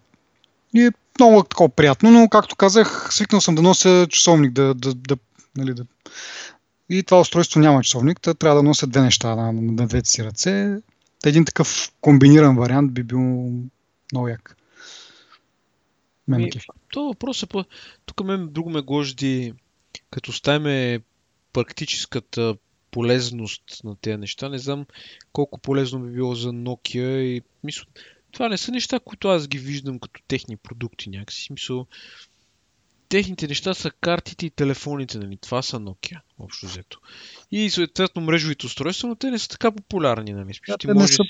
И 0.75 0.83
е 0.83 0.91
много 1.21 1.43
такова 1.43 1.69
приятно, 1.69 2.11
но 2.11 2.29
както 2.29 2.57
казах, 2.57 3.09
свикнал 3.11 3.41
съм 3.41 3.55
да 3.55 3.63
нося 3.63 4.07
часовник, 4.11 4.53
да, 4.53 4.75
да, 4.75 4.95
да, 4.95 5.17
нали, 5.57 5.75
да... 5.75 5.85
И 6.91 7.03
това 7.03 7.21
устройство 7.21 7.61
няма 7.61 7.83
часовник, 7.83 8.21
да 8.21 8.35
трябва 8.35 8.57
да 8.57 8.63
нося 8.63 8.87
две 8.87 9.01
неща 9.01 9.37
на, 9.37 9.53
на 9.53 9.87
двете 9.87 10.11
си 10.11 10.25
ръце. 10.25 10.77
Един 11.27 11.45
такъв 11.45 11.93
комбиниран 12.01 12.57
вариант 12.57 12.93
би 12.93 13.03
бил 13.03 13.21
много 14.13 14.29
як. 14.29 14.57
Мен 16.29 16.41
ми, 16.41 16.51
то 16.93 17.05
въпрос 17.05 17.43
е 17.43 17.47
по... 17.47 17.65
Тук 18.07 18.25
мен 18.25 18.49
друго 18.53 18.71
ме 18.71 18.81
гожди, 18.81 19.55
като 20.11 20.33
ставиме 20.33 21.01
практическата 21.53 22.57
полезност 22.91 23.85
на 23.85 23.97
тези 23.97 24.17
неща. 24.17 24.49
Не 24.49 24.59
знам 24.59 24.87
колко 25.33 25.61
полезно 25.61 26.01
би 26.01 26.13
било 26.13 26.35
за 26.35 26.49
Nokia 26.49 27.19
и 27.19 27.43
мисля, 27.65 27.85
това 28.33 28.49
не 28.49 28.59
са 28.59 28.71
неща, 28.71 29.01
които 29.01 29.29
аз 29.29 29.49
ги 29.49 29.59
виждам 29.59 29.99
като 29.99 30.21
техни 30.29 30.57
продукти 30.57 31.11
някакси. 31.11 31.45
Смисъл, 31.45 31.87
техните 33.09 33.49
неща 33.49 33.75
са 33.75 33.91
картите 33.91 34.47
и 34.47 34.51
телефоните, 34.51 35.19
нали? 35.19 35.37
Това 35.37 35.63
са 35.63 35.77
Nokia, 35.77 36.21
общо 36.39 36.67
взето. 36.67 37.01
И 37.51 37.71
съответно 37.71 38.23
мрежовите 38.23 38.67
устройства, 38.67 39.09
но 39.09 39.15
те 39.15 39.31
не 39.31 39.39
са 39.39 39.49
така 39.49 39.73
популярни, 39.73 40.33
нали? 40.33 40.55
Смисъл, 40.55 40.77
ти 40.77 40.87
можеш 40.87 41.17
са... 41.17 41.23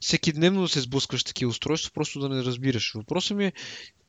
всеки 0.00 0.32
дневно 0.32 0.62
да 0.62 0.68
се 0.68 0.80
сблъскваш 0.80 1.24
такива 1.24 1.50
устройства, 1.50 1.90
просто 1.94 2.20
да 2.20 2.28
не 2.28 2.44
разбираш. 2.44 2.92
Въпросът 2.94 3.36
ми 3.36 3.46
е 3.46 3.52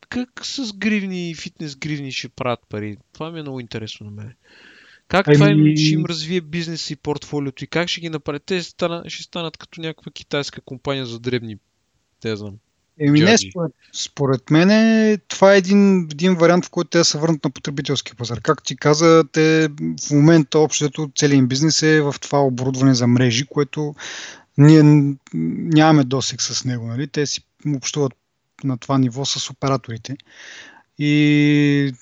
как 0.10 0.46
с 0.46 0.74
гривни 0.74 1.30
и 1.30 1.36
фитнес 1.36 1.76
гривни 1.76 2.12
ще 2.12 2.30
правят 2.30 2.60
пари. 2.70 2.98
Това 3.14 3.32
ми 3.32 3.40
е 3.40 3.42
много 3.42 3.60
интересно 3.60 4.06
на 4.06 4.12
мен. 4.12 4.34
Как 5.08 5.28
ами... 5.28 5.36
това 5.36 5.50
им, 5.50 5.78
ще 5.78 5.94
им 5.94 6.06
развие 6.06 6.42
бизнес 6.42 6.90
и 6.90 6.96
портфолиото 6.96 7.64
и 7.64 7.68
как 7.68 7.90
ще 7.90 8.02
ги 8.02 8.10
направят? 8.10 8.44
Те 8.44 8.62
ще 8.62 8.72
станат, 8.72 9.10
ще 9.10 9.24
станат 9.24 9.58
като 9.58 9.82
някаква 9.82 10.12
китайска 10.12 10.62
компания 10.62 11.06
за 11.06 11.20
дребни 11.20 11.58
те 12.22 12.36
знам. 12.36 12.54
Еми 13.00 13.22
не, 13.22 13.38
според, 13.38 13.72
според 13.94 14.50
мен 14.52 15.20
това 15.28 15.54
е 15.54 15.58
един, 15.58 16.08
един 16.12 16.36
вариант, 16.36 16.66
в 16.66 16.70
който 16.70 16.90
те 16.90 17.04
се 17.04 17.18
върнат 17.18 17.44
на 17.44 17.50
потребителски 17.50 18.16
пазар. 18.16 18.42
Както 18.42 18.68
ти 18.68 18.76
каза, 18.76 19.24
те 19.32 19.70
в 20.08 20.12
момента 20.12 20.60
общото 20.60 21.12
целият 21.16 21.40
им 21.40 21.48
бизнес 21.48 21.84
е 21.84 22.02
в 22.02 22.16
това 22.22 22.40
оборудване 22.40 22.94
за 22.94 23.08
мрежи, 23.08 23.46
което 23.46 23.96
ние 24.58 25.14
нямаме 25.34 26.04
досек 26.04 26.42
с 26.42 26.66
него. 26.66 26.88
Нали? 26.88 27.08
Те 27.08 27.26
си 27.26 27.42
общуват 27.76 28.14
на 28.64 28.78
това 28.78 28.98
ниво 28.98 29.26
с 29.26 29.50
операторите. 29.50 30.18
И 31.00 31.94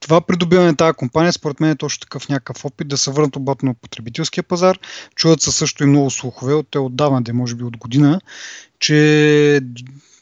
това 0.00 0.20
придобиване 0.20 0.68
на 0.68 0.76
тази 0.76 0.96
компания, 0.96 1.32
според 1.32 1.60
мен 1.60 1.70
е 1.70 1.76
точно 1.76 2.00
такъв 2.00 2.28
някакъв 2.28 2.64
опит 2.64 2.88
да 2.88 2.98
се 2.98 3.10
върнат 3.10 3.36
обратно 3.36 3.68
на 3.68 3.74
потребителския 3.74 4.44
пазар. 4.44 4.78
Чуват 5.14 5.42
се 5.42 5.52
също 5.52 5.84
и 5.84 5.86
много 5.86 6.10
слухове, 6.10 6.54
от 6.54 6.68
те 6.70 6.78
отдавна, 6.78 7.22
де 7.22 7.32
може 7.32 7.54
би 7.54 7.64
от 7.64 7.76
година, 7.76 8.20
че 8.78 9.60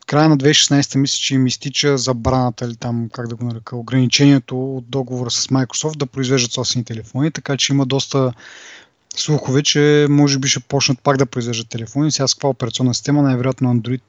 края 0.06 0.28
на 0.28 0.38
2016 0.38 0.98
мисля, 0.98 1.16
че 1.16 1.34
им 1.34 1.46
изтича 1.46 1.98
забраната 1.98 2.64
или 2.64 2.76
там, 2.76 3.08
как 3.12 3.28
да 3.28 3.36
го 3.36 3.44
нарека, 3.44 3.76
ограничението 3.76 4.76
от 4.76 4.90
договора 4.90 5.30
с 5.30 5.46
Microsoft 5.46 5.96
да 5.96 6.06
произвеждат 6.06 6.52
собствени 6.52 6.84
телефони, 6.84 7.30
така 7.30 7.56
че 7.56 7.72
има 7.72 7.86
доста 7.86 8.32
слухове, 9.16 9.62
че 9.62 10.06
може 10.10 10.38
би 10.38 10.48
ще 10.48 10.60
почнат 10.60 11.00
пак 11.02 11.16
да 11.16 11.26
произвеждат 11.26 11.68
телефони. 11.68 12.12
Сега 12.12 12.28
с 12.28 12.34
каква 12.34 12.48
операционна 12.48 12.94
система, 12.94 13.22
най-вероятно 13.22 13.74
Android 13.74 14.02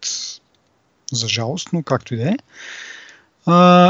за 1.16 1.28
жалост, 1.28 1.70
но 1.74 1.84
както 1.84 2.14
и 2.14 2.18
да 2.18 2.30
е. 2.30 2.36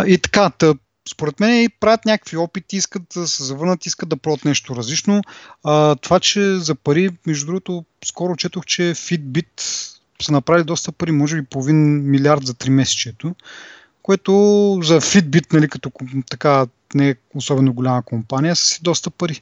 и 0.07 0.17
така, 0.17 0.49
тъп, 0.49 0.77
според 1.09 1.39
мен 1.39 1.63
и 1.63 1.69
правят 1.69 2.05
някакви 2.05 2.37
опити, 2.37 2.77
искат 2.77 3.03
да 3.15 3.27
се 3.27 3.43
завърнат, 3.43 3.85
искат 3.85 4.09
да 4.09 4.17
пробват 4.17 4.45
нещо 4.45 4.75
различно. 4.75 5.21
А, 5.63 5.95
това, 5.95 6.19
че 6.19 6.57
за 6.57 6.75
пари, 6.75 7.09
между 7.27 7.45
другото, 7.45 7.85
скоро 8.05 8.35
четох, 8.35 8.65
че 8.65 8.81
Fitbit 8.81 9.61
са 10.21 10.31
направили 10.31 10.65
доста 10.65 10.91
пари, 10.91 11.11
може 11.11 11.41
би 11.41 11.47
половин 11.47 12.09
милиард 12.09 12.45
за 12.45 12.53
3 12.53 12.69
месечето, 12.69 13.35
което 14.01 14.31
за 14.83 15.01
Fitbit, 15.01 15.53
нали, 15.53 15.69
като 15.69 15.91
така 16.29 16.65
не 16.93 17.09
е 17.09 17.15
особено 17.35 17.73
голяма 17.73 18.03
компания, 18.03 18.55
са 18.55 18.65
си 18.65 18.79
доста 18.83 19.11
пари. 19.11 19.41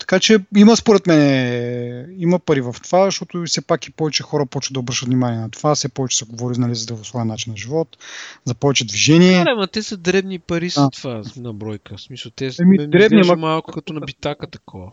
Така 0.00 0.20
че 0.20 0.38
има 0.56 0.76
според 0.76 1.06
мен 1.06 2.14
има 2.18 2.38
пари 2.38 2.60
в 2.60 2.76
това, 2.82 3.04
защото 3.04 3.42
все 3.46 3.60
пак 3.60 3.86
и 3.86 3.90
повече 3.90 4.22
хора 4.22 4.46
почват 4.46 4.74
да 4.74 4.80
обръщат 4.80 5.08
внимание 5.08 5.38
на 5.38 5.50
това, 5.50 5.74
все 5.74 5.88
повече 5.88 6.16
се 6.16 6.24
говори 6.24 6.58
нали, 6.58 6.74
за 6.74 6.82
здравословен 6.82 7.28
начин 7.28 7.50
на 7.50 7.56
живот, 7.56 7.96
за 8.44 8.54
повече 8.54 8.84
движение. 8.84 9.44
Да, 9.44 9.54
ма 9.54 9.66
те 9.66 9.82
са 9.82 9.96
дребни 9.96 10.38
пари 10.38 10.70
с 10.70 10.90
това 10.90 11.22
на 11.36 11.52
бройка. 11.52 11.96
В 11.96 12.00
смисъл, 12.00 12.32
те 12.36 12.52
са 12.52 12.62
Еми, 12.62 12.88
дребни, 12.88 13.22
ма... 13.22 13.36
малко 13.36 13.72
като 13.72 13.92
на 13.92 14.00
битака 14.00 14.46
такова. 14.46 14.92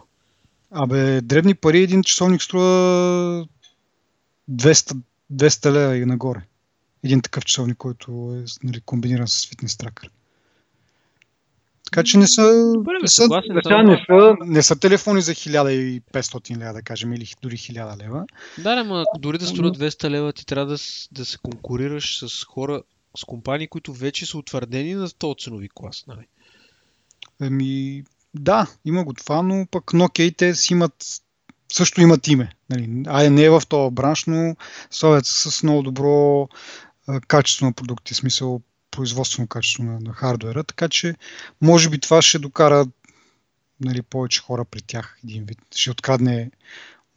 Абе, 0.72 1.22
дребни 1.22 1.55
пари, 1.55 1.82
един 1.82 2.03
часовник 2.03 2.41
струва 2.41 2.66
200, 4.51 4.97
200 5.34 5.72
лева 5.72 5.97
и 5.97 6.05
нагоре. 6.05 6.41
Един 7.03 7.22
такъв 7.22 7.45
часовник, 7.45 7.78
който 7.78 8.36
е 8.41 8.45
нали, 8.64 8.82
комбиниран 8.82 9.28
с 9.28 9.47
фитнес 9.49 9.78
тракър. 9.78 10.10
Така 11.91 12.03
че 12.03 12.17
не 12.17 12.27
са, 12.27 12.73
Добре, 12.73 12.93
не, 13.01 13.07
са, 13.07 13.27
да, 13.27 13.83
не, 13.83 14.05
са, 14.07 14.35
не 14.45 14.63
са 14.63 14.79
телефони 14.79 15.21
за 15.21 15.31
1500 15.31 16.57
лева, 16.57 16.73
да 16.73 16.81
кажем, 16.81 17.13
или 17.13 17.27
дори 17.41 17.57
1000 17.57 18.03
лева. 18.03 18.25
Да, 18.57 18.83
но 18.83 19.03
дори 19.19 19.38
да 19.38 19.47
струва 19.47 19.71
200 19.71 20.09
лева, 20.09 20.33
ти 20.33 20.45
трябва 20.45 20.65
да, 20.65 20.77
да 21.11 21.25
се 21.25 21.38
конкурираш 21.38 22.25
с 22.25 22.43
хора, 22.43 22.81
с 23.17 23.25
компании, 23.25 23.67
които 23.67 23.93
вече 23.93 24.25
са 24.25 24.38
утвърдени 24.38 24.93
на 24.93 25.09
този 25.09 25.35
ценови 25.39 25.69
клас. 25.75 26.03
Нали? 26.07 26.27
Еми, 27.41 28.03
да, 28.33 28.67
има 28.85 29.03
го 29.03 29.13
това, 29.13 29.41
но 29.41 29.65
пък 29.71 29.83
Nokia 29.83 30.38
те 30.38 30.55
си 30.55 30.73
имат 30.73 31.21
също 31.73 32.01
имат 32.01 32.27
име. 32.27 32.51
Нали. 32.69 33.03
Ай, 33.07 33.29
не 33.29 33.43
е 33.43 33.49
в 33.49 33.61
този 33.69 33.95
бранш, 33.95 34.25
но 34.25 34.55
славят 34.91 35.25
с 35.25 35.63
много 35.63 35.83
добро 35.83 36.47
качество 37.27 37.65
на 37.65 37.73
продукти, 37.73 38.13
в 38.13 38.17
смисъл 38.17 38.61
производствено 38.98 39.48
качество 39.48 39.84
на, 39.84 40.00
на 40.00 40.14
хардуера, 40.14 40.64
така 40.64 40.89
че 40.89 41.16
може 41.62 41.89
би 41.89 42.00
това 42.00 42.22
ще 42.22 42.39
докара 42.39 42.86
нали, 43.82 44.02
повече 44.02 44.41
хора 44.41 44.66
при 44.66 44.82
тях 44.82 45.18
един 45.24 45.43
вид. 45.43 45.58
Ще 45.76 45.91
открадне 45.91 46.52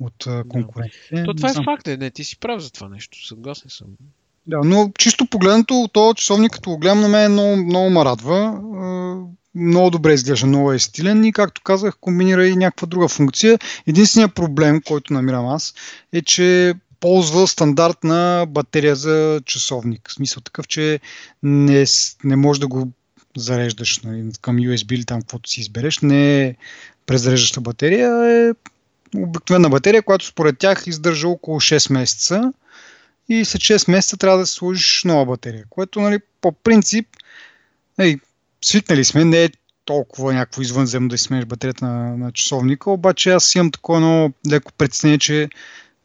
от 0.01 0.27
конкурентите. 0.49 1.23
То 1.25 1.35
това 1.35 1.51
е 1.51 1.55
факт, 1.65 1.89
е, 1.89 1.97
не, 1.97 2.11
ти 2.11 2.25
си 2.25 2.39
прав 2.39 2.63
за 2.63 2.73
това 2.73 2.89
нещо, 2.89 3.27
съгласен 3.27 3.71
съм. 3.71 3.87
Да, 4.47 4.61
но 4.65 4.93
чисто 4.99 5.27
погледнато, 5.27 5.89
то 5.93 6.15
часовник, 6.15 6.53
като 6.53 6.71
го 6.71 6.79
гледам 6.79 7.01
на 7.01 7.09
мен, 7.09 7.33
много, 7.33 7.57
много 7.57 7.91
ме 7.91 8.05
радва. 8.05 8.63
Много 9.55 9.91
добре 9.91 10.13
изглежда, 10.13 10.47
много 10.47 10.73
е 10.73 10.79
стилен 10.79 11.25
и, 11.25 11.33
както 11.33 11.63
казах, 11.63 11.97
комбинира 12.01 12.47
и 12.47 12.57
някаква 12.57 12.87
друга 12.87 13.09
функция. 13.09 13.59
Единственият 13.87 14.35
проблем, 14.35 14.81
който 14.83 15.13
намирам 15.13 15.47
аз, 15.47 15.75
е, 16.13 16.23
че 16.23 16.75
ползва 17.01 17.47
стандартна 17.47 18.47
батерия 18.49 18.97
за 18.97 19.41
часовник. 19.45 20.09
В 20.09 20.13
смисъл 20.13 20.41
такъв, 20.41 20.69
че 20.69 21.01
не, 21.43 21.85
не 22.25 22.37
можеш 22.37 22.61
да 22.61 22.69
го 22.69 22.89
зареждаш 23.37 23.99
нали, 23.99 24.31
към 24.41 24.57
USB 24.57 24.95
или 24.95 25.05
там 25.05 25.21
каквото 25.21 25.51
си 25.51 25.61
избереш. 25.61 25.99
Не 25.99 26.43
е 26.43 26.55
презареждаща 27.07 27.61
батерия, 27.61 28.11
е 28.27 28.53
обикновена 29.17 29.69
батерия, 29.69 30.03
която 30.03 30.27
според 30.27 30.59
тях 30.59 30.87
издържа 30.87 31.29
около 31.29 31.61
6 31.61 31.93
месеца 31.93 32.53
и 33.29 33.45
след 33.45 33.61
6 33.61 33.91
месеца 33.91 34.17
трябва 34.17 34.39
да 34.39 34.47
сложиш 34.47 35.05
нова 35.05 35.27
батерия, 35.27 35.65
което 35.71 36.01
нали, 36.01 36.19
по 36.41 36.53
принцип 36.53 37.07
нали, 37.99 38.21
свикнали 38.65 39.05
сме, 39.05 39.25
не 39.25 39.45
е 39.45 39.51
толкова 39.85 40.35
някакво 40.35 40.63
извънземно 40.63 41.09
да 41.09 41.19
си 41.19 41.25
смениш 41.25 41.45
батерията 41.45 41.85
на, 41.85 42.17
на 42.17 42.33
часовника, 42.33 42.91
обаче 42.91 43.31
аз 43.31 43.55
имам 43.55 43.71
такова 43.71 43.99
едно 43.99 44.33
леко 44.51 44.73
притеснение, 44.73 45.19
че 45.19 45.49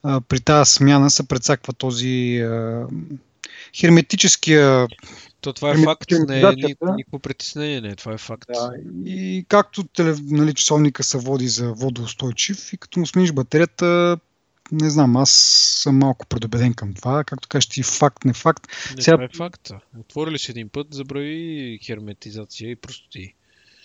а, 0.05 0.21
при 0.21 0.39
тази 0.39 0.71
смяна 0.71 1.09
се 1.09 1.27
прецаква 1.27 1.73
този 1.73 2.37
а, 2.37 2.87
херметическия 3.75 4.87
то 5.45 5.53
това 5.53 5.71
е 5.71 5.77
факт, 5.77 6.11
не 6.27 6.41
е 6.41 6.53
никакво 6.95 7.19
притеснение, 7.19 7.81
не, 7.81 7.95
това 7.95 8.13
е 8.13 8.17
факт. 8.17 8.49
Да, 8.53 8.71
и 9.05 9.45
както 9.47 9.83
нали, 10.23 10.53
часовника 10.53 11.03
се 11.03 11.17
води 11.17 11.47
за 11.47 11.73
водоустойчив 11.73 12.73
и 12.73 12.77
като 12.77 12.99
му 12.99 13.05
смениш 13.05 13.31
батерията, 13.31 14.17
не 14.71 14.89
знам, 14.89 15.17
аз 15.17 15.31
съм 15.83 15.97
малко 15.97 16.25
предубеден 16.25 16.73
към 16.73 16.93
това. 16.93 17.23
Както 17.23 17.47
кажеш 17.47 17.67
ти, 17.67 17.83
факт, 17.83 18.25
не 18.25 18.33
факт. 18.33 18.67
Не, 18.95 19.01
Сега... 19.01 19.17
това 19.17 19.23
е 19.23 19.37
факт. 19.37 19.71
Отворили 19.99 20.39
си 20.39 20.51
един 20.51 20.69
път, 20.69 20.87
забрави 20.91 21.79
херметизация 21.83 22.71
и 22.71 22.75
простоти. 22.75 23.33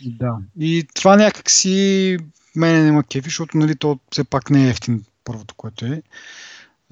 Да. 0.03 0.37
И 0.61 0.87
това 0.95 1.17
някак 1.17 1.51
си 1.51 2.17
мене 2.57 2.85
няма 2.85 3.05
кефи, 3.05 3.29
защото 3.29 3.59
нали, 3.59 3.77
то 3.77 3.99
все 4.11 4.25
пак 4.25 4.51
не 4.51 4.67
е 4.67 4.71
ефтин 4.71 5.05
първото, 5.25 5.55
което 5.55 5.87
е. 5.87 6.03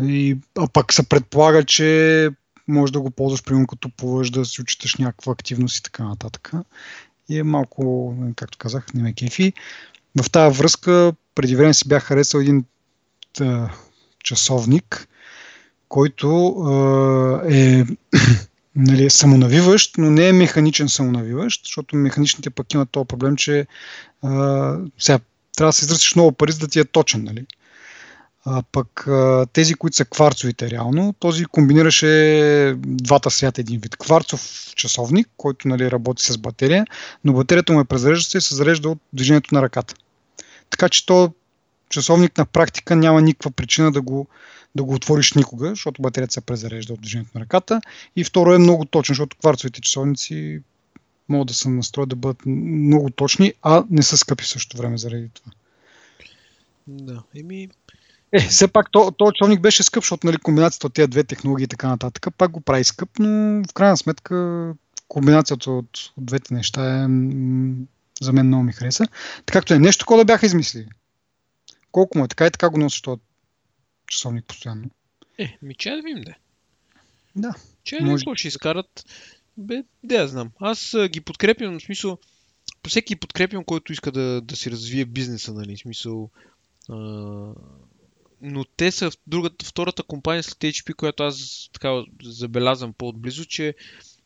И, 0.03 0.37
а 0.59 0.69
пък 0.69 0.93
се 0.93 1.09
предполага, 1.09 1.65
че 1.65 2.31
може 2.69 2.93
да 2.93 3.01
го 3.01 3.11
ползваш, 3.11 3.45
примерно 3.45 3.67
като 3.67 3.91
плуваш, 3.97 4.31
да 4.31 4.45
си 4.45 4.61
учиташ 4.61 4.97
някаква 4.97 5.33
активност 5.33 5.79
и 5.79 5.83
така 5.83 6.05
нататък. 6.05 6.53
И 7.29 7.39
е 7.39 7.43
малко, 7.43 8.15
както 8.37 8.59
казах, 8.59 8.87
не 8.95 9.03
ме 9.03 9.13
кефи. 9.13 9.53
В 10.23 10.31
тази 10.31 10.59
връзка 10.59 11.13
преди 11.35 11.57
време 11.57 11.75
си 11.75 11.89
бях 11.89 12.03
харесал 12.03 12.39
един 12.39 12.65
а, 13.41 13.71
часовник, 14.25 15.09
който 15.89 16.49
а, 16.49 17.43
е 17.55 17.85
нали, 18.77 19.11
самонавиващ, 19.11 19.99
но 19.99 20.11
не 20.11 20.29
е 20.29 20.33
механичен 20.33 20.89
самонавиващ, 20.89 21.65
защото 21.65 21.97
механичните 21.97 22.51
пък 22.51 22.75
имат 22.75 22.91
този 22.91 23.07
проблем, 23.07 23.37
че 23.37 23.67
а, 24.23 24.31
сега 24.99 25.19
трябва 25.57 25.69
да 25.69 25.73
се 25.73 25.85
изръстиш 25.85 26.15
много 26.15 26.33
пари, 26.33 26.53
за 26.53 26.59
да 26.59 26.69
ти 26.69 26.81
е 26.81 26.85
точен. 26.85 27.25
Нали? 27.25 27.47
А, 28.45 28.63
пък 28.73 29.09
тези, 29.53 29.75
които 29.75 29.97
са 29.97 30.05
кварцовите 30.05 30.71
реално, 30.71 31.15
този 31.19 31.45
комбинираше 31.45 32.75
двата 32.79 33.31
свята 33.31 33.61
един 33.61 33.81
вид. 33.81 33.97
Кварцов 33.97 34.73
часовник, 34.77 35.29
който 35.37 35.69
нали, 35.69 35.91
работи 35.91 36.23
с 36.23 36.39
батерия, 36.39 36.87
но 37.25 37.33
батерията 37.33 37.73
му 37.73 37.81
е 37.81 37.85
презарежда 37.85 38.39
и 38.39 38.41
се 38.41 38.55
зарежда 38.55 38.89
от 38.89 38.99
движението 39.13 39.55
на 39.55 39.63
ръката. 39.63 39.95
Така 40.71 40.89
че 40.89 41.07
то 41.07 41.33
часовник 41.89 42.39
на 42.39 42.47
практика 42.47 42.97
няма 42.97 43.23
никаква 43.23 43.51
причина 43.51 43.93
да 43.93 44.01
го, 44.01 44.27
да 44.75 44.85
го 44.85 44.95
отвориш 44.95 45.33
никога, 45.33 45.69
защото 45.69 46.03
батерията 46.03 46.33
се 46.33 46.41
презарежда 46.41 46.93
от 46.93 47.01
движението 47.01 47.31
на 47.35 47.41
ръката. 47.41 47.81
И 48.17 48.25
второ 48.25 48.55
е 48.55 48.59
много 48.59 48.85
точен, 48.85 49.13
защото 49.13 49.37
кварцовите 49.37 49.81
часовници 49.81 50.61
могат 51.29 51.49
да 51.49 51.55
се 51.55 51.69
настроят 51.69 52.09
да 52.09 52.17
бъдат 52.17 52.47
много 52.47 53.11
точни, 53.11 53.53
а 53.63 53.85
не 53.91 54.03
са 54.03 54.17
скъпи 54.17 54.45
в 54.45 54.49
същото 54.49 54.77
време 54.77 54.99
заради 54.99 55.29
това. 55.35 55.53
Да, 56.87 57.23
еми... 57.37 57.69
Е, 58.33 58.41
все 58.41 58.69
пак 58.69 58.91
то, 58.91 59.11
то 59.11 59.33
часовник 59.33 59.61
беше 59.61 59.83
скъп, 59.83 60.03
защото 60.03 60.27
нали, 60.27 60.37
комбинацията 60.37 60.87
от 60.87 60.95
тези 60.95 61.09
две 61.09 61.25
технологии 61.25 61.65
и 61.65 61.69
така 61.69 61.89
нататък 61.89 62.27
пак 62.39 62.51
го 62.51 62.61
прави 62.61 62.85
скъп, 62.85 63.09
но 63.19 63.63
в 63.71 63.73
крайна 63.75 63.97
сметка 63.97 64.75
комбинацията 65.09 65.71
от, 65.71 65.99
от 66.17 66.25
двете 66.25 66.55
неща 66.55 66.97
е, 66.97 67.07
за 68.21 68.33
мен 68.33 68.47
много 68.47 68.63
ми 68.63 68.73
хареса. 68.73 69.07
Така 69.47 69.59
както 69.59 69.75
е 69.75 69.79
нещо 69.79 70.03
такова 70.03 70.21
да 70.21 70.25
бяха 70.25 70.47
измислили. 70.47 70.89
Колко 71.93 72.19
му 72.19 72.25
е 72.25 72.29
така 72.29 72.47
и 72.47 72.51
така 72.51 72.71
го 72.71 72.79
носиш 72.79 73.01
този 73.01 73.21
часовник 74.07 74.45
постоянно. 74.45 74.91
Е, 75.39 75.59
ми 75.63 75.75
че 75.75 75.91
да 75.91 76.03
видим 76.03 76.23
де. 76.23 76.35
Да. 77.37 77.55
Че 77.85 78.01
може... 78.01 78.25
ще 78.35 78.49
изкарат? 78.49 79.05
Бе, 79.57 79.83
да 80.05 80.15
я 80.15 80.29
знам. 80.29 80.51
Аз 80.61 80.95
а, 80.95 81.09
ги 81.09 81.21
подкрепям, 81.21 81.79
в 81.79 81.83
смисъл, 81.83 82.19
по 82.83 82.91
всеки 82.91 83.17
подкрепям, 83.17 83.65
който 83.65 83.93
иска 83.93 84.13
да, 84.13 84.41
да 84.41 84.57
си 84.57 84.71
развие 84.71 85.05
бизнеса, 85.05 85.55
нали, 85.55 85.77
в 85.77 85.79
смисъл, 85.79 86.31
а, 86.89 86.95
но 88.43 88.65
те 88.65 88.91
са 88.91 89.11
в 89.11 89.15
другата, 89.27 89.65
втората 89.65 90.03
компания 90.03 90.43
след 90.43 90.59
HP, 90.59 90.95
която 90.95 91.23
аз 91.23 91.69
така 91.73 92.03
забелязвам 92.23 92.93
по-отблизо, 92.93 93.45
че 93.45 93.75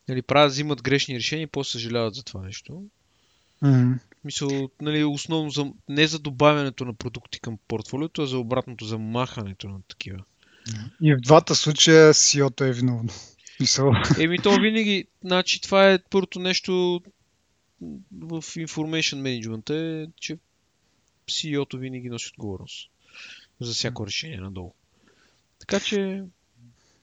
нали, 0.07 0.21
правят, 0.21 0.51
взимат 0.51 0.81
грешни 0.81 1.15
решения 1.15 1.43
и 1.43 1.47
после 1.47 1.71
съжаляват 1.71 2.15
за 2.15 2.23
това 2.23 2.41
нещо. 2.41 2.83
Mm-hmm. 3.63 3.99
Мисъл, 4.23 4.69
нали, 4.81 5.03
основно 5.03 5.49
за, 5.49 5.71
не 5.89 6.07
за 6.07 6.19
добавянето 6.19 6.85
на 6.85 6.93
продукти 6.93 7.39
към 7.39 7.57
портфолиото, 7.67 8.21
а 8.21 8.27
за 8.27 8.37
обратното, 8.37 8.85
за 8.85 8.97
махането 8.97 9.69
на 9.69 9.81
такива. 9.87 10.23
И 11.01 11.13
в 11.13 11.17
двата 11.17 11.55
случая 11.55 12.13
CEO-то 12.13 12.63
е 12.63 12.73
виновно. 12.73 13.09
Мисъл. 13.59 13.91
Еми 14.19 14.39
то 14.39 14.59
винаги, 14.61 15.05
значи 15.23 15.61
това 15.61 15.91
е 15.91 15.99
първото 16.09 16.39
нещо 16.39 17.01
в 18.11 18.41
information 18.41 19.21
management 19.21 19.69
е, 19.69 20.07
че 20.15 20.37
CEO-то 21.29 21.77
винаги 21.77 22.09
носи 22.09 22.31
отговорност 22.33 22.92
за 23.65 23.73
всяко 23.73 24.07
решение 24.07 24.37
надолу. 24.37 24.73
Така 25.59 25.79
че 25.79 26.23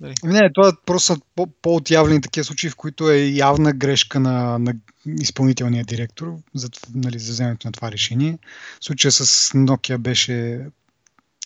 Нали? 0.00 0.14
Не, 0.24 0.52
това 0.54 0.72
просто 0.86 1.14
са 1.14 1.20
по-отявлени 1.62 2.20
такива 2.20 2.44
случаи, 2.44 2.70
в 2.70 2.76
които 2.76 3.10
е 3.10 3.18
явна 3.18 3.72
грешка 3.72 4.20
на, 4.20 4.58
на 4.58 4.74
изпълнителния 5.06 5.84
директор 5.84 6.36
за, 6.54 6.68
нали, 6.94 7.18
за 7.18 7.32
вземането 7.32 7.68
на 7.68 7.72
това 7.72 7.92
решение. 7.92 8.38
В 8.80 8.84
случая 8.84 9.12
с 9.12 9.52
Nokia 9.52 9.98
беше 9.98 10.66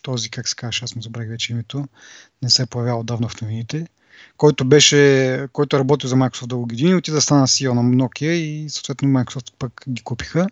този, 0.03 0.31
как 0.31 0.49
се 0.49 0.57
казва, 0.57 0.85
аз 0.85 0.97
му 0.97 1.03
забравих 1.03 1.31
вече 1.31 1.53
името, 1.53 1.89
не 2.43 2.51
се 2.51 2.63
е 2.63 2.67
появявал 2.67 3.03
давно 3.03 3.29
в 3.29 3.41
новините, 3.41 3.87
който 4.37 4.65
беше, 4.65 5.49
който 5.53 5.77
е 5.77 5.79
работил 5.79 6.09
за 6.09 6.17
Microsoft 6.17 6.47
дълго 6.47 6.67
години, 6.67 6.95
отида 6.95 7.15
да 7.15 7.21
стана 7.21 7.47
CEO 7.47 7.73
на 7.73 7.83
Nokia 7.83 8.31
и 8.31 8.71
съответно 8.71 9.09
Microsoft 9.09 9.53
пък 9.59 9.85
ги 9.89 10.03
купиха. 10.03 10.47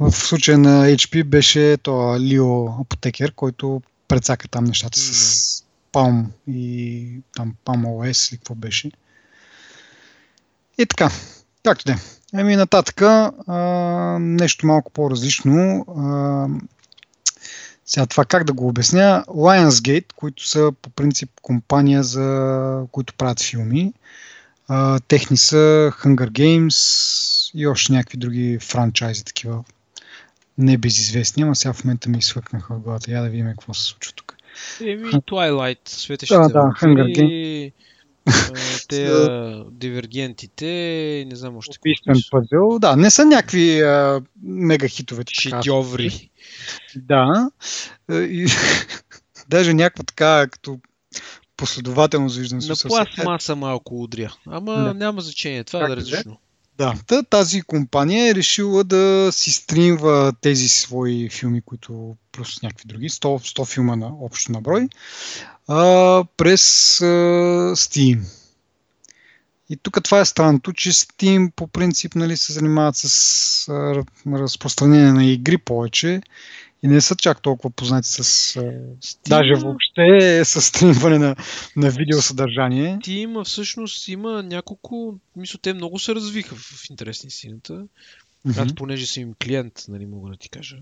В 0.00 0.12
случая 0.12 0.58
на 0.58 0.86
HP 0.86 1.24
беше 1.24 1.76
то 1.82 2.16
Лио 2.20 2.66
Апотекер, 2.66 3.32
който 3.32 3.82
прецака 4.08 4.48
там 4.48 4.64
нещата 4.64 4.98
с 4.98 5.64
Palm 5.92 6.24
и 6.48 7.20
там 7.36 7.54
Palm 7.64 7.84
OS 7.86 8.32
или 8.32 8.38
какво 8.38 8.54
беше. 8.54 8.90
И 10.78 10.86
така, 10.86 11.10
както 11.64 11.84
де. 11.84 11.96
Еми 12.34 12.56
нататък 12.56 13.02
нещо 14.20 14.66
малко 14.66 14.92
по-различно. 14.92 15.84
А, 15.96 16.46
сега 17.86 18.06
това 18.06 18.24
как 18.24 18.44
да 18.44 18.52
го 18.52 18.68
обясня? 18.68 19.24
Lionsgate, 19.28 20.12
които 20.16 20.48
са 20.48 20.72
по 20.82 20.90
принцип 20.90 21.30
компания, 21.42 22.02
за 22.02 22.86
които 22.92 23.14
правят 23.14 23.42
филми. 23.42 23.92
А, 24.68 25.00
техни 25.00 25.36
са 25.36 25.92
Hunger 26.02 26.30
Games 26.30 27.50
и 27.54 27.66
още 27.66 27.92
някакви 27.92 28.18
други 28.18 28.58
франчайзи, 28.60 29.24
такива 29.24 29.64
небезизвестни, 30.58 31.42
ама 31.42 31.56
сега 31.56 31.72
в 31.72 31.84
момента 31.84 32.08
ми 32.08 32.18
изхвъкнаха 32.18 32.74
в 32.74 32.80
главата. 32.80 33.10
Я 33.10 33.22
да 33.22 33.28
видим 33.28 33.46
какво 33.46 33.74
се 33.74 33.84
случва 33.84 34.12
тук. 34.16 34.36
Еми, 34.80 35.04
Twilight, 35.12 35.88
светещите 35.88 36.38
да, 36.38 36.48
да, 36.48 36.58
Hunger 36.58 37.18
Games. 37.18 37.72
Те 38.88 39.10
дивергентите, 39.70 40.66
не 41.28 41.36
знам 41.36 41.56
още. 41.56 41.78
Убийствен 41.80 42.16
пъзел, 42.30 42.78
да, 42.78 42.96
не 42.96 43.10
са 43.10 43.24
някакви 43.24 43.80
а, 43.80 44.22
мега 44.42 44.88
хитове. 44.88 45.22
Шедьоври. 45.32 46.30
Да. 46.96 47.50
И, 48.10 48.46
даже 49.48 49.74
някаква 49.74 50.04
така, 50.04 50.46
като 50.50 50.78
последователно 51.56 52.28
виждам. 52.28 52.58
На 52.58 52.74
пластмаса 52.88 53.56
малко 53.56 54.02
удря. 54.02 54.34
Ама 54.46 54.72
да. 54.72 54.94
няма 54.94 55.20
значение, 55.20 55.64
това 55.64 55.80
как 55.80 55.90
е 55.90 55.96
различно. 55.96 56.38
Да, 56.78 56.94
тази 57.30 57.62
компания 57.62 58.30
е 58.30 58.34
решила 58.34 58.84
да 58.84 59.28
си 59.32 59.52
стримва 59.52 60.32
тези 60.40 60.68
свои 60.68 61.28
филми, 61.30 61.62
които 61.62 62.16
плюс 62.32 62.62
някакви 62.62 62.88
други, 62.88 63.08
100, 63.08 63.20
100 63.58 63.66
филма 63.66 63.96
на 63.96 64.06
общо 64.20 64.52
наброй, 64.52 64.88
а, 65.68 66.24
през 66.36 66.62
а, 67.00 67.04
Steam. 67.76 68.20
И 69.70 69.76
тук 69.76 69.98
това 70.04 70.20
е 70.20 70.24
странното, 70.24 70.72
че 70.72 70.92
Steam 70.92 71.50
по 71.56 71.66
принцип 71.66 72.14
нали, 72.14 72.36
се 72.36 72.52
занимават 72.52 72.96
с 72.96 73.68
а, 73.68 74.04
разпространение 74.26 75.12
на 75.12 75.24
игри 75.24 75.58
повече 75.58 76.20
и 76.82 76.88
не 76.88 77.00
са 77.00 77.16
чак 77.16 77.42
толкова 77.42 77.70
познати 77.70 78.08
с... 78.08 78.22
Steam... 78.22 79.28
Даже 79.28 79.54
въобще 79.54 80.44
с 80.44 80.62
стримване 80.62 81.18
на, 81.18 81.36
на 81.76 81.90
видеосъдържание. 81.90 82.98
Steam 82.98 83.44
всъщност 83.44 84.08
има 84.08 84.42
няколко... 84.42 85.18
Мисля, 85.36 85.58
те 85.62 85.74
много 85.74 85.98
се 85.98 86.14
развиха 86.14 86.56
в 86.56 86.90
интересни 86.90 87.30
сината. 87.30 87.72
Mm-hmm. 88.46 88.62
Аз 88.66 88.74
понеже 88.74 89.06
съм 89.06 89.22
им 89.22 89.34
клиент, 89.42 89.84
нали 89.88 90.06
мога 90.06 90.30
да 90.30 90.36
ти 90.36 90.48
кажа. 90.48 90.76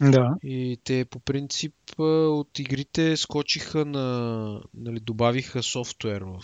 Да. 0.00 0.34
И 0.42 0.78
те 0.84 1.04
по 1.04 1.18
принцип 1.18 1.74
от 1.98 2.58
игрите 2.58 3.16
скочиха 3.16 3.84
на... 3.84 4.60
Нали, 4.74 5.00
добавиха 5.00 5.62
софтуер 5.62 6.20
в 6.20 6.40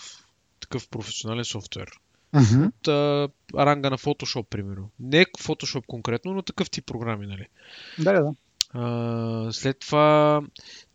такъв 0.59 0.89
професионален 0.89 1.45
софтуер. 1.45 1.89
Uh-huh. 2.35 2.67
От 2.67 2.87
а, 2.87 3.29
ранга 3.65 3.89
на 3.89 3.97
Photoshop, 3.97 4.43
примерно. 4.43 4.89
Не 4.99 5.25
Photoshop 5.25 5.85
конкретно, 5.85 6.33
но 6.33 6.41
такъв 6.41 6.69
тип 6.69 6.85
програми, 6.85 7.27
нали? 7.27 7.47
Да, 7.99 8.13
да. 8.13 8.33
А, 8.75 9.47
след 9.51 9.79
това 9.79 10.41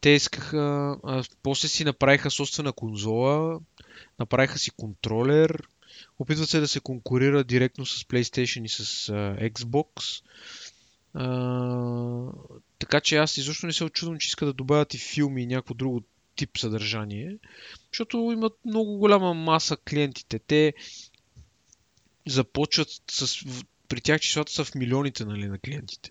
те 0.01 0.11
искаха, 0.11 0.97
а, 1.05 1.23
после 1.43 1.69
си 1.69 1.85
направиха 1.85 2.31
собствена 2.31 2.73
конзола, 2.73 3.61
направиха 4.19 4.59
си 4.59 4.71
контролер 4.71 5.63
Опитват 6.19 6.49
се 6.49 6.61
да 6.61 6.69
се 6.69 6.81
конкурира 6.81 7.45
директно 7.45 7.87
с 7.87 8.05
PlayStation 8.05 8.65
и 8.65 8.69
с 8.69 8.85
uh, 9.13 9.53
Xbox. 9.53 10.23
Uh, 11.17 12.61
така 12.79 13.01
че 13.01 13.17
аз 13.17 13.37
изобщо 13.37 13.67
не 13.67 13.73
се 13.73 13.85
очудвам, 13.85 14.19
че 14.19 14.27
искат 14.27 14.49
да 14.49 14.53
добавят 14.53 14.95
и 14.95 14.99
филми 14.99 15.43
и 15.43 15.47
някакво 15.47 15.75
друго 15.75 16.03
тип 16.37 16.59
съдържание, 16.59 17.37
защото 17.93 18.31
имат 18.33 18.53
много 18.65 18.99
голяма 18.99 19.35
маса 19.35 19.77
клиентите. 19.77 20.39
Те 20.39 20.75
започват 22.27 22.89
с... 23.11 23.45
При 23.89 24.01
тях 24.01 24.21
числата 24.21 24.53
са 24.53 24.65
в 24.65 24.75
милионите 24.75 25.25
нали, 25.25 25.49
на 25.49 25.59
клиентите. 25.59 26.11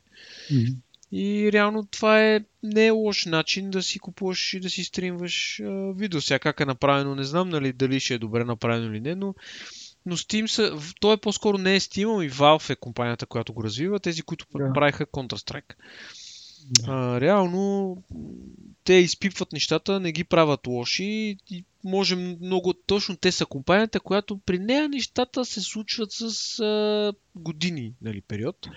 Mm-hmm. 0.52 0.76
И 1.12 1.52
реално 1.52 1.86
това 1.86 2.24
е 2.26 2.40
не 2.64 2.86
е 2.86 2.92
лош 2.92 3.26
начин 3.26 3.70
да 3.70 3.84
си 3.84 4.00
купуваш 4.00 4.54
и 4.54 4.60
да 4.60 4.70
си 4.70 4.84
стримваш 4.84 5.60
а, 5.60 5.94
видео. 5.96 6.22
Сега 6.22 6.40
как 6.40 6.60
е 6.60 6.66
направено, 6.66 7.16
не 7.16 7.24
знам 7.24 7.50
нали, 7.50 7.74
дали 7.74 8.00
ще 8.00 8.14
е 8.14 8.18
добре 8.20 8.44
направено 8.44 8.92
или 8.92 9.00
не, 9.00 9.16
но, 9.16 9.36
но 10.06 10.18
Steam 10.18 10.48
са, 10.48 10.78
то 11.00 11.14
е 11.14 11.18
по-скоро 11.18 11.58
не 11.58 11.76
е 11.76 11.80
Steam, 11.80 12.16
ами 12.16 12.32
Valve 12.32 12.70
е 12.70 12.76
компанията, 12.76 13.26
която 13.26 13.54
го 13.54 13.64
развива, 13.64 14.00
тези, 14.00 14.22
които 14.22 14.46
yeah. 14.46 14.74
правиха 14.74 15.06
Counter-Strike. 15.06 15.74
А, 16.88 17.22
реално 17.22 17.98
те 18.84 18.94
изпипват 18.94 19.54
нещата, 19.54 20.00
не 20.00 20.12
ги 20.12 20.24
правят 20.24 20.68
лоши 20.68 21.38
и 21.50 21.66
може 21.84 22.16
много... 22.16 22.74
Точно 22.74 23.18
те 23.18 23.32
са 23.32 23.46
компанията, 23.46 24.00
която 24.00 24.38
при 24.38 24.60
нея 24.60 24.90
нещата 24.90 25.46
се 25.46 25.62
случват 25.62 26.12
с 26.12 26.60
а, 26.60 27.14
години 27.36 27.94
нали, 28.02 28.22
период. 28.22 28.68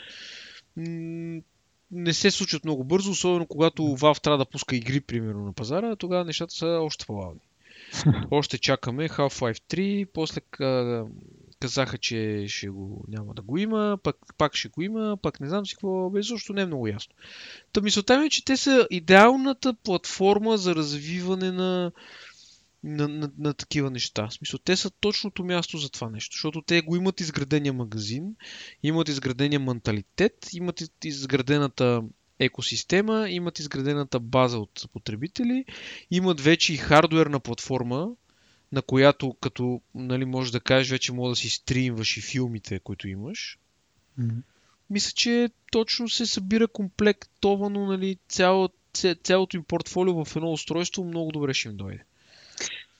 Не 1.92 2.12
се 2.12 2.30
случват 2.30 2.64
много 2.64 2.84
бързо, 2.84 3.10
особено 3.10 3.46
когато 3.46 3.82
Valve 3.82 4.22
трябва 4.22 4.38
да 4.38 4.50
пуска 4.50 4.76
игри, 4.76 5.00
примерно, 5.00 5.44
на 5.44 5.52
пазара, 5.52 5.96
тогава 5.96 6.24
нещата 6.24 6.54
са 6.54 6.66
още 6.66 7.06
по-бавни. 7.06 7.40
Още 8.30 8.58
чакаме 8.58 9.08
Half-Life 9.08 9.60
3, 9.74 10.06
после 10.12 10.40
казаха, 11.60 11.98
че 11.98 12.44
ще 12.48 12.68
го, 12.68 13.04
няма 13.08 13.34
да 13.34 13.42
го 13.42 13.58
има, 13.58 13.98
пак, 14.02 14.16
пак 14.38 14.54
ще 14.54 14.68
го 14.68 14.82
има, 14.82 15.16
пак 15.22 15.40
не 15.40 15.48
знам 15.48 15.66
си 15.66 15.74
какво, 15.74 16.10
бе, 16.10 16.22
защото 16.22 16.52
не 16.52 16.62
е 16.62 16.66
много 16.66 16.88
ясно. 16.88 17.14
Та 17.72 17.80
мисълта 17.80 18.18
ми 18.18 18.26
е, 18.26 18.30
че 18.30 18.44
те 18.44 18.56
са 18.56 18.86
идеалната 18.90 19.74
платформа 19.74 20.56
за 20.58 20.74
развиване 20.74 21.52
на, 21.52 21.92
на, 22.84 23.08
на, 23.08 23.30
на 23.38 23.54
такива 23.54 23.90
неща. 23.90 24.28
В 24.28 24.34
смисъл, 24.34 24.58
те 24.64 24.76
са 24.76 24.90
точното 24.90 25.44
място 25.44 25.78
за 25.78 25.90
това 25.90 26.10
нещо, 26.10 26.34
защото 26.34 26.62
те 26.62 26.80
го 26.80 26.96
имат 26.96 27.20
изградения 27.20 27.72
магазин, 27.72 28.36
имат 28.82 29.08
изградения 29.08 29.60
менталитет, 29.60 30.48
имат 30.52 30.82
изградената 31.04 32.02
екосистема, 32.38 33.30
имат 33.30 33.58
изградената 33.58 34.20
база 34.20 34.58
от 34.58 34.88
потребители, 34.92 35.64
имат 36.10 36.40
вече 36.40 36.74
и 36.74 36.76
хардуерна 36.76 37.40
платформа, 37.40 38.10
на 38.72 38.82
която 38.82 39.36
като 39.40 39.80
нали, 39.94 40.24
можеш 40.24 40.52
да 40.52 40.60
кажеш, 40.60 40.90
вече 40.90 41.12
мога 41.12 41.30
да 41.30 41.36
си 41.36 41.50
стримваш 41.50 42.16
и 42.16 42.20
филмите, 42.20 42.78
които 42.78 43.08
имаш. 43.08 43.58
Mm-hmm. 44.20 44.42
Мисля, 44.90 45.12
че 45.14 45.50
точно 45.72 46.08
се 46.08 46.26
събира 46.26 46.68
комплектовано 46.68 47.86
нали, 47.86 48.18
цяло, 48.28 48.68
цялото 49.22 49.56
им 49.56 49.64
портфолио 49.64 50.24
в 50.24 50.36
едно 50.36 50.52
устройство, 50.52 51.04
много 51.04 51.32
добре 51.32 51.54
ще 51.54 51.68
им 51.68 51.76
дойде. 51.76 52.04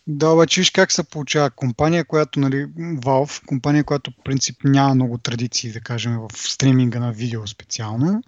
Да, 0.06 0.28
обаче 0.28 0.60
виж 0.60 0.70
как 0.70 0.92
се 0.92 1.02
получава 1.02 1.50
компания, 1.50 2.04
която, 2.04 2.40
нали, 2.40 2.66
Valve, 2.76 3.46
компания, 3.46 3.84
която 3.84 4.10
в 4.10 4.14
принцип 4.24 4.56
няма 4.64 4.94
много 4.94 5.18
традиции, 5.18 5.72
да 5.72 5.80
кажем, 5.80 6.18
в 6.18 6.30
стриминга 6.34 7.00
на 7.00 7.12
видео 7.12 7.46
специално. 7.46 8.22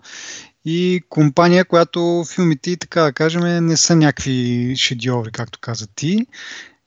И 0.64 1.03
компания, 1.09 1.64
която 1.64 2.25
филмите, 2.35 2.77
така 2.77 3.03
да 3.03 3.12
кажем, 3.12 3.66
не 3.66 3.77
са 3.77 3.97
някакви 3.97 4.75
шедьоври, 4.77 5.33
както 5.33 5.59
каза 5.61 5.87
ти. 5.87 6.27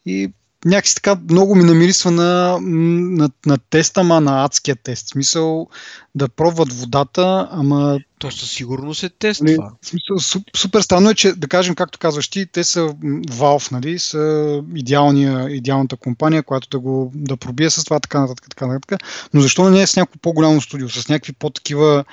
И 0.06 0.34
някакси 0.66 0.95
така 0.95 1.18
много 1.30 1.55
ми 1.55 1.64
намирисва 1.64 2.12
на, 2.12 2.58
на, 2.62 3.30
на 3.45 3.58
теста, 3.70 4.01
ама 4.01 4.22
на 4.22 4.45
адския 4.45 4.76
тест. 4.76 5.05
В 5.05 5.10
смисъл 5.10 5.68
да 6.16 6.30
пробват 6.30 6.74
водата, 6.74 7.47
ама... 7.51 7.99
То 8.20 8.32
със 8.32 8.51
сигурност 8.51 9.03
е 9.03 9.10
тест 9.10 9.41
нали, 9.41 9.55
това. 9.55 9.72
Смисъл, 9.82 10.41
супер 10.55 10.82
странно 10.82 11.10
е, 11.10 11.14
че 11.14 11.34
да 11.34 11.47
кажем, 11.47 11.76
както 11.76 11.99
казваш 11.99 12.28
ти, 12.28 12.45
те 12.45 12.64
са 12.64 12.80
Valve, 13.30 13.72
нали, 13.72 13.99
са 13.99 14.64
идеалния, 14.76 15.49
идеалната 15.49 15.97
компания, 15.97 16.43
която 16.43 16.70
да 16.70 16.80
го 16.80 17.12
да 17.16 17.38
пробие 17.38 17.70
с 17.70 17.84
това, 17.84 17.99
така 17.99 18.22
нататък, 18.22 18.45
така 18.49 18.68
нататък. 18.68 19.01
Но 19.34 19.41
защо 19.41 19.70
не 19.70 19.82
е 19.82 19.88
с 19.88 19.95
някакво 19.95 20.20
по-голямо 20.20 20.62
студио, 20.62 20.89
с 20.89 21.10
някакви 21.10 21.34
по-такива 21.34 22.03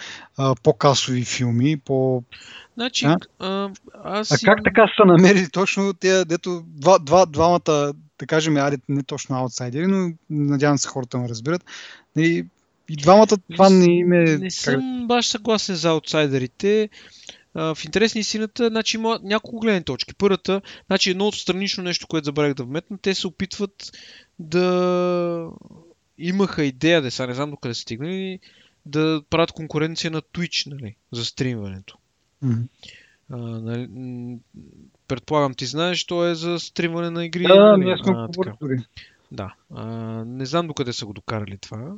по-касови 0.62 1.24
филми, 1.24 1.76
по 1.76 2.22
Значи, 2.76 3.06
а? 3.06 3.16
А, 3.38 3.70
аз 4.04 4.32
а 4.32 4.38
как 4.44 4.58
така 4.64 4.86
са 4.96 5.04
намерили 5.04 5.50
точно 5.50 5.92
тези, 5.92 6.24
дето 6.24 6.62
два, 6.66 6.98
два, 6.98 7.26
двамата 7.26 7.92
да 8.18 8.26
кажем, 8.26 8.56
аре, 8.56 8.76
не 8.88 9.02
точно 9.02 9.36
аутсайдери, 9.36 9.86
но 9.86 10.12
надявам 10.30 10.78
се 10.78 10.88
хората 10.88 11.18
ме 11.18 11.28
разбират. 11.28 11.64
И, 12.16 12.44
и 12.88 12.96
двамата 12.96 13.38
това 13.52 13.70
не 13.70 13.84
им 13.84 14.12
е... 14.12 14.24
Не 14.24 14.50
съм 14.50 15.06
баш 15.06 15.26
съгласен 15.26 15.76
за 15.76 15.88
аутсайдерите. 15.88 16.88
в 17.54 17.78
интерес 17.84 18.14
на 18.14 18.18
истината, 18.18 18.68
значи 18.68 18.96
има 18.96 19.20
няколко 19.22 19.60
гледни 19.60 19.84
точки. 19.84 20.14
Първата, 20.14 20.62
значи 20.86 21.10
едно 21.10 21.26
от 21.26 21.34
странично 21.34 21.84
нещо, 21.84 22.06
което 22.06 22.24
забравих 22.24 22.54
да 22.54 22.64
вметна, 22.64 22.98
те 22.98 23.14
се 23.14 23.26
опитват 23.26 23.92
да 24.38 25.50
имаха 26.18 26.64
идея, 26.64 27.02
да 27.02 27.10
сега 27.10 27.26
не 27.26 27.34
знам 27.34 27.50
докъде 27.50 27.74
са 27.74 27.80
стигнали, 27.80 28.38
да 28.86 29.22
правят 29.30 29.52
конкуренция 29.52 30.10
на 30.10 30.22
Twitch, 30.22 30.70
нали, 30.70 30.96
за 31.12 31.24
стримването. 31.24 31.98
Mm-hmm. 32.44 32.66
А, 33.30 33.36
нали, 33.36 33.88
предполагам, 35.08 35.54
ти 35.54 35.66
знаеш, 35.66 36.06
то 36.06 36.26
е 36.26 36.34
за 36.34 36.60
стримане 36.60 37.10
на 37.10 37.24
игри. 37.24 37.42
Да, 37.42 37.54
нали? 37.54 37.84
ние 37.84 37.96
сме 37.96 38.12
а, 38.16 38.28
Да. 39.32 39.54
А, 39.74 39.86
не 40.24 40.46
знам 40.46 40.66
докъде 40.66 40.92
са 40.92 41.06
го 41.06 41.12
докарали 41.12 41.58
това, 41.58 41.92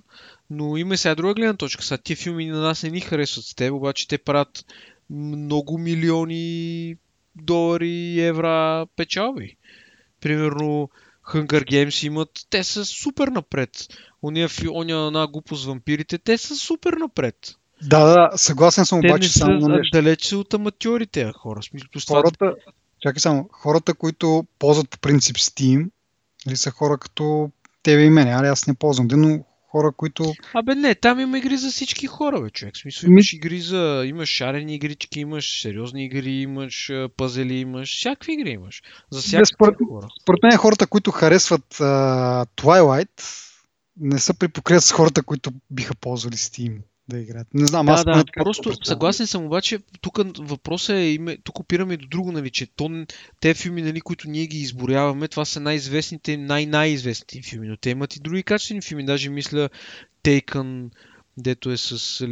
но 0.51 0.77
има 0.77 0.97
сега 0.97 1.15
друга 1.15 1.35
гледна 1.35 1.57
точка. 1.57 1.83
Сега 1.83 1.99
тия 1.99 2.17
филми 2.17 2.47
на 2.47 2.61
нас 2.61 2.83
не 2.83 2.91
ни 2.91 3.01
харесват 3.01 3.45
с 3.45 3.55
теб, 3.55 3.73
обаче 3.73 4.09
те 4.09 4.19
правят 4.19 4.65
много 5.11 5.79
милиони 5.79 6.97
долари 7.37 7.89
и 7.89 8.21
евра 8.21 8.87
печалби. 8.97 9.57
Примерно 10.21 10.91
Hunger 11.27 11.65
Games 11.65 12.07
имат, 12.07 12.31
те 12.51 12.65
са 12.65 12.85
супер 12.85 13.29
напред. 13.29 13.71
Ония, 14.23 14.49
оня 14.71 15.11
на 15.11 15.27
глупост 15.27 15.67
вампирите, 15.67 16.19
те 16.19 16.39
са 16.39 16.57
супер 16.57 16.93
напред. 16.93 17.55
Да, 17.83 18.05
да, 18.05 18.39
съгласен 18.39 18.85
съм, 18.85 19.01
те 19.01 19.07
обаче 19.07 19.29
са 19.29 19.39
само 19.39 19.69
на 19.69 19.77
нещо. 19.77 19.97
далеч 19.97 20.33
от 20.33 20.55
аматьорите 20.55 21.33
хора. 21.33 21.63
Смисъл, 21.63 21.89
хората, 22.09 22.55
чакай 23.01 23.21
само, 23.21 23.49
хората, 23.53 23.95
които 23.95 24.47
ползват 24.59 24.91
по 24.91 24.99
принцип 24.99 25.37
Steam, 25.37 25.79
или 25.81 25.91
нали, 26.47 26.57
са 26.57 26.71
хора 26.71 26.99
като 26.99 27.51
тебе 27.83 28.05
и 28.05 28.11
мене, 28.11 28.31
али 28.31 28.47
аз 28.47 28.67
не 28.67 28.75
ползвам, 28.75 29.09
но 29.11 29.45
хора, 29.71 29.93
които... 29.97 30.35
Абе 30.55 30.75
не, 30.75 30.95
там 30.95 31.21
има 31.21 31.39
игри 31.39 31.57
за 31.57 31.71
всички 31.71 32.07
хора, 32.07 32.41
бе, 32.41 32.51
човек. 32.51 32.75
В 32.75 32.79
смисъл, 32.79 33.09
имаш 33.09 33.33
игри 33.33 33.61
за... 33.61 34.05
Имаш 34.07 34.29
шарени 34.29 34.75
игрички, 34.75 35.21
имаш 35.21 35.63
сериозни 35.63 36.05
игри, 36.05 36.33
имаш 36.33 36.91
пазели, 37.17 37.55
имаш 37.55 37.97
всякакви 37.97 38.33
игри 38.33 38.51
имаш. 38.51 38.83
За 39.11 39.21
всякакви 39.21 39.55
според, 39.55 39.75
хора. 39.89 40.09
Според 40.23 40.43
мен 40.43 40.57
хората, 40.57 40.87
които 40.87 41.11
харесват 41.11 41.75
uh, 41.75 42.49
Twilight, 42.57 43.23
не 44.01 44.19
са 44.19 44.35
припокрият 44.35 44.85
с 44.85 44.93
хората, 44.93 45.23
които 45.23 45.51
биха 45.71 45.95
ползвали 45.95 46.35
Steam 46.37 46.79
да 47.09 47.19
играят. 47.19 47.55
Не 47.55 47.67
знам, 47.67 47.87
да, 47.87 47.93
аз 47.93 48.05
да, 48.05 48.25
просто 48.35 48.85
съгласен 48.85 49.27
съм, 49.27 49.45
обаче 49.45 49.79
тук 50.01 50.19
въпросът 50.39 50.97
е, 50.97 51.39
тук 51.45 51.59
опираме 51.59 51.97
до 51.97 52.07
друго, 52.07 52.33
нали, 52.33 52.51
че 52.51 52.67
то, 52.67 53.07
те 53.41 53.55
филми, 53.55 53.83
нали, 53.83 54.01
които 54.01 54.29
ние 54.31 54.47
ги 54.47 54.59
изборяваме, 54.59 55.29
това 55.29 55.45
са 55.45 55.61
най-известните, 55.61 56.37
най-най-известните 56.37 57.49
филми, 57.49 57.69
но 57.69 57.77
те 57.77 57.91
имат 57.91 58.17
и 58.17 58.21
други 58.21 58.43
качествени 58.43 58.83
филми, 58.83 59.05
даже 59.05 59.31
мисля 59.31 59.69
Taken, 60.25 60.91
дето 61.37 61.71
е 61.71 61.77
с 61.77 62.27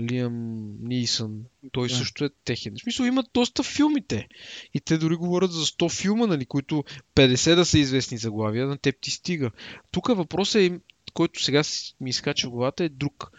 Лиам 0.00 0.68
Нисън. 0.82 1.44
Той 1.72 1.88
да. 1.88 1.94
също 1.94 2.24
е 2.24 2.30
техен. 2.44 2.74
В 2.76 2.80
смисъл 2.80 3.04
имат 3.04 3.26
доста 3.34 3.62
филмите. 3.62 4.28
И 4.74 4.80
те 4.80 4.98
дори 4.98 5.16
говорят 5.16 5.52
за 5.52 5.66
100 5.66 6.00
филма, 6.00 6.26
нали, 6.26 6.46
които 6.46 6.84
50 7.14 7.54
да 7.54 7.64
са 7.64 7.78
известни 7.78 8.18
заглавия, 8.18 8.66
на 8.66 8.78
теб 8.78 8.96
ти 9.00 9.10
стига. 9.10 9.50
Тук 9.90 10.08
въпросът 10.08 10.62
е, 10.62 10.80
който 11.14 11.44
сега 11.44 11.62
ми 12.00 12.10
изкача 12.10 12.48
в 12.48 12.50
главата 12.50 12.84
е 12.84 12.88
друг. 12.88 13.30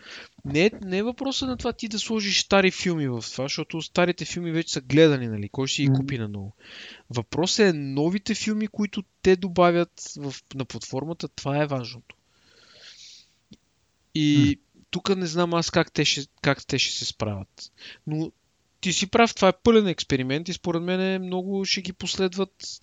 Не 0.46 0.66
е, 0.66 0.72
не 0.82 0.98
е 0.98 1.04
въпроса 1.04 1.46
на 1.46 1.58
това 1.58 1.74
ти 1.74 1.88
да 1.88 2.00
сложиш 2.00 2.42
стари 2.42 2.72
филми 2.72 3.08
в 3.08 3.24
това, 3.32 3.46
защото 3.46 3.82
старите 3.82 4.26
филми 4.26 4.52
вече 4.52 4.74
са 4.74 4.82
гледани, 4.82 5.28
нали? 5.28 5.50
Кой 5.50 5.68
ще 5.68 5.82
ги 5.82 5.90
купи 5.90 6.18
на 6.18 6.28
ново? 6.28 6.54
Въпросът 7.10 7.60
е 7.60 7.74
новите 7.74 8.36
филми, 8.36 8.68
които 8.68 9.04
те 9.22 9.36
добавят 9.36 9.92
в, 10.18 10.34
на 10.56 10.66
платформата, 10.66 11.28
това 11.28 11.64
е 11.64 11.68
важното. 11.68 12.16
И 14.16 14.60
тук 14.90 15.16
не 15.16 15.26
знам 15.26 15.54
аз 15.54 15.72
как 15.72 15.92
те, 15.92 16.06
ще, 16.06 16.22
как 16.42 16.68
те 16.68 16.80
ще 16.80 16.98
се 16.98 17.06
справят. 17.06 17.72
Но 18.08 18.32
ти 18.82 18.94
си 18.94 19.08
прав, 19.10 19.36
това 19.36 19.48
е 19.48 19.60
пълен 19.64 19.88
експеримент 19.88 20.50
и 20.50 20.54
според 20.54 20.84
мен 20.84 21.24
много 21.24 21.66
ще 21.66 21.82
ги 21.82 21.94
последват 21.94 22.80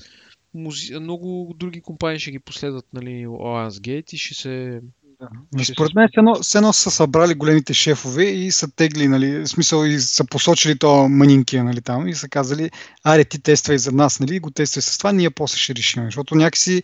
много 1.00 1.54
други 1.56 1.80
компании 1.80 2.20
ще 2.20 2.30
ги 2.30 2.38
последват, 2.38 2.86
нали, 2.92 3.26
Lionsgate 3.26 4.14
и 4.14 4.18
ще 4.18 4.34
се... 4.34 4.80
Да. 5.20 5.64
Според 5.64 5.94
мен, 5.94 6.08
едно, 6.16 6.36
едно 6.54 6.72
са 6.72 6.90
събрали 6.90 7.34
големите 7.34 7.74
шефове 7.74 8.24
и 8.24 8.52
са 8.52 8.70
тегли, 8.70 9.08
нали, 9.08 9.38
в 9.38 9.46
смисъл 9.46 9.84
и 9.84 10.00
са 10.00 10.24
посочили 10.24 10.78
то 10.78 11.08
манинкия, 11.08 11.64
нали, 11.64 11.82
там 11.82 12.08
и 12.08 12.14
са 12.14 12.28
казали, 12.28 12.70
аре 13.04 13.24
ти 13.24 13.42
тествай 13.42 13.78
за 13.78 13.92
нас, 13.92 14.20
нали, 14.20 14.40
го 14.40 14.50
тествай 14.50 14.82
с 14.82 14.98
това, 14.98 15.12
ние 15.12 15.30
после 15.30 15.58
ще 15.58 15.74
решим. 15.74 16.04
Защото 16.04 16.34
някакси 16.34 16.82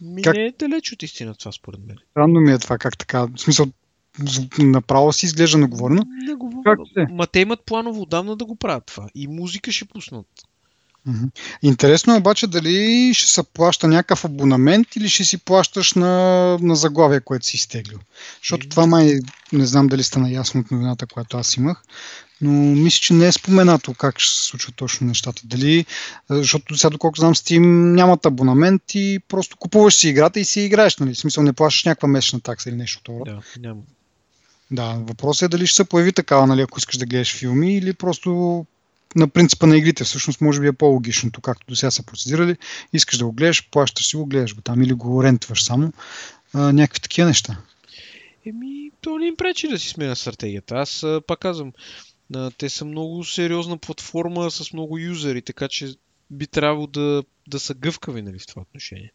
Ми 0.00 0.22
как... 0.22 0.36
не 0.36 0.46
е 0.46 0.52
далеч 0.58 0.92
от 0.92 1.02
истина 1.02 1.34
това, 1.34 1.52
според 1.52 1.80
мен. 1.86 1.96
Странно 2.10 2.40
ми 2.40 2.52
е 2.52 2.58
това, 2.58 2.78
как 2.78 2.98
така. 2.98 3.26
В 3.26 3.38
смисъл, 3.38 3.66
направо 4.58 5.12
си 5.12 5.26
изглежда 5.26 5.58
наговорено. 5.58 6.06
Наговорено. 6.28 6.62
Как 6.94 7.10
Ма 7.10 7.26
те 7.26 7.40
имат 7.40 7.60
планово 7.66 8.02
отдавна 8.02 8.36
да 8.36 8.44
го 8.44 8.56
правят 8.56 8.86
това. 8.86 9.08
И 9.14 9.26
музика 9.26 9.72
ще 9.72 9.84
пуснат. 9.84 10.26
Интересно 11.62 12.14
е 12.14 12.18
обаче 12.18 12.46
дали 12.46 13.10
ще 13.14 13.28
се 13.28 13.42
плаща 13.42 13.88
някакъв 13.88 14.24
абонамент 14.24 14.96
или 14.96 15.08
ще 15.08 15.24
си 15.24 15.38
плащаш 15.38 15.92
на, 15.92 16.08
на 16.60 16.76
заглавие, 16.76 17.20
което 17.20 17.46
си 17.46 17.56
изтеглил. 17.56 17.98
Защото 18.42 18.66
mm-hmm. 18.66 18.70
това 18.70 18.86
май 18.86 19.20
не 19.52 19.66
знам 19.66 19.86
дали 19.86 20.02
стана 20.02 20.30
ясно 20.30 20.60
от 20.60 20.70
новината, 20.70 21.06
която 21.06 21.36
аз 21.36 21.56
имах, 21.56 21.82
но 22.40 22.50
мисля, 22.52 23.00
че 23.00 23.14
не 23.14 23.26
е 23.26 23.32
споменато 23.32 23.94
как 23.94 24.20
ще 24.20 24.34
се 24.34 24.42
случват 24.42 24.76
точно 24.76 25.06
нещата. 25.06 25.42
Дали, 25.44 25.86
защото 26.30 26.76
сега, 26.76 26.90
доколко 26.90 27.20
знам, 27.20 27.34
Steam 27.34 27.64
нямат 27.94 28.26
абонамент 28.26 28.82
и 28.94 29.20
просто 29.28 29.56
купуваш 29.56 29.94
си 29.94 30.08
играта 30.08 30.40
и 30.40 30.44
си 30.44 30.60
играеш, 30.60 30.96
нали? 30.96 31.14
В 31.14 31.18
смисъл 31.18 31.42
не 31.42 31.52
плащаш 31.52 31.84
някаква 31.84 32.08
месечна 32.08 32.40
такса 32.40 32.68
или 32.68 32.76
нещо 32.76 33.02
това. 33.02 33.24
Да, 33.24 33.40
няма. 33.60 33.80
Да, 34.70 34.96
въпросът 34.98 35.42
е 35.42 35.48
дали 35.48 35.66
ще 35.66 35.76
се 35.76 35.84
появи 35.84 36.12
такава, 36.12 36.46
нали, 36.46 36.60
ако 36.60 36.78
искаш 36.78 36.96
да 36.96 37.06
гледаш 37.06 37.36
филми 37.36 37.76
или 37.76 37.92
просто 37.92 38.66
на 39.18 39.28
принципа 39.28 39.66
на 39.66 39.76
игрите. 39.76 40.04
Всъщност 40.04 40.40
може 40.40 40.60
би 40.60 40.66
е 40.66 40.72
по-логичното, 40.72 41.40
както 41.40 41.66
до 41.66 41.76
сега 41.76 41.90
са 41.90 42.02
процедирали. 42.02 42.56
Искаш 42.92 43.18
да 43.18 43.24
го 43.24 43.32
гледаш, 43.32 43.70
плащаш 43.70 44.06
си 44.06 44.16
го, 44.16 44.26
гледаш 44.26 44.54
го 44.54 44.60
там 44.60 44.82
или 44.82 44.92
го 44.92 45.24
рентваш 45.24 45.64
само. 45.64 45.92
А, 46.52 46.72
някакви 46.72 47.00
такива 47.00 47.28
неща. 47.28 47.58
Еми, 48.46 48.90
то 49.00 49.18
не 49.18 49.26
им 49.26 49.36
пречи 49.36 49.68
да 49.68 49.78
си 49.78 49.88
сменя 49.88 50.16
стратегията. 50.16 50.74
Аз 50.74 51.06
пак 51.26 51.38
казвам, 51.38 51.72
те 52.58 52.68
са 52.68 52.84
много 52.84 53.24
сериозна 53.24 53.78
платформа 53.78 54.50
с 54.50 54.72
много 54.72 54.98
юзери, 54.98 55.42
така 55.42 55.68
че 55.68 55.94
би 56.30 56.46
трябвало 56.46 56.86
да, 56.86 57.24
да 57.48 57.60
са 57.60 57.74
гъвкави 57.74 58.22
нали, 58.22 58.38
в 58.38 58.46
това 58.46 58.62
отношение. 58.62 59.12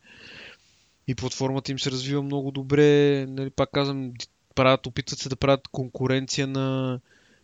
И 1.07 1.15
платформата 1.15 1.71
им 1.71 1.79
се 1.79 1.91
развива 1.91 2.23
много 2.23 2.51
добре. 2.51 3.25
Нали, 3.29 3.49
пак 3.49 3.69
казвам, 3.71 4.11
правят, 4.55 4.87
опитват 4.87 5.19
се 5.19 5.29
да 5.29 5.35
правят 5.35 5.67
конкуренция 5.67 6.47
на, 6.47 6.99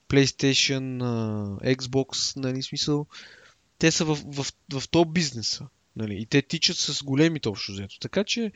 PlayStation, 0.09 0.97
Xbox, 1.75 2.35
нали, 2.37 2.63
смисъл, 2.63 3.07
те 3.77 3.91
са 3.91 4.05
в, 4.05 4.15
в, 4.25 4.53
в, 4.73 4.87
в 4.93 5.05
бизнеса. 5.05 5.67
Нали, 5.95 6.21
и 6.21 6.25
те 6.25 6.41
тичат 6.41 6.77
с 6.77 7.03
големите 7.03 7.49
общо 7.49 7.71
взето. 7.71 7.99
Така 7.99 8.23
че 8.23 8.51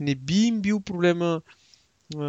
не 0.00 0.14
би 0.14 0.40
им 0.40 0.60
бил 0.60 0.80
проблема 0.80 1.42
а, 2.16 2.24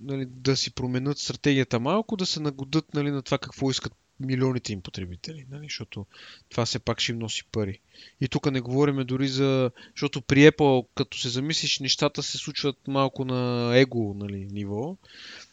нали, 0.00 0.26
да 0.26 0.56
си 0.56 0.74
променят 0.74 1.18
стратегията 1.18 1.80
малко, 1.80 2.16
да 2.16 2.26
се 2.26 2.40
нагодат 2.40 2.94
нали, 2.94 3.10
на 3.10 3.22
това 3.22 3.38
какво 3.38 3.70
искат 3.70 3.92
милионите 4.26 4.72
им 4.72 4.80
потребители, 4.80 5.46
нали? 5.50 5.62
защото 5.62 6.06
това 6.48 6.66
все 6.66 6.78
пак 6.78 7.00
ще 7.00 7.12
им 7.12 7.18
носи 7.18 7.44
пари. 7.44 7.78
И 8.20 8.28
тук 8.28 8.50
не 8.50 8.60
говорим 8.60 9.06
дори 9.06 9.28
за... 9.28 9.70
Защото 9.94 10.22
при 10.22 10.50
Apple, 10.50 10.86
като 10.94 11.18
се 11.18 11.28
замислиш, 11.28 11.78
нещата 11.78 12.22
се 12.22 12.38
случват 12.38 12.76
малко 12.88 13.24
на 13.24 13.72
его 13.78 14.14
нали, 14.14 14.48
ниво. 14.50 14.96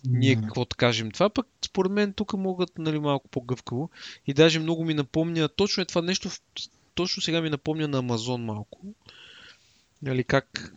Ние 0.06 0.36
какво 0.36 0.66
да 0.66 0.76
кажем 0.76 1.12
това, 1.12 1.30
пък 1.30 1.48
според 1.66 1.92
мен 1.92 2.14
тук 2.14 2.34
могат 2.34 2.78
нали, 2.78 3.00
малко 3.00 3.28
по-гъвкаво. 3.28 3.90
И 4.28 4.34
даже 4.34 4.60
много 4.60 4.86
ми 4.86 4.94
напомня, 4.94 5.50
точно 5.50 5.84
е 5.84 5.86
това 5.86 6.02
нещо, 6.02 6.30
точно 6.96 7.22
сега 7.22 7.42
ми 7.42 7.50
напомня 7.50 7.88
на 7.88 7.98
Амазон 7.98 8.46
малко. 8.46 8.80
Нали, 10.02 10.24
как 10.24 10.74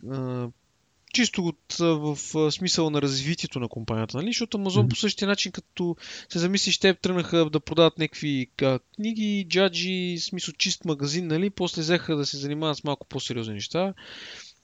чисто 1.13 1.45
от, 1.45 1.75
в, 1.79 2.17
смисъл 2.51 2.89
на 2.89 3.01
развитието 3.01 3.59
на 3.59 3.67
компанията, 3.67 4.17
нали? 4.17 4.27
Защото 4.27 4.57
Amazon 4.57 4.69
mm-hmm. 4.69 4.89
по 4.89 4.95
същия 4.95 5.27
начин, 5.27 5.51
като 5.51 5.95
се 6.29 6.39
замислиш, 6.39 6.77
те 6.77 6.93
тръгнаха 6.93 7.49
да 7.49 7.59
продават 7.59 7.97
някакви 7.97 8.47
книги, 8.95 9.45
джаджи, 9.49 10.17
смисъл 10.19 10.53
чист 10.53 10.85
магазин, 10.85 11.27
нали? 11.27 11.49
После 11.49 11.81
взеха 11.81 12.15
да 12.15 12.25
се 12.25 12.37
занимават 12.37 12.77
с 12.77 12.83
малко 12.83 13.07
по-сериозни 13.07 13.53
неща. 13.53 13.93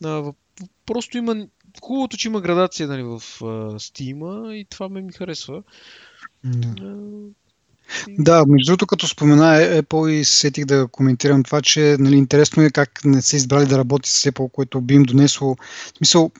А, 0.03 0.33
просто 0.85 1.17
има 1.17 1.47
хубавото, 1.81 2.17
че 2.17 2.27
има 2.27 2.41
градация 2.41 2.87
нали, 2.87 3.03
в 3.03 3.19
Steam 3.79 4.51
и 4.53 4.65
това 4.65 4.89
ме 4.89 5.01
ми 5.01 5.11
харесва. 5.11 5.63
Mm-hmm. 6.45 7.29
Да, 8.09 8.45
между 8.47 8.69
другото, 8.69 8.87
като 8.87 9.07
спомена 9.07 9.59
Apple 9.83 10.09
и 10.09 10.25
сетих 10.25 10.65
да 10.65 10.87
коментирам 10.87 11.43
това, 11.43 11.61
че 11.61 11.95
нали, 11.99 12.15
интересно 12.15 12.63
е 12.63 12.69
как 12.69 13.05
не 13.05 13.21
са 13.21 13.35
избрали 13.35 13.65
да 13.65 13.77
работи 13.77 14.11
с 14.11 14.31
Apple, 14.31 14.51
което 14.51 14.81
би 14.81 14.93
им 14.93 15.03
донесло, 15.03 15.55
в 15.55 15.97
смисъл, 15.97 16.31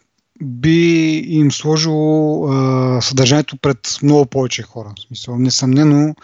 би 0.44 1.18
им 1.28 1.52
сложило 1.52 2.48
а, 2.48 3.02
съдържанието 3.02 3.58
пред 3.58 3.98
много 4.04 4.26
повече 4.26 4.64
хора. 4.64 4.94
В 4.98 5.02
смисъл, 5.02 5.38
несъмнено, 5.38 6.16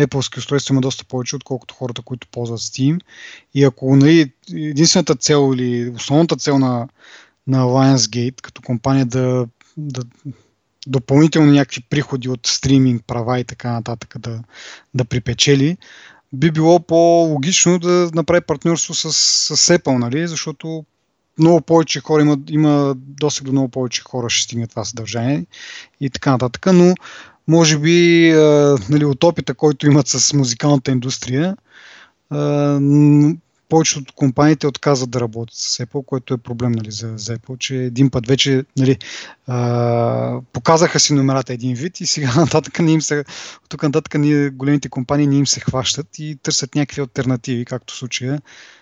Apple 0.00 0.38
устройства 0.38 0.72
има 0.72 0.80
доста 0.80 1.04
повече, 1.04 1.36
отколкото 1.36 1.74
хората, 1.74 2.02
които 2.02 2.28
ползват 2.30 2.60
Steam. 2.60 3.00
И 3.54 3.64
ако 3.64 3.96
нали, 3.96 4.32
единствената 4.52 5.14
цел 5.14 5.52
или 5.54 5.92
основната 5.96 6.36
цел 6.36 6.58
на, 6.58 6.88
на 7.46 7.64
Lionsgate 7.64 8.40
като 8.40 8.62
компания 8.62 9.06
да, 9.06 9.46
да 9.76 10.02
допълнително 10.86 11.52
някакви 11.52 11.82
приходи 11.90 12.28
от 12.28 12.46
стриминг, 12.46 13.02
права 13.06 13.40
и 13.40 13.44
така 13.44 13.72
нататък 13.72 14.14
да, 14.18 14.40
да 14.94 15.04
припечели, 15.04 15.76
би 16.32 16.50
било 16.50 16.80
по-логично 16.80 17.78
да 17.78 18.10
направи 18.14 18.40
партньорство 18.40 18.94
с, 18.94 19.12
с 19.12 19.78
Apple, 19.78 19.98
нали? 19.98 20.28
защото 20.28 20.84
много 21.38 21.60
повече 21.60 22.00
хора 22.00 22.22
има, 22.22 22.38
има 22.50 22.94
достъп 22.96 23.46
до 23.46 23.52
много 23.52 23.68
повече 23.68 24.02
хора 24.02 24.30
ще 24.30 24.44
стигне 24.44 24.66
това 24.66 24.84
съдържание 24.84 25.46
и 26.00 26.10
така 26.10 26.30
нататък, 26.30 26.66
но 26.72 26.94
може 27.48 27.78
би 27.78 28.30
нали, 28.88 29.04
от 29.04 29.24
опита, 29.24 29.54
който 29.54 29.86
имат 29.86 30.08
с 30.08 30.32
музикалната 30.32 30.90
индустрия, 30.90 31.56
повечето 33.72 34.00
от 34.00 34.12
компаниите 34.12 34.66
отказват 34.66 35.10
да 35.10 35.20
работят 35.20 35.54
с 35.54 35.78
Apple, 35.78 36.04
което 36.04 36.34
е 36.34 36.38
проблем 36.38 36.72
нали, 36.72 36.90
за, 36.90 37.12
за 37.16 37.36
Apple, 37.36 37.58
че 37.58 37.76
един 37.76 38.10
път 38.10 38.26
вече 38.26 38.64
нали, 38.76 38.98
а, 39.46 40.40
показаха 40.52 41.00
си 41.00 41.14
номерата 41.14 41.52
един 41.52 41.74
вид 41.74 42.00
и 42.00 42.06
сега 42.06 42.34
нататък 42.36 42.78
не 42.78 42.92
им 42.92 43.02
се, 43.02 43.24
тук 43.68 43.82
нататък 43.82 44.14
ние, 44.14 44.50
големите 44.50 44.88
компании 44.88 45.26
не 45.26 45.36
им 45.36 45.46
се 45.46 45.60
хващат 45.60 46.18
и 46.18 46.38
търсят 46.42 46.74
някакви 46.74 47.00
альтернативи, 47.00 47.64
както 47.64 47.94
в 47.94 47.96
случая 47.96 48.40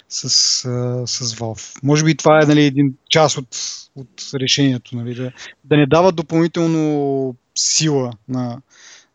с, 0.09 0.25
а, 0.25 1.07
с 1.07 1.35
Valve. 1.35 1.79
Може 1.83 2.05
би 2.05 2.17
това 2.17 2.41
е 2.43 2.47
нали, 2.47 2.65
един 2.65 2.95
част 3.11 3.39
от, 3.39 3.57
от 3.97 4.31
решението, 4.35 4.97
нали, 4.97 5.15
да, 5.15 5.33
да 5.65 5.77
не 5.77 5.87
дават 5.87 6.17
допълнително 6.17 7.35
сила 7.55 8.13
на, 8.29 8.61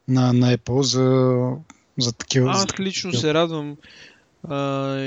на, 0.08 0.34
на 0.34 0.58
Apple 0.58 0.82
за, 0.82 1.40
за 1.98 2.14
такива. 2.14 2.52
Аз 2.52 2.80
лично 2.80 3.14
се 3.14 3.34
радвам 3.34 3.78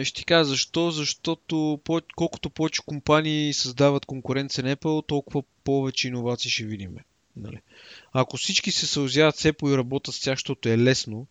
ще 0.05 0.25
кажа 0.25 0.45
защо. 0.45 0.91
Защото 0.91 1.81
колкото 2.17 2.51
повече 2.51 2.83
компании 2.87 3.53
създават 3.53 4.07
конкуренция 4.07 4.65
на 4.65 4.77
Apple, 4.77 5.07
толкова 5.07 5.43
повече 5.65 6.09
иновации 6.09 6.51
ще 6.51 6.65
видим. 6.65 6.97
Нали? 7.37 7.61
Ако 8.13 8.37
всички 8.37 8.71
се 8.71 8.87
съузяват 8.87 9.37
с 9.37 9.43
Apple 9.43 9.75
и 9.75 9.77
работят 9.77 10.15
с 10.15 10.21
тях, 10.21 10.39
защото 10.39 10.69
е 10.69 10.79
лесно, 10.79 11.27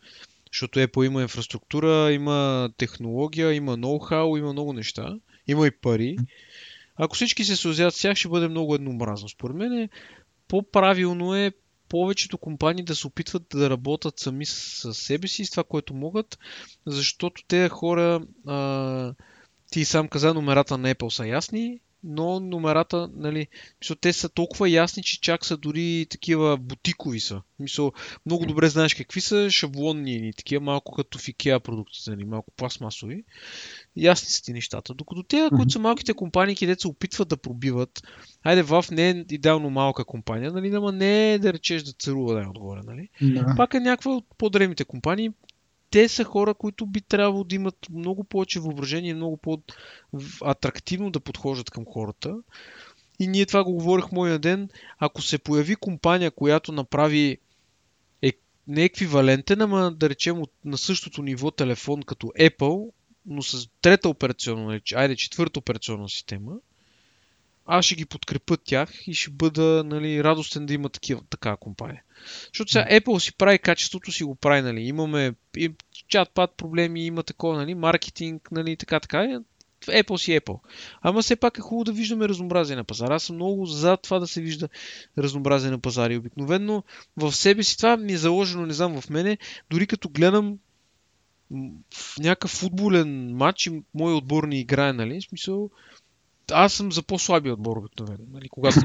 защото 0.54 0.80
Apple 0.80 1.06
има 1.06 1.22
инфраструктура, 1.22 2.12
има 2.12 2.70
технология, 2.78 3.54
има 3.54 3.78
ноу-хау, 3.78 4.40
има 4.40 4.54
много 4.54 4.74
неща, 4.74 5.16
има 5.48 5.68
и 5.68 5.72
пари. 5.72 6.18
Ако 6.96 7.16
всички 7.16 7.44
се 7.44 7.56
съузяват 7.56 7.96
с 7.96 8.02
тях, 8.02 8.18
ще 8.18 8.28
бъде 8.28 8.48
много 8.48 8.76
еднообразно. 8.76 9.30
Според 9.30 9.56
мен 9.56 9.74
е, 9.74 9.90
по-правилно 10.48 11.36
е 11.36 11.52
повечето 11.90 12.38
компании 12.38 12.84
да 12.84 12.96
се 12.96 13.08
опитват 13.08 13.44
да 13.52 13.70
работят 13.70 14.20
сами 14.20 14.46
с 14.46 14.94
себе 14.94 15.28
си, 15.28 15.46
с 15.46 15.52
това, 15.52 15.64
което 15.64 15.94
могат, 15.94 16.40
защото 16.86 17.44
те 17.48 17.70
хора, 17.70 18.22
а, 18.48 19.14
ти 19.72 19.86
сам 19.86 20.08
каза, 20.08 20.34
номерата 20.34 20.78
на 20.78 20.96
Apple 20.96 21.10
са 21.10 21.28
ясни, 21.28 21.80
но 22.04 22.40
номерата, 22.40 23.10
нали, 23.16 23.48
мисъл, 23.82 23.96
те 23.96 24.14
са 24.14 24.30
толкова 24.30 24.70
ясни, 24.70 25.04
че 25.04 25.22
чак 25.22 25.46
са 25.46 25.58
дори 25.58 26.06
такива 26.10 26.58
бутикови 26.58 27.20
са. 27.20 27.42
Мисъл, 27.60 27.92
много 28.26 28.46
добре 28.46 28.70
знаеш 28.70 28.94
какви 28.94 29.22
са, 29.22 29.52
шаблонни, 29.52 30.34
такива 30.38 30.62
малко 30.62 30.92
като 30.92 31.20
в 31.20 31.22
IKEA 31.22 31.60
продуктите, 31.60 32.10
нали, 32.10 32.26
малко 32.26 32.52
пластмасови 32.58 33.24
ясни 33.98 34.30
са 34.30 34.44
ти 34.44 34.54
нещата. 34.54 34.94
Докато 34.94 35.24
те, 35.24 35.50
които 35.56 35.72
са 35.72 35.80
малките 35.80 36.14
компании, 36.14 36.56
където 36.56 36.82
се 36.82 36.88
опитват 36.88 37.28
да 37.28 37.38
пробиват, 37.38 38.08
айде 38.44 38.64
в 38.64 38.86
не 38.92 39.10
е 39.10 39.26
идеално 39.32 39.70
малка 39.70 40.06
компания, 40.06 40.52
нали, 40.52 40.76
ама 40.76 40.92
не 40.92 41.34
е 41.34 41.40
да 41.40 41.54
речеш 41.54 41.84
да 41.84 41.92
царува 41.92 42.34
да 42.34 42.42
е 42.42 42.48
отгоре, 42.48 42.82
нали? 42.86 43.10
Да. 43.22 43.54
Пак 43.58 43.74
е 43.74 43.80
някаква 43.80 44.12
от 44.12 44.26
по-древните 44.38 44.86
компании. 44.86 45.32
Те 45.98 46.08
са 46.08 46.24
хора, 46.24 46.54
които 46.54 46.86
би 46.86 47.02
трябвало 47.02 47.44
да 47.44 47.56
имат 47.56 47.76
много 47.90 48.24
повече 48.24 48.60
въображение, 48.60 49.14
много 49.14 49.38
по-атрактивно 49.38 51.12
да 51.12 51.20
подхождат 51.20 51.70
към 51.70 51.86
хората. 51.86 52.36
И 53.20 53.28
ние 53.28 53.46
това 53.46 53.64
го 53.64 53.74
говорих 53.74 54.12
моя 54.12 54.40
ден. 54.40 54.70
Ако 55.00 55.22
се 55.22 55.38
появи 55.38 55.76
компания, 55.76 56.32
която 56.32 56.72
направи 56.72 57.38
е, 58.22 58.34
не 58.68 58.84
еквивалентен, 58.84 59.62
ама 59.62 59.92
да 59.92 60.10
речем 60.10 60.42
на 60.66 60.78
същото 60.78 61.22
ниво 61.22 61.52
телефон 61.52 62.04
като 62.04 62.28
Apple, 62.28 62.92
но 63.26 63.42
с 63.42 63.70
трета 63.82 64.10
операционна, 64.10 64.82
айде 64.96 65.16
четвърта 65.16 65.60
операционна 65.60 66.10
система, 66.10 66.52
аз 67.68 67.86
ще 67.86 67.96
ги 67.96 68.06
подкрепя 68.06 68.58
тях 68.58 69.08
и 69.08 69.14
ще 69.14 69.32
бъда 69.32 69.84
нали, 69.86 70.24
радостен 70.24 70.66
да 70.66 70.74
има 70.74 70.90
такива, 70.90 71.22
такава 71.30 71.58
компания. 71.58 72.04
Защото 72.54 72.72
сега 72.72 72.88
Apple 72.92 73.20
си 73.20 73.38
прави 73.38 73.60
качеството, 73.60 74.12
си 74.12 74.24
го 74.24 74.36
прави, 74.36 74.62
нали. 74.62 74.82
Имаме 74.82 75.34
чат-пат 76.10 76.48
проблеми, 76.58 77.06
има 77.06 77.24
такова, 77.24 77.58
нали, 77.58 77.76
маркетинг, 77.76 78.52
нали, 78.52 78.78
така, 78.78 79.00
така. 79.00 79.40
Apple 79.86 80.18
си 80.18 80.32
Apple. 80.32 80.60
Ама 81.02 81.22
все 81.22 81.36
пак 81.36 81.58
е 81.58 81.62
хубаво 81.62 81.84
да 81.84 81.92
виждаме 81.92 82.30
разнообразие 82.30 82.76
на 82.76 82.84
пазара. 82.84 83.16
Аз 83.16 83.24
съм 83.24 83.36
много 83.36 83.66
за 83.66 83.98
това 83.98 84.20
да 84.20 84.28
се 84.28 84.42
вижда 84.42 84.70
разнообразие 85.18 85.72
на 85.72 85.80
пазари. 85.80 86.18
Обикновено 86.18 86.84
в 87.18 87.32
себе 87.32 87.64
си 87.64 87.78
това 87.78 87.98
ми 87.98 88.14
е 88.14 88.18
заложено, 88.18 88.66
не 88.66 88.74
знам, 88.74 89.02
в 89.02 89.10
мене. 89.10 89.38
Дори 89.70 89.88
като 89.88 90.10
гледам 90.10 90.58
в 91.94 92.18
някакъв 92.20 92.52
футболен 92.52 93.36
матч 93.36 93.68
и 93.68 93.82
мой 93.94 94.14
отбор 94.14 94.44
не 94.44 94.60
играе, 94.60 94.94
нали? 94.94 95.22
В 95.22 95.24
смисъл, 95.24 95.70
аз 96.52 96.74
съм 96.74 96.92
за 96.92 97.04
по-слабия 97.04 97.54
отбор 97.54 97.78
обикновено. 97.78 98.24
Нали? 98.32 98.50
Когато 98.50 98.80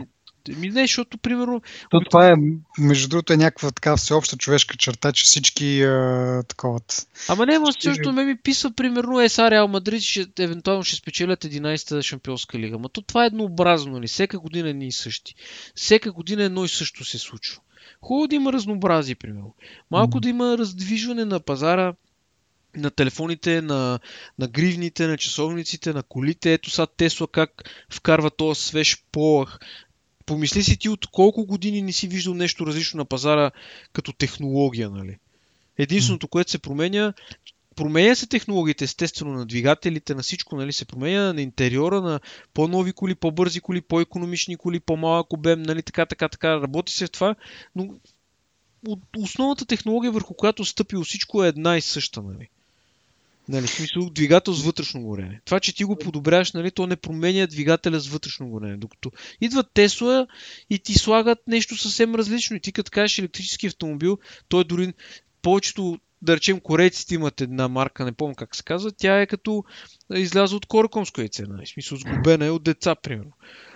ми 0.48 0.68
не, 0.68 0.82
защото, 0.82 1.18
примерно... 1.18 1.62
То, 1.90 2.00
това 2.00 2.28
е, 2.28 2.34
между 2.78 3.08
другото, 3.08 3.32
е 3.32 3.36
някаква 3.36 3.70
така 3.70 3.96
всеобща 3.96 4.36
човешка 4.36 4.76
черта, 4.76 5.12
че 5.12 5.24
всички 5.24 5.82
а, 5.82 6.42
такова. 6.48 6.80
Ама 7.28 7.46
не, 7.46 7.58
но 7.58 7.72
също 7.72 8.12
ме 8.12 8.24
ми 8.24 8.36
писва, 8.36 8.72
примерно, 8.72 9.20
ЕСА 9.20 9.50
Реал 9.50 9.68
Мадрид 9.68 10.02
ще, 10.02 10.26
евентуално 10.38 10.84
ще 10.84 10.96
спечелят 10.96 11.44
11-та 11.44 12.02
шампионска 12.02 12.58
лига. 12.58 12.78
Ма 12.78 12.88
то 12.88 13.02
това 13.02 13.24
е 13.24 13.26
еднообразно, 13.26 13.92
нали? 13.92 14.06
Всека 14.06 14.38
година 14.38 14.70
е 14.70 14.72
ни 14.72 14.86
и 14.86 14.92
същи. 14.92 15.34
Всека 15.74 16.12
година 16.12 16.42
едно 16.42 16.64
и 16.64 16.68
също 16.68 17.04
се 17.04 17.18
случва. 17.18 17.60
Хубаво 18.02 18.28
да 18.28 18.34
има 18.34 18.52
разнообразие, 18.52 19.14
примерно. 19.14 19.54
Малко 19.90 20.18
mm. 20.18 20.20
да 20.20 20.28
има 20.28 20.58
раздвижване 20.58 21.24
на 21.24 21.40
пазара, 21.40 21.94
на 22.76 22.90
телефоните, 22.90 23.62
на, 23.62 23.98
на 24.38 24.48
гривните, 24.48 25.06
на 25.06 25.18
часовниците, 25.18 25.92
на 25.92 26.02
колите. 26.02 26.52
Ето 26.52 26.70
сега 26.70 26.86
Тесла 26.86 27.28
как 27.28 27.50
вкарва 27.90 28.30
този 28.30 28.60
свеж 28.62 29.04
полах 29.12 29.58
помисли 30.26 30.62
си 30.62 30.76
ти 30.76 30.88
от 30.88 31.06
колко 31.06 31.46
години 31.46 31.82
не 31.82 31.92
си 31.92 32.08
виждал 32.08 32.34
нещо 32.34 32.66
различно 32.66 32.98
на 32.98 33.04
пазара 33.04 33.50
като 33.92 34.12
технология, 34.12 34.90
нали? 34.90 35.18
Единственото, 35.78 36.28
което 36.28 36.50
се 36.50 36.58
променя, 36.58 37.12
променя 37.76 38.14
се 38.14 38.26
технологиите, 38.26 38.84
естествено, 38.84 39.32
на 39.32 39.46
двигателите, 39.46 40.14
на 40.14 40.22
всичко, 40.22 40.56
нали, 40.56 40.72
се 40.72 40.84
променя 40.84 41.32
на 41.32 41.42
интериора, 41.42 42.00
на 42.00 42.20
по-нови 42.54 42.92
коли, 42.92 43.14
по-бързи 43.14 43.60
коли, 43.60 43.80
по-економични 43.80 44.56
коли, 44.56 44.80
по-малък 44.80 45.32
обем, 45.32 45.62
нали, 45.62 45.82
така, 45.82 46.06
така, 46.06 46.28
така, 46.28 46.60
работи 46.60 46.92
се 46.92 47.06
в 47.06 47.10
това, 47.10 47.34
но 47.76 47.94
основната 49.18 49.66
технология, 49.66 50.12
върху 50.12 50.34
която 50.34 50.64
стъпи 50.64 50.96
всичко 51.04 51.44
е 51.44 51.48
една 51.48 51.76
и 51.76 51.80
съща, 51.80 52.22
нали. 52.22 52.48
Нали, 53.52 53.66
смисъл 53.66 54.10
двигател 54.10 54.54
с 54.54 54.64
вътрешно 54.64 55.02
горене. 55.02 55.40
Това, 55.44 55.60
че 55.60 55.74
ти 55.74 55.84
го 55.84 55.96
подобряваш, 55.96 56.52
нали, 56.52 56.70
то 56.70 56.86
не 56.86 56.96
променя 56.96 57.46
двигателя 57.46 58.00
с 58.00 58.08
вътрешно 58.08 58.48
горене. 58.48 58.76
Докато 58.76 59.10
идват 59.40 59.66
Тесла 59.74 60.26
и 60.70 60.78
ти 60.78 60.94
слагат 60.94 61.38
нещо 61.46 61.76
съвсем 61.76 62.14
различно. 62.14 62.56
И 62.56 62.60
ти 62.60 62.72
като 62.72 62.90
кажеш 62.90 63.18
електрически 63.18 63.66
автомобил, 63.66 64.18
той 64.48 64.64
дори 64.64 64.92
повечето 65.42 65.98
да 66.22 66.36
речем, 66.36 66.60
корейците 66.60 67.14
имат 67.14 67.40
една 67.40 67.68
марка, 67.68 68.04
не 68.04 68.12
помня 68.12 68.34
как 68.34 68.56
се 68.56 68.62
казва, 68.62 68.92
тя 68.92 69.20
е 69.20 69.26
като 69.26 69.64
изляза 70.14 70.56
от 70.56 70.66
коракомско 70.66 71.20
яйце, 71.20 71.42
нали? 71.42 71.66
в 71.66 71.68
смисъл 71.68 71.98
сгубена 71.98 72.46
е 72.46 72.50
от 72.50 72.62
деца, 72.62 72.94
примерно. 72.94 73.32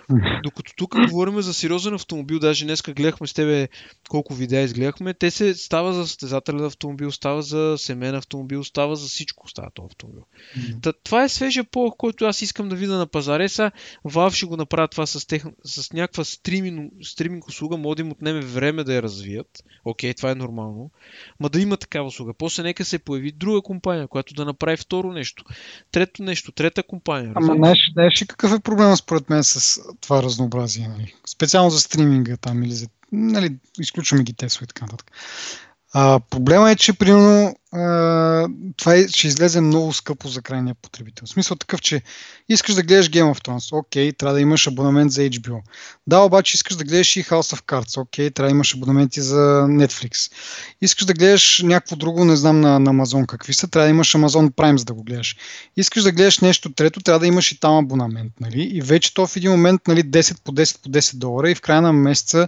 Докато 0.43 0.73
тук 0.75 0.95
говорим 1.09 1.41
за 1.41 1.53
сериозен 1.53 1.93
автомобил, 1.93 2.39
даже 2.39 2.65
днес 2.65 2.81
гледахме 2.81 3.27
с 3.27 3.33
тебе 3.33 3.67
колко 4.09 4.33
видеа 4.33 4.61
изгледахме, 4.61 5.13
те 5.13 5.31
се 5.31 5.53
става 5.53 5.93
за 5.93 6.07
състезателен 6.07 6.65
автомобил, 6.65 7.11
става 7.11 7.41
за 7.41 7.75
семейен 7.77 8.15
автомобил, 8.15 8.63
става 8.63 8.95
за 8.95 9.07
всичко 9.07 9.49
става 9.49 9.69
този 9.73 9.87
автомобил. 9.91 10.23
Mm-hmm. 10.57 10.83
Та, 10.83 10.93
това 10.93 11.23
е 11.23 11.29
свежия 11.29 11.63
полъх, 11.63 11.93
който 11.97 12.25
аз 12.25 12.41
искам 12.41 12.69
да 12.69 12.75
видя 12.75 12.97
на 12.97 13.07
пазаре. 13.07 13.49
Сега 13.49 13.71
Valve 14.05 14.33
ще 14.33 14.45
го 14.45 14.57
направят 14.57 14.91
това 14.91 15.05
с, 15.05 15.27
тех... 15.27 15.43
с 15.63 15.93
някаква 15.93 16.23
стриминг, 16.23 16.93
стриминг 17.03 17.47
услуга, 17.47 17.77
може 17.77 17.95
да 17.95 18.01
им 18.01 18.11
отнеме 18.11 18.41
време 18.41 18.83
да 18.83 18.93
я 18.93 19.03
развият. 19.03 19.63
Окей, 19.85 20.13
това 20.13 20.31
е 20.31 20.35
нормално. 20.35 20.91
Ма 21.39 21.49
да 21.49 21.61
има 21.61 21.77
такава 21.77 22.07
услуга. 22.07 22.33
После 22.37 22.63
нека 22.63 22.85
се 22.85 22.99
появи 22.99 23.31
друга 23.31 23.61
компания, 23.61 24.07
която 24.07 24.33
да 24.33 24.45
направи 24.45 24.77
второ 24.77 25.11
нещо. 25.11 25.43
Трето 25.91 26.23
нещо, 26.23 26.51
трета 26.51 26.83
компания. 26.83 27.31
Ама 27.35 27.55
знаеш, 27.55 27.91
знаеш 27.93 28.25
какъв 28.27 28.53
е 28.53 28.59
проблема 28.59 28.97
според 28.97 29.29
мен 29.29 29.43
с 29.43 29.81
това 30.01 30.23
разнообразие. 30.23 30.87
Нали? 30.87 31.15
Специално 31.27 31.69
за 31.69 31.79
стриминга 31.79 32.37
там 32.37 32.63
или 32.63 32.73
за... 32.73 32.87
Нали, 33.11 33.55
изключваме 33.79 34.23
ги 34.23 34.33
Тесла 34.33 34.63
и 34.63 34.67
така 34.67 34.85
нататък. 34.85 35.11
А, 35.93 36.19
проблема 36.29 36.71
е, 36.71 36.75
че 36.75 36.93
примерно 36.93 37.55
а, 37.71 38.47
това 38.77 38.95
е, 38.95 39.07
ще 39.07 39.27
излезе 39.27 39.61
много 39.61 39.93
скъпо 39.93 40.27
за 40.27 40.41
крайния 40.41 40.75
потребител. 40.81 41.25
В 41.25 41.29
смисъл 41.29 41.57
такъв, 41.57 41.81
че 41.81 42.01
искаш 42.49 42.75
да 42.75 42.83
гледаш 42.83 43.09
Game 43.09 43.33
of 43.33 43.47
Thrones, 43.47 43.79
окей, 43.79 44.13
трябва 44.13 44.33
да 44.33 44.41
имаш 44.41 44.67
абонамент 44.67 45.11
за 45.11 45.21
HBO. 45.21 45.61
Да, 46.07 46.19
обаче 46.19 46.55
искаш 46.55 46.75
да 46.75 46.83
гледаш 46.83 47.15
и 47.15 47.23
House 47.23 47.55
of 47.55 47.61
Cards, 47.61 48.01
окей, 48.01 48.31
трябва 48.31 48.47
да 48.47 48.55
имаш 48.55 48.73
абонаменти 48.73 49.21
за 49.21 49.65
Netflix. 49.67 50.31
Искаш 50.81 51.05
да 51.05 51.13
гледаш 51.13 51.61
някакво 51.63 51.95
друго, 51.95 52.25
не 52.25 52.35
знам 52.35 52.61
на, 52.61 52.79
на 52.79 52.91
Amazon 52.91 53.25
какви 53.25 53.53
са, 53.53 53.67
трябва 53.67 53.85
да 53.85 53.89
имаш 53.89 54.13
Amazon 54.13 54.51
Prime 54.51 54.75
за 54.75 54.85
да 54.85 54.93
го 54.93 55.03
гледаш. 55.03 55.37
Искаш 55.77 56.03
да 56.03 56.11
гледаш 56.11 56.39
нещо 56.39 56.73
трето, 56.73 56.99
трябва 56.99 57.19
да 57.19 57.27
имаш 57.27 57.51
и 57.51 57.59
там 57.59 57.77
абонамент, 57.77 58.33
нали? 58.39 58.61
И 58.61 58.81
вече 58.81 59.13
то 59.13 59.27
в 59.27 59.35
един 59.35 59.51
момент, 59.51 59.81
нали, 59.87 60.03
10 60.03 60.41
по 60.43 60.51
10 60.51 60.83
по 60.83 60.89
10 60.89 61.15
долара 61.15 61.51
и 61.51 61.55
в 61.55 61.61
края 61.61 61.81
на 61.81 61.93
месеца 61.93 62.47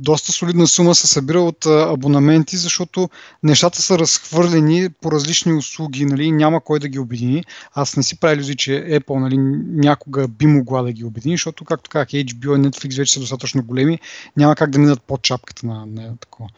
доста 0.00 0.32
солидна 0.32 0.66
сума 0.66 0.94
се 0.94 1.06
събира 1.06 1.40
от 1.40 1.66
абонаменти, 1.66 2.56
защото 2.56 3.10
нещата 3.42 3.82
са 3.82 3.98
разхвърлени 3.98 4.88
по 4.88 5.12
различни 5.12 5.52
услуги, 5.52 6.04
нали, 6.04 6.32
няма 6.32 6.60
кой 6.60 6.78
да 6.78 6.88
ги 6.88 6.98
обедини. 6.98 7.44
Аз 7.74 7.96
не 7.96 8.02
си 8.02 8.20
правя 8.20 8.34
иллюзии, 8.34 8.56
че 8.56 8.70
Apple 8.70 9.20
нали, 9.20 9.38
някога 9.86 10.28
би 10.28 10.46
могла 10.46 10.82
да 10.82 10.92
ги 10.92 11.04
обедини, 11.04 11.34
защото, 11.34 11.64
както 11.64 11.90
казах, 11.90 12.08
HBO 12.08 12.56
и 12.56 12.68
Netflix 12.68 12.96
вече 12.96 13.12
са 13.12 13.20
достатъчно 13.20 13.62
големи, 13.62 13.98
няма 14.36 14.56
как 14.56 14.70
да 14.70 14.78
минат 14.78 15.02
под 15.02 15.22
чапката 15.22 15.66
на, 15.66 15.86
на 15.86 16.16
такова. 16.16 16.48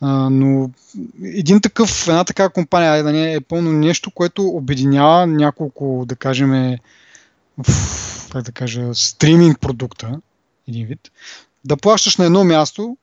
А, 0.00 0.30
но 0.30 0.70
един 1.22 1.60
такъв, 1.60 2.08
една 2.08 2.24
така 2.24 2.48
компания 2.48 3.02
да 3.02 3.12
не 3.12 3.34
е 3.34 3.40
пълно 3.40 3.72
нещо, 3.72 4.10
което 4.10 4.46
обединява 4.46 5.26
няколко, 5.26 6.04
да 6.08 6.16
кажем, 6.16 6.76
как 8.32 8.42
да 8.42 8.52
кажа, 8.52 8.94
стриминг 8.94 9.60
продукта, 9.60 10.20
един 10.68 10.86
вид, 10.86 11.10
да 11.64 11.76
плащаш 11.76 12.16
на 12.16 12.24
едно 12.24 12.44
място 12.44 12.96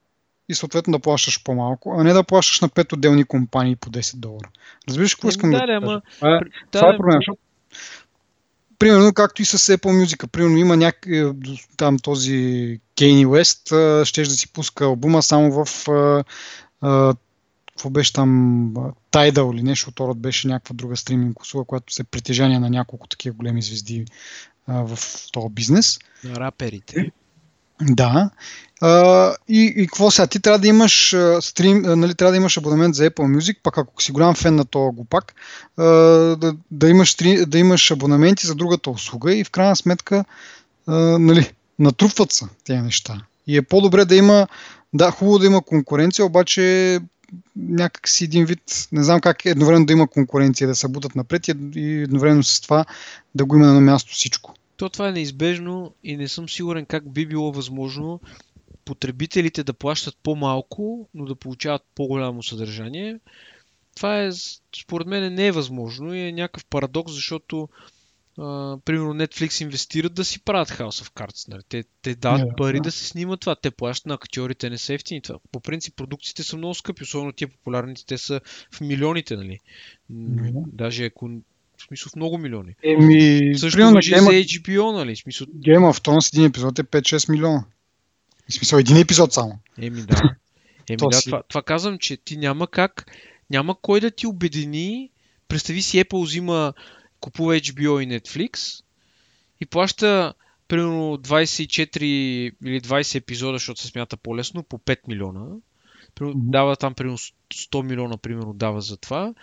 и 0.50 0.56
съответно 0.56 0.92
да 0.92 1.00
плащаш 1.00 1.44
по-малко, 1.44 1.96
а 2.00 2.04
не 2.04 2.14
да 2.14 2.24
плащаш 2.24 2.62
на 2.62 2.70
пет 2.70 2.94
отделни 2.94 3.24
компании 3.24 3.76
по 3.76 3.90
10 3.90 4.16
долара. 4.16 4.50
Разбираш 4.88 5.16
какво 5.16 5.30
искам 5.30 5.52
да, 5.52 5.60
да, 5.60 5.66
да 5.66 5.80
кажа? 5.82 6.02
Това, 6.20 6.36
е, 6.36 6.40
това 6.72 6.94
е 6.94 6.98
проблем, 6.98 7.18
защото 7.18 7.40
примерно 8.80 9.14
както 9.14 9.42
и 9.42 9.46
с 9.46 9.58
Apple 9.58 10.04
Music, 10.04 10.28
примерно 10.28 10.58
има 10.58 10.78
някак, 10.78 11.06
е, 11.08 11.26
там 11.78 12.00
този 12.00 12.32
Kanye 12.96 13.26
West, 13.26 14.04
ще 14.06 14.24
да 14.24 14.30
си 14.30 14.54
пуска 14.54 14.86
албума 14.86 15.22
само 15.22 15.66
в 15.66 15.86
какво 17.76 17.90
беше 17.90 18.14
там, 18.14 18.74
Tidal 19.12 19.54
или 19.54 19.64
нещо, 19.64 19.92
от 20.00 20.20
беше 20.20 20.48
някаква 20.48 20.74
друга 20.74 20.96
стриминг 20.96 21.42
услуга, 21.42 21.66
която 21.66 21.94
се 21.94 22.04
притежание 22.04 22.60
на 22.60 22.70
няколко 22.70 23.08
такива 23.08 23.36
големи 23.36 23.62
звезди 23.62 24.06
а, 24.68 24.82
в 24.82 25.00
този 25.32 25.50
бизнес. 25.50 26.00
На 26.24 26.36
раперите. 26.36 27.12
Да. 27.82 28.30
А, 28.82 29.34
и, 29.48 29.74
и 29.78 29.88
какво 29.88 30.12
сега? 30.12 30.28
Ти 30.28 30.40
трябва 30.40 30.60
да 30.60 30.68
имаш 30.68 31.16
стрим, 31.42 31.82
нали, 31.82 32.16
трябва 32.16 32.32
да 32.32 32.38
имаш 32.38 32.58
абонамент 32.58 32.96
за 32.96 33.10
Apple 33.10 33.38
Music, 33.38 33.58
пак 33.64 33.78
ако 33.78 34.04
си 34.04 34.12
голям 34.12 34.36
фен 34.36 34.56
на 34.56 34.66
този 34.66 34.96
глупак, 34.96 35.34
а, 35.78 35.84
да, 36.36 36.56
да, 36.72 36.90
имаш, 36.90 37.16
да 37.48 37.60
имаш 37.60 37.92
абонаменти 37.92 38.48
за 38.48 38.56
другата 38.56 38.90
услуга 38.90 39.36
и 39.36 39.44
в 39.44 39.52
крайна 39.52 39.76
сметка 39.76 40.26
а, 40.88 40.96
нали, 41.20 41.52
натрупват 41.80 42.32
се 42.32 42.46
тези 42.64 42.82
неща. 42.82 43.22
И 43.48 43.58
е 43.58 43.62
по-добре 43.62 44.06
да 44.06 44.16
има, 44.16 44.48
да, 44.94 45.12
хубаво 45.12 45.40
да 45.40 45.46
има 45.46 45.62
конкуренция, 45.62 46.26
обаче 46.26 47.00
някак 47.56 48.08
си 48.08 48.24
един 48.24 48.46
вид, 48.46 48.88
не 48.92 49.04
знам 49.04 49.22
как 49.22 49.46
едновременно 49.46 49.86
да 49.86 49.94
има 49.94 50.08
конкуренция, 50.08 50.68
да 50.68 50.76
се 50.76 50.88
бутат 50.88 51.16
напред 51.16 51.48
и 51.48 51.52
едновременно 52.04 52.44
с 52.44 52.62
това 52.62 52.86
да 53.36 53.46
го 53.46 53.56
има 53.56 53.68
на 53.68 53.82
място 53.82 54.14
всичко 54.14 54.54
то 54.78 54.90
това 54.90 55.10
е 55.10 55.12
неизбежно 55.12 55.96
и 56.04 56.18
не 56.18 56.28
съм 56.28 56.50
сигурен 56.50 56.86
как 56.86 57.14
би 57.14 57.26
било 57.26 57.52
възможно 57.52 58.22
потребителите 58.86 59.64
да 59.64 59.74
плащат 59.74 60.18
по-малко, 60.24 61.10
но 61.14 61.26
да 61.26 61.36
получават 61.36 61.82
по-голямо 61.96 62.44
съдържание. 62.44 63.20
Това 63.96 64.24
е, 64.24 64.32
според 64.82 65.08
мен, 65.08 65.34
не 65.34 65.48
е 65.48 65.52
възможно 65.52 66.14
и 66.14 66.20
е 66.20 66.32
някакъв 66.32 66.66
парадокс, 66.66 67.14
защото 67.14 67.70
Uh, 68.38 68.82
примерно 68.82 69.14
Netflix 69.14 69.62
инвестират 69.62 70.14
да 70.14 70.26
си 70.26 70.40
правят 70.40 70.70
House 70.70 71.04
of 71.04 71.14
Cards. 71.14 71.50
Нали? 71.50 71.62
Те, 71.70 71.84
те 72.02 72.16
дават 72.16 72.42
yeah, 72.42 72.56
пари 72.56 72.78
yeah. 72.78 72.82
да 72.82 72.92
се 72.92 73.06
снимат 73.06 73.40
това. 73.40 73.56
Те 73.56 73.72
плащат 73.72 74.06
на 74.06 74.14
актьорите, 74.14 74.70
не 74.70 74.78
са 74.78 74.94
ефтини 74.94 75.22
това. 75.22 75.40
По 75.52 75.60
принцип 75.60 75.96
продукциите 75.96 76.44
са 76.44 76.58
много 76.58 76.74
скъпи, 76.74 77.04
особено 77.04 77.34
тия 77.34 77.48
популярните, 77.48 78.06
те 78.06 78.18
са 78.18 78.42
в 78.72 78.82
милионите. 78.82 79.36
Нали? 79.36 79.60
Yeah. 80.12 80.64
Даже 80.68 81.06
ако 81.06 81.30
в 81.86 81.88
смисъл 81.88 82.10
в 82.10 82.16
много 82.16 82.38
милиони. 82.38 82.76
Еми, 82.84 83.54
Също 83.58 83.78
примерно, 83.78 83.98
Game... 83.98 84.20
за 84.20 84.60
HBO, 84.60 84.94
нали? 84.94 85.16
В 85.16 85.20
смисъл... 85.20 85.48
Game 85.48 85.92
of 85.92 86.06
Thrones 86.06 86.34
един 86.34 86.46
епизод 86.46 86.80
е 86.80 86.84
5-6 86.84 87.32
милиона. 87.32 87.66
В 88.50 88.54
смисъл 88.54 88.78
един 88.78 88.98
епизод 88.98 89.34
само. 89.34 89.60
Еми 89.82 90.02
да. 90.02 90.16
Еми 90.90 90.98
да, 90.98 91.22
това, 91.22 91.44
това 91.44 91.62
казвам, 91.62 91.98
че 91.98 92.18
ти 92.18 92.38
няма 92.38 92.68
как, 92.68 93.12
няма 93.50 93.76
кой 93.82 94.00
да 94.00 94.12
ти 94.12 94.28
обедини. 94.28 95.10
Представи 95.48 95.82
си 95.82 96.04
Apple 96.04 96.24
взима, 96.24 96.74
купува 97.20 97.56
HBO 97.56 98.04
и 98.04 98.20
Netflix 98.20 98.82
и 99.62 99.66
плаща 99.66 100.34
примерно 100.68 101.18
24 101.18 102.04
или 102.04 102.82
20 102.82 103.16
епизода, 103.16 103.54
защото 103.54 103.82
се 103.82 103.88
смята 103.88 104.18
по-лесно, 104.18 104.64
по 104.64 104.78
5 104.78 105.00
милиона. 105.08 105.46
Дава 106.36 106.76
там 106.76 106.94
примерно 106.94 107.18
100 107.18 107.82
милиона, 107.82 108.18
примерно, 108.18 108.54
дава 108.54 108.82
за 108.82 108.98
това. 108.98 109.34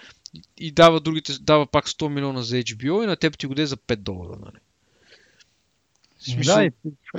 И 0.56 0.72
дава, 0.72 1.00
другите, 1.00 1.32
дава 1.40 1.66
пак 1.66 1.88
100 1.88 2.08
милиона 2.08 2.42
за 2.42 2.56
HBO 2.56 3.04
и 3.04 3.06
на 3.06 3.16
теб 3.16 3.38
ти 3.38 3.46
го 3.46 3.54
даде 3.54 3.66
за 3.66 3.76
5 3.76 3.96
долара. 3.96 4.38
Нали? 4.40 4.58
Смисъл, 6.18 6.54
да, 6.54 6.64
и, 6.64 6.70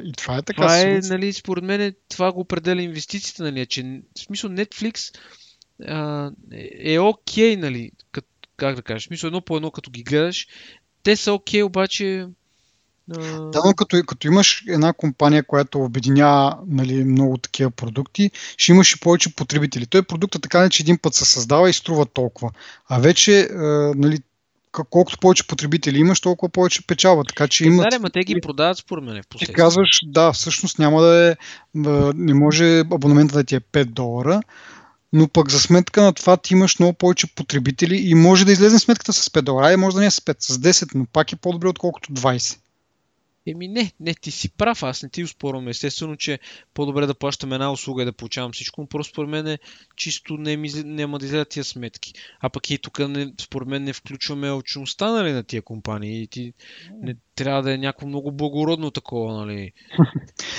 и 0.03 0.13
това 0.13 0.37
е 0.37 0.41
така. 0.41 0.61
Това 0.61 0.81
е, 0.81 0.99
нали, 1.03 1.33
според 1.33 1.63
мен, 1.63 1.95
това 2.09 2.31
го 2.31 2.39
определя 2.39 2.81
инвестициите, 2.81 3.43
нали, 3.43 3.65
че 3.65 4.01
в 4.15 4.19
смисъл 4.19 4.49
Netflix 4.49 5.17
а, 5.87 6.31
е 6.79 6.99
окей, 6.99 7.55
okay, 7.55 7.59
нали, 7.59 7.91
как, 8.11 8.25
как 8.57 8.75
да 8.75 8.81
кажеш, 8.81 9.03
в 9.03 9.07
смисъл 9.07 9.27
едно 9.27 9.41
по 9.41 9.55
едно, 9.55 9.71
като 9.71 9.91
ги 9.91 10.03
гледаш, 10.03 10.47
те 11.03 11.15
са 11.15 11.33
окей, 11.33 11.61
okay, 11.61 11.65
обаче 11.65 12.27
да, 13.07 13.61
но 13.65 13.73
като, 13.73 14.03
като 14.07 14.27
имаш 14.27 14.63
една 14.67 14.93
компания, 14.93 15.43
която 15.43 15.83
обединява 15.83 16.57
нали, 16.67 17.03
много 17.03 17.37
такива 17.37 17.71
продукти, 17.71 18.31
ще 18.57 18.71
имаш 18.71 18.93
и 18.93 18.99
повече 18.99 19.35
потребители. 19.35 19.85
Той 19.85 20.03
продукт 20.03 20.41
така 20.41 20.61
не, 20.61 20.69
че 20.69 20.83
един 20.83 20.97
път 20.97 21.13
се 21.13 21.25
създава 21.25 21.69
и 21.69 21.73
струва 21.73 22.05
толкова. 22.05 22.51
А 22.89 22.99
вече, 22.99 23.39
е, 23.39 23.47
нали, 23.95 24.19
колкото 24.71 25.17
повече 25.17 25.47
потребители 25.47 25.99
имаш, 25.99 26.21
толкова 26.21 26.49
повече 26.49 26.87
печалва. 26.87 27.23
Така 27.23 27.47
че 27.47 27.65
имат... 27.65 27.87
Да, 27.91 27.99
ма 27.99 28.09
те 28.09 28.23
ги 28.23 28.41
продават 28.41 28.77
според 28.77 29.03
мен 29.03 29.21
Ти 29.37 29.53
казваш, 29.53 29.99
да, 30.05 30.33
всъщност 30.33 30.79
няма 30.79 31.01
да 31.01 31.31
е, 31.31 31.35
не 32.15 32.33
може 32.33 32.79
абонамента 32.79 33.33
да 33.33 33.43
ти 33.43 33.55
е 33.55 33.59
5 33.59 33.85
долара, 33.85 34.41
но 35.13 35.27
пък 35.27 35.49
за 35.49 35.59
сметка 35.59 36.03
на 36.03 36.13
това 36.13 36.37
ти 36.37 36.53
имаш 36.53 36.79
много 36.79 36.93
повече 36.93 37.35
потребители 37.35 37.95
и 37.95 38.15
може 38.15 38.45
да 38.45 38.51
излезе 38.51 38.79
сметката 38.79 39.13
с 39.13 39.29
5 39.29 39.41
долара, 39.41 39.73
и 39.73 39.77
може 39.77 39.95
да 39.95 39.99
не 39.99 40.07
е 40.07 40.11
с 40.11 40.19
5, 40.19 40.35
с 40.39 40.57
10, 40.57 40.95
но 40.95 41.05
пак 41.05 41.33
е 41.33 41.35
по-добре 41.35 41.67
отколкото 41.67 42.13
20. 42.13 42.57
Еми 43.47 43.67
не, 43.67 43.91
не, 43.99 44.13
ти 44.13 44.31
си 44.31 44.49
прав, 44.49 44.83
аз 44.83 45.03
не 45.03 45.09
ти 45.09 45.23
успорвам. 45.23 45.67
Естествено, 45.67 46.15
че 46.15 46.39
по-добре 46.73 47.05
да 47.05 47.13
плащам 47.13 47.53
една 47.53 47.71
услуга 47.71 48.01
и 48.01 48.05
да 48.05 48.13
получавам 48.13 48.51
всичко, 48.51 48.81
но 48.81 48.87
просто 48.87 49.13
според 49.13 49.29
мен 49.29 49.47
е 49.47 49.59
чисто 49.95 50.37
не 50.37 50.57
ми, 50.57 50.69
няма 50.85 51.19
да 51.19 51.25
излезат 51.25 51.49
тия 51.49 51.63
сметки. 51.63 52.13
А 52.39 52.49
пък 52.49 52.69
и 52.69 52.77
тук 52.77 52.99
не, 52.99 53.33
според 53.41 53.67
мен 53.67 53.83
не 53.83 53.93
включваме 53.93 54.51
очността 54.51 55.11
нали, 55.11 55.31
на 55.31 55.43
тия 55.43 55.61
компании. 55.61 56.21
И 56.21 56.27
ти 56.27 56.53
не, 57.01 57.15
трябва 57.35 57.61
да 57.61 57.73
е 57.73 57.77
някакво 57.77 58.07
много 58.07 58.31
благородно 58.31 58.91
такова, 58.91 59.33
нали? 59.33 59.71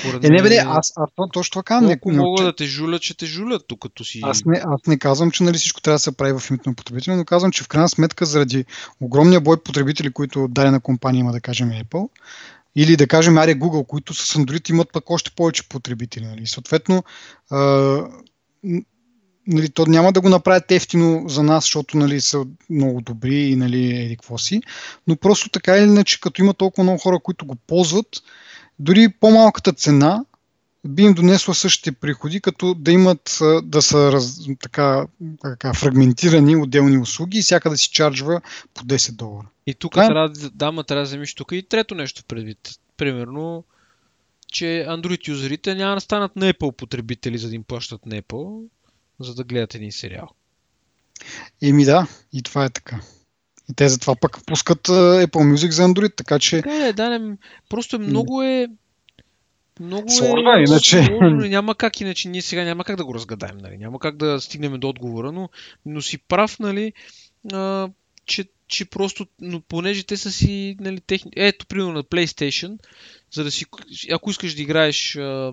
Според 0.00 0.24
е, 0.24 0.28
не, 0.28 0.42
бе, 0.42 0.56
аз, 0.56 0.92
аз 0.96 1.10
точно. 1.32 1.62
Ако 1.70 2.10
не, 2.10 2.16
мога 2.16 2.38
че... 2.38 2.44
да 2.44 2.56
те 2.56 2.64
жулят, 2.64 3.02
че 3.02 3.16
те 3.16 3.26
жулят 3.26 3.64
тук 3.66 3.80
като 3.80 4.04
си... 4.04 4.20
Аз 4.22 4.44
не, 4.44 4.62
аз 4.64 4.86
не 4.86 4.98
казвам, 4.98 5.30
че 5.30 5.42
нали, 5.42 5.56
всичко 5.56 5.80
трябва 5.80 5.94
да 5.94 5.98
се 5.98 6.16
прави 6.16 6.38
в 6.38 6.50
името 6.50 6.68
на 6.68 6.74
потребителя, 6.74 7.16
но 7.16 7.24
казвам, 7.24 7.52
че 7.52 7.64
в 7.64 7.68
крайна 7.68 7.88
сметка 7.88 8.26
заради 8.26 8.64
огромния 9.00 9.40
бой 9.40 9.62
потребители, 9.62 10.12
които 10.12 10.48
дадена 10.48 10.80
компания 10.80 11.20
има, 11.20 11.32
да 11.32 11.40
кажем 11.40 11.70
Apple, 11.70 12.08
или 12.76 12.96
да 12.96 13.06
кажем 13.06 13.38
аре 13.38 13.54
Google, 13.54 13.86
които 13.86 14.14
с 14.14 14.38
Android 14.38 14.70
имат 14.70 14.92
пък 14.92 15.10
още 15.10 15.30
повече 15.30 15.68
потребители. 15.68 16.24
Нали. 16.24 16.46
Съответно, 16.46 17.04
а, 17.50 17.58
нали, 19.46 19.70
то 19.70 19.86
няма 19.86 20.12
да 20.12 20.20
го 20.20 20.28
направят 20.28 20.70
ефтино 20.70 21.28
за 21.28 21.42
нас, 21.42 21.64
защото 21.64 21.96
нали, 21.96 22.20
са 22.20 22.44
много 22.70 23.00
добри 23.00 23.36
и 23.36 23.56
нали, 23.56 24.00
еди 24.00 24.16
какво 24.16 24.38
си, 24.38 24.62
но 25.06 25.16
просто 25.16 25.48
така 25.48 25.76
или 25.76 25.84
иначе, 25.84 26.20
като 26.20 26.42
има 26.42 26.54
толкова 26.54 26.82
много 26.82 26.98
хора, 26.98 27.18
които 27.18 27.46
го 27.46 27.54
ползват, 27.54 28.06
дори 28.78 29.08
по-малката 29.20 29.72
цена 29.72 30.24
би 30.86 31.02
им 31.02 31.14
донесла 31.14 31.54
същите 31.54 31.92
приходи, 31.92 32.40
като 32.40 32.74
да 32.74 32.92
имат, 32.92 33.38
да 33.62 33.82
са 33.82 34.12
раз, 34.12 34.38
така, 34.60 35.06
така, 35.42 35.74
фрагментирани 35.74 36.56
отделни 36.56 36.98
услуги 36.98 37.38
и 37.38 37.42
всяка 37.42 37.70
да 37.70 37.76
си 37.76 37.90
чарджва 37.90 38.40
по 38.74 38.84
10 38.84 39.12
долара. 39.12 39.46
И 39.66 39.74
тук 39.74 39.92
Това... 39.92 40.04
Е- 40.04 40.08
трябва, 40.08 40.28
да, 40.54 40.72
ма, 40.72 40.84
трябва 40.84 41.02
да 41.02 41.06
вземеш 41.06 41.34
тук 41.34 41.52
и 41.52 41.62
трето 41.62 41.94
нещо 41.94 42.24
предвид. 42.28 42.70
Примерно, 42.96 43.64
че 44.48 44.86
Android 44.88 45.28
юзерите 45.28 45.74
няма 45.74 45.94
да 45.94 46.00
станат 46.00 46.36
на 46.36 46.52
Apple 46.52 46.72
потребители, 46.72 47.38
за 47.38 47.48
да 47.48 47.54
им 47.54 47.62
плащат 47.62 48.06
на 48.06 48.22
Apple, 48.22 48.64
за 49.20 49.34
да 49.34 49.44
гледат 49.44 49.74
един 49.74 49.92
сериал. 49.92 50.28
Еми 51.62 51.84
да, 51.84 52.06
и 52.32 52.42
това 52.42 52.64
е 52.64 52.70
така. 52.70 53.00
И 53.70 53.74
те 53.74 53.88
затова 53.88 54.14
пък 54.16 54.46
пускат 54.46 54.88
Apple 54.88 55.54
Music 55.54 55.70
за 55.70 55.82
Android, 55.82 56.16
така 56.16 56.38
че... 56.38 56.62
Да, 56.62 56.92
да, 56.92 57.18
не, 57.18 57.36
просто 57.68 57.98
много 57.98 58.42
е 58.42 58.68
много 59.80 60.10
Сложно, 60.10 60.52
е, 60.52 60.64
иначе... 60.68 61.02
Сложно, 61.02 61.36
няма 61.36 61.74
как, 61.74 62.00
иначе 62.00 62.28
ние 62.28 62.42
сега 62.42 62.64
няма 62.64 62.84
как 62.84 62.96
да 62.96 63.04
го 63.04 63.14
разгадаем, 63.14 63.58
нали? 63.58 63.78
няма 63.78 63.98
как 63.98 64.16
да 64.16 64.40
стигнем 64.40 64.80
до 64.80 64.88
отговора, 64.88 65.32
но, 65.32 65.48
но 65.86 66.02
си 66.02 66.18
прав, 66.18 66.58
нали, 66.58 66.92
а, 67.52 67.88
че, 68.26 68.44
че 68.68 68.84
просто, 68.84 69.26
но 69.40 69.60
понеже 69.60 70.02
те 70.02 70.16
са 70.16 70.32
си, 70.32 70.76
нали, 70.80 71.00
техни... 71.00 71.30
Ето, 71.36 71.66
примерно 71.66 71.92
на 71.92 72.04
PlayStation, 72.04 72.78
за 73.32 73.44
да 73.44 73.50
си, 73.50 73.66
ако 74.12 74.30
искаш 74.30 74.54
да 74.54 74.62
играеш, 74.62 75.16
а, 75.16 75.52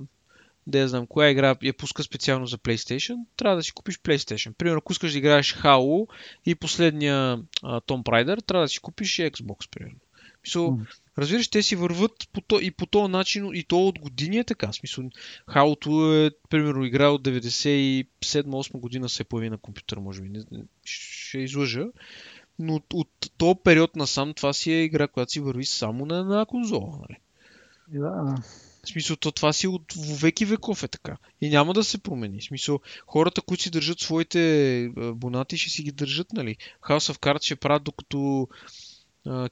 да 0.68 0.80
я 0.80 0.88
знам, 0.88 1.08
коя 1.08 1.30
игра 1.30 1.56
я 1.62 1.74
пуска 1.74 2.04
специално 2.04 2.46
за 2.46 2.58
PlayStation, 2.58 3.16
трябва 3.38 3.56
да 3.58 3.64
си 3.64 3.72
купиш 3.72 4.00
PlayStation. 4.00 4.54
Примерно, 4.58 4.78
ако 4.78 4.92
искаш 4.92 5.12
да 5.12 5.18
играеш 5.18 5.56
Halo 5.56 6.08
и 6.46 6.56
последния 6.56 7.40
а, 7.64 7.82
Tomb 7.82 8.04
Raider, 8.04 8.46
трябва 8.46 8.66
да 8.66 8.70
си 8.70 8.80
купиш 8.80 9.18
Xbox, 9.18 9.70
примерно. 9.72 10.00
Мисъл. 10.46 10.80
Разбираш, 11.18 11.48
те 11.48 11.64
си 11.64 11.76
върват 11.76 12.30
по 12.34 12.42
то, 12.42 12.60
и 12.60 12.72
по 12.72 12.86
този 12.86 13.12
начин, 13.12 13.50
и 13.54 13.64
то 13.64 13.88
от 13.88 14.00
години 14.00 14.38
е 14.38 14.44
така. 14.44 14.68
В 14.68 14.76
смисъл, 14.76 15.10
Хаото 15.50 16.16
е, 16.16 16.32
примерно, 16.50 16.86
игра 16.86 17.10
от 17.10 17.22
97-8 17.24 18.72
година 18.72 19.10
се 19.10 19.24
появи 19.24 19.50
на 19.50 19.58
компютър, 19.58 19.98
може 19.98 20.22
би. 20.22 20.30
Не, 20.30 20.64
ще 20.86 21.38
излъжа. 21.38 21.86
Но 22.60 22.76
от, 22.76 22.94
от 22.94 23.10
този 23.38 23.60
период 23.64 23.96
насам 23.96 24.34
това 24.34 24.54
си 24.54 24.72
е 24.72 24.84
игра, 24.84 25.08
която 25.08 25.32
си 25.32 25.39
върви 25.39 25.66
само 25.66 26.06
на 26.06 26.20
една 26.20 26.46
конзола. 26.46 27.00
Нали? 27.00 27.20
Да. 27.88 28.36
В 28.84 28.89
смисъл, 28.89 29.16
то 29.16 29.32
това 29.32 29.54
си 29.54 29.68
от 29.68 29.94
веки 30.22 30.46
веков 30.46 30.84
е 30.84 30.88
така. 30.88 31.18
И 31.42 31.50
няма 31.50 31.74
да 31.74 31.84
се 31.84 31.98
промени. 31.98 32.39
В 32.39 32.44
смисъл, 32.44 32.80
хората, 33.08 33.42
които 33.42 33.64
си 33.64 33.70
държат 33.70 34.00
своите 34.00 34.84
абонати, 34.98 35.58
ще 35.58 35.70
си 35.70 35.84
ги 35.84 35.92
държат, 35.92 36.34
нали? 36.34 36.58
House 36.82 37.14
of 37.14 37.20
Cards 37.20 37.46
ще 37.46 37.56
правят 37.56 37.84
докато 37.84 38.48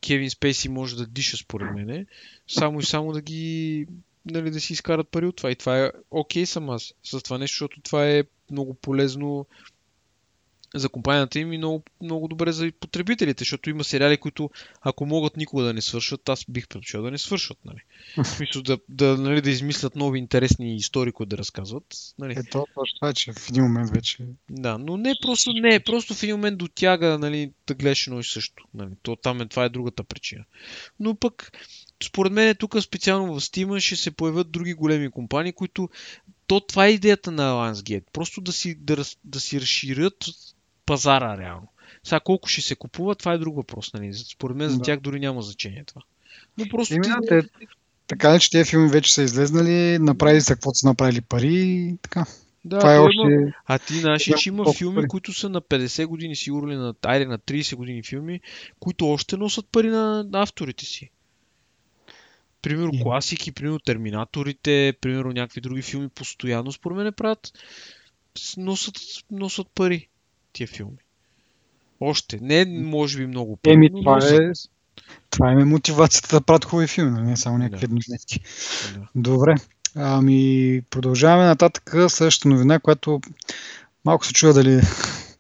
Кевин 0.02 0.30
Спейси 0.30 0.70
може 0.70 0.96
да 0.96 1.08
диша 1.08 1.38
според 1.38 1.76
мене, 1.76 2.06
само 2.48 2.80
и 2.80 2.86
само 2.86 3.12
да 3.12 3.22
ги 3.22 3.88
нали, 4.26 4.52
да 4.52 4.62
си 4.62 4.74
изкарат 4.74 5.10
пари 5.10 5.26
от 5.26 5.36
това. 5.36 5.52
И 5.52 5.56
това 5.56 5.86
е 5.86 5.92
окей 6.12 6.44
okay 6.44 6.46
съм 6.46 6.70
аз 6.70 6.94
с 7.04 7.22
това 7.22 7.38
нещо, 7.38 7.54
защото 7.54 7.82
това 7.82 8.10
е 8.10 8.24
много 8.52 8.74
полезно 8.74 9.46
за 10.76 10.90
компанията 10.90 11.40
им 11.40 11.54
и 11.54 11.58
много, 11.58 11.84
много 12.02 12.28
добре 12.28 12.52
за 12.52 12.72
потребителите, 12.80 13.42
защото 13.42 13.70
има 13.70 13.84
сериали, 13.84 14.18
които 14.18 14.50
ако 14.82 15.06
могат 15.06 15.38
никога 15.38 15.64
да 15.64 15.74
не 15.74 15.82
свършат, 15.82 16.30
аз 16.30 16.46
бих 16.50 16.68
предпочел 16.68 17.02
да 17.02 17.12
не 17.12 17.18
свършат. 17.18 17.58
Нали. 17.66 17.80
В 18.18 18.28
смисъл 18.28 18.62
да, 18.62 18.78
да, 18.90 19.18
нали, 19.18 19.42
да 19.42 19.50
измислят 19.50 19.96
нови 19.96 20.20
интересни 20.20 20.76
истории, 20.76 21.12
които 21.12 21.30
да 21.30 21.38
разказват. 21.38 21.84
Нали. 22.20 22.36
Ето, 22.38 22.66
точно 22.76 23.00
това, 23.00 23.14
че 23.14 23.34
в 23.34 23.50
един 23.50 23.64
момент 23.64 23.90
вече... 23.90 24.18
Да, 24.50 24.78
но 24.78 24.98
не 24.98 25.14
просто, 25.22 25.54
не, 25.54 25.80
просто 25.80 26.14
в 26.14 26.24
един 26.24 26.36
момент 26.36 26.58
дотяга 26.58 27.18
нали, 27.20 27.52
да 27.68 27.74
гледаш 27.74 28.08
едно 28.08 28.20
и 28.20 28.24
също. 28.24 28.64
Нали. 28.74 28.92
То, 29.02 29.16
там 29.16 29.42
е, 29.42 29.48
това 29.48 29.66
е 29.66 29.70
другата 29.70 30.04
причина. 30.04 30.44
Но 31.00 31.16
пък, 31.16 31.52
според 32.04 32.34
мен 32.34 32.56
тук 32.56 32.82
специално 32.82 33.34
в 33.34 33.42
Steam 33.42 33.80
ще 33.80 33.96
се 33.96 34.12
появят 34.12 34.52
други 34.52 34.74
големи 34.74 35.12
компании, 35.12 35.54
които 35.54 35.90
то 36.48 36.60
това 36.60 36.86
е 36.86 36.92
идеята 36.92 37.32
на 37.32 37.52
Lionsgate. 37.52 38.04
Просто 38.14 38.42
да 38.42 38.52
си, 38.52 38.76
да, 38.76 39.06
да 39.24 39.40
си 39.40 39.62
разширят 39.62 40.26
пазара 40.90 41.38
реално. 41.38 41.68
Сега 42.04 42.20
колко 42.20 42.50
ще 42.50 42.62
се 42.62 42.76
купува, 42.76 43.16
това 43.16 43.34
е 43.34 43.38
друг 43.38 43.56
въпрос. 43.56 43.94
Нали? 43.94 44.14
Според 44.14 44.58
мен 44.58 44.70
за 44.70 44.78
да. 44.78 44.84
тях 44.84 45.00
дори 45.00 45.20
няма 45.20 45.42
значение 45.42 45.84
това. 45.84 46.02
Но 46.58 46.66
просто. 46.70 46.94
Именно, 46.94 47.22
ти... 47.22 47.28
те, 47.28 47.42
така 48.08 48.36
ли, 48.36 48.40
че 48.40 48.52
тези 48.52 48.70
филми 48.70 48.90
вече 48.90 49.14
са 49.14 49.24
излезнали, 49.24 50.00
направили 50.00 50.42
са 50.42 50.54
каквото 50.54 50.78
са 50.78 50.88
направили 50.88 51.22
пари 51.22 51.96
така. 52.02 52.26
Да, 52.66 52.80
това 52.80 52.96
е 52.96 53.00
още... 53.00 53.22
има... 53.22 53.52
А 53.66 53.80
ти 53.80 53.94
знаеш, 53.94 54.32
че 54.38 54.50
има 54.50 54.74
филми, 54.74 54.96
пари. 54.96 55.08
които 55.08 55.34
са 55.34 55.50
на 55.50 55.62
50 55.62 56.06
години, 56.06 56.36
сигурно 56.36 56.74
на, 56.74 56.94
айде, 57.06 57.26
на 57.26 57.40
30 57.40 57.76
години 57.76 58.04
филми, 58.04 58.42
които 58.80 59.10
още 59.10 59.38
носят 59.38 59.66
пари 59.72 59.90
на 59.90 60.26
авторите 60.34 60.86
си. 60.86 61.10
Примерно 62.62 62.92
и... 62.94 63.02
класики, 63.04 63.52
примерно 63.52 63.80
Терминаторите, 63.80 64.94
примерно 65.02 65.32
някакви 65.32 65.62
други 65.62 65.82
филми 65.82 66.10
постоянно, 66.10 66.72
според 66.72 66.98
мен 66.98 67.14
правят, 67.14 67.54
носят, 68.58 68.96
носят 69.32 69.68
пари 69.76 70.08
тия 70.54 70.68
филми. 70.68 70.98
Още. 72.00 72.40
Не, 72.42 72.66
може 72.66 73.18
би 73.18 73.28
много 73.28 73.58
пари. 73.58 73.74
Еми, 73.74 73.90
това 74.02 74.20
е, 74.32 74.52
това 75.30 75.52
е 75.52 75.56
мотивацията 75.56 76.36
да 76.36 76.46
правят 76.46 76.66
хубави 76.66 76.88
филми, 76.88 77.12
нали? 77.12 77.26
не 77.26 77.38
само 77.38 77.58
някакви 77.58 77.88
да. 77.88 77.96
Да. 78.94 79.08
Добре. 79.16 79.56
Ами, 79.96 80.82
продължаваме 80.90 81.46
нататък. 81.46 81.96
Следващата 82.08 82.50
новина, 82.50 82.80
която 82.80 83.22
малко 84.06 84.26
се 84.26 84.34
чува 84.34 84.54
дали 84.54 84.82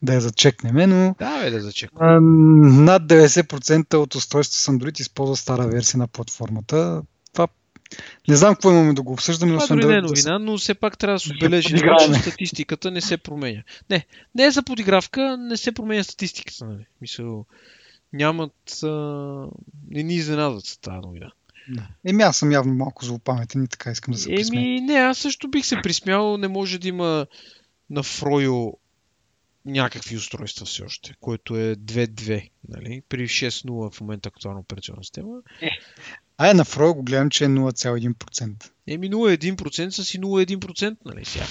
да 0.01 0.13
я 0.13 0.21
зачекнем, 0.21 0.89
но 0.89 1.15
да, 1.19 1.43
бе, 1.43 1.51
да 1.51 1.61
зачекнем. 1.61 2.83
над 2.83 3.03
90% 3.03 3.93
от 3.95 4.15
устройства 4.15 4.59
с 4.59 4.67
Android 4.67 5.01
използва 5.01 5.35
стара 5.35 5.67
версия 5.67 5.97
на 5.97 6.07
платформата. 6.07 7.01
Не 8.27 8.35
знам 8.35 8.53
какво 8.53 8.71
имаме 8.71 8.93
да 8.93 9.01
го 9.01 9.13
обсъждаме. 9.13 9.57
Това 9.57 9.75
дори 9.75 9.85
не 9.85 9.97
е 9.97 10.01
новина, 10.01 10.39
но 10.39 10.57
все 10.57 10.73
пак 10.73 10.97
трябва 10.97 11.15
да 11.15 11.19
се 11.19 11.33
отбележи, 11.33 11.69
че 11.69 12.19
статистиката 12.21 12.91
не 12.91 13.01
се 13.01 13.17
променя. 13.17 13.63
Не, 13.89 14.05
не 14.35 14.45
е 14.45 14.51
за 14.51 14.63
подигравка, 14.63 15.37
не 15.37 15.57
се 15.57 15.71
променя 15.71 16.03
статистиката. 16.03 16.65
Нали? 16.65 16.85
Мисъл, 17.01 17.45
нямат... 18.13 18.83
А... 18.83 18.87
Не 19.89 20.03
ни 20.03 20.15
изненадат 20.15 20.65
с 20.65 20.77
тази 20.77 20.97
новина. 20.97 21.31
Еми 22.05 22.23
аз 22.23 22.37
съм 22.37 22.51
явно 22.51 22.73
малко 22.73 23.05
злопаметен 23.05 23.63
и 23.63 23.67
така 23.67 23.91
искам 23.91 24.11
да 24.11 24.17
се 24.17 24.33
Еми 24.33 24.81
не, 24.81 24.93
аз 24.93 25.17
също 25.17 25.47
бих 25.47 25.65
се 25.65 25.81
присмял. 25.83 26.37
Не 26.37 26.47
може 26.47 26.79
да 26.79 26.87
има 26.87 27.27
на 27.89 28.03
Фройо 28.03 28.73
някакви 29.65 30.17
устройства 30.17 30.65
все 30.65 30.83
още, 30.83 31.13
което 31.19 31.55
е 31.55 31.75
2.2, 31.75 32.49
нали? 32.69 33.01
при 33.09 33.27
6.0 33.27 33.91
в 33.91 34.01
момента 34.01 34.29
актуална 34.29 34.59
операционна 34.59 35.03
система. 35.03 35.41
А 35.61 35.69
е, 36.39 36.53
на 36.53 36.65
Фройо 36.65 36.93
го 36.93 37.03
гледам, 37.03 37.29
че 37.29 37.45
е 37.45 37.47
0,1%. 37.47 38.69
Еми 38.87 39.11
0,1% 39.11 39.89
са 39.89 40.03
си 40.03 40.21
0,1%, 40.21 40.97
нали 41.05 41.25
сега? 41.25 41.45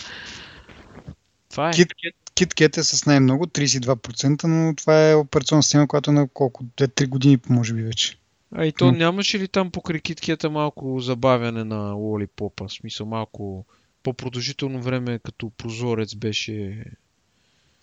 Това 1.50 1.68
е. 1.68 1.72
KitKat, 1.72 2.14
KitKat 2.34 2.78
е 2.78 2.82
с 2.82 3.06
най-много, 3.06 3.46
32%, 3.46 4.44
но 4.44 4.74
това 4.74 5.10
е 5.10 5.14
операционна 5.14 5.62
система, 5.62 5.88
която 5.88 6.10
е 6.10 6.14
на 6.14 6.28
колко? 6.28 6.64
2-3 6.64 7.08
години, 7.08 7.38
може 7.48 7.74
би 7.74 7.82
вече. 7.82 8.18
А 8.52 8.66
и 8.66 8.72
то 8.72 8.92
нямаше 8.92 9.38
ли 9.38 9.48
там 9.48 9.70
покрай 9.70 10.00
KitKat 10.00 10.48
малко 10.48 11.00
забавяне 11.00 11.64
на 11.64 11.92
Lollipop? 11.92 12.68
В 12.68 12.72
смисъл 12.72 13.06
малко 13.06 13.66
по-продължително 14.02 14.82
време 14.82 15.18
като 15.18 15.50
прозорец 15.50 16.14
беше 16.14 16.84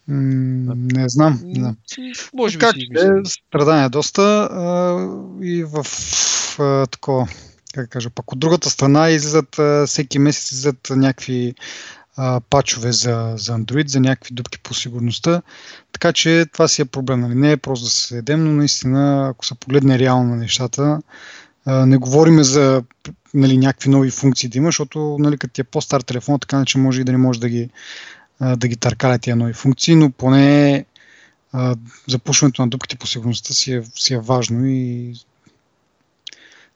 М, 0.07 0.73
не 0.75 1.09
знам. 1.09 1.41
Знам. 1.55 1.75
Може 2.33 2.57
би 2.57 2.59
как 2.59 2.75
си 2.75 2.87
е, 2.97 3.25
страдания 3.25 3.89
доста 3.89 4.21
а, 4.51 4.97
и 5.41 5.63
в 5.63 5.85
а, 6.59 6.87
такова, 6.87 7.27
как 7.73 7.85
да 7.85 7.89
кажа, 7.89 8.09
пък 8.09 8.31
от 8.31 8.39
другата 8.39 8.69
страна 8.69 9.09
излизат 9.09 9.59
а, 9.59 9.85
всеки 9.87 10.19
месец 10.19 10.51
излизат 10.51 10.89
някакви 10.89 11.55
а, 12.17 12.41
пачове 12.49 12.91
за, 12.91 13.33
за 13.37 13.57
Android, 13.57 13.87
за 13.87 13.99
някакви 13.99 14.33
дупки 14.33 14.59
по 14.59 14.73
сигурността. 14.73 15.41
Така 15.91 16.13
че 16.13 16.45
това 16.53 16.67
си 16.67 16.81
е 16.81 16.85
проблем. 16.85 17.19
Нали? 17.19 17.35
Не 17.35 17.51
е 17.51 17.57
просто 17.57 17.85
да 17.85 17.89
се 17.89 18.07
следем, 18.07 18.43
но 18.43 18.51
наистина, 18.51 19.29
ако 19.29 19.45
се 19.45 19.55
погледне 19.55 19.99
реално 19.99 20.29
на 20.29 20.35
нещата, 20.35 21.01
а, 21.65 21.85
не 21.85 21.97
говориме 21.97 22.43
за 22.43 22.83
нали, 23.33 23.57
някакви 23.57 23.89
нови 23.89 24.11
функции 24.11 24.49
да 24.49 24.57
има, 24.57 24.67
защото 24.67 25.17
нали, 25.19 25.37
като 25.37 25.53
ти 25.53 25.61
е 25.61 25.63
по-стар 25.63 26.01
телефон, 26.01 26.39
така 26.39 26.65
че 26.65 26.77
може 26.77 27.01
и 27.01 27.03
да 27.03 27.11
не 27.11 27.17
може 27.17 27.39
да 27.39 27.49
ги, 27.49 27.69
а, 28.39 28.55
да 28.55 28.67
ги 28.67 28.75
търкаля 28.75 29.19
тия 29.19 29.35
нови 29.35 29.53
функции, 29.53 29.95
но 29.95 30.11
поне 30.11 30.85
а, 31.51 31.75
запушването 32.07 32.61
на 32.61 32.67
дупките 32.67 32.95
по 32.95 33.07
сигурността 33.07 33.53
си 33.53 33.73
е, 33.73 33.83
си 33.95 34.13
е 34.13 34.19
важно 34.19 34.65
и 34.65 35.13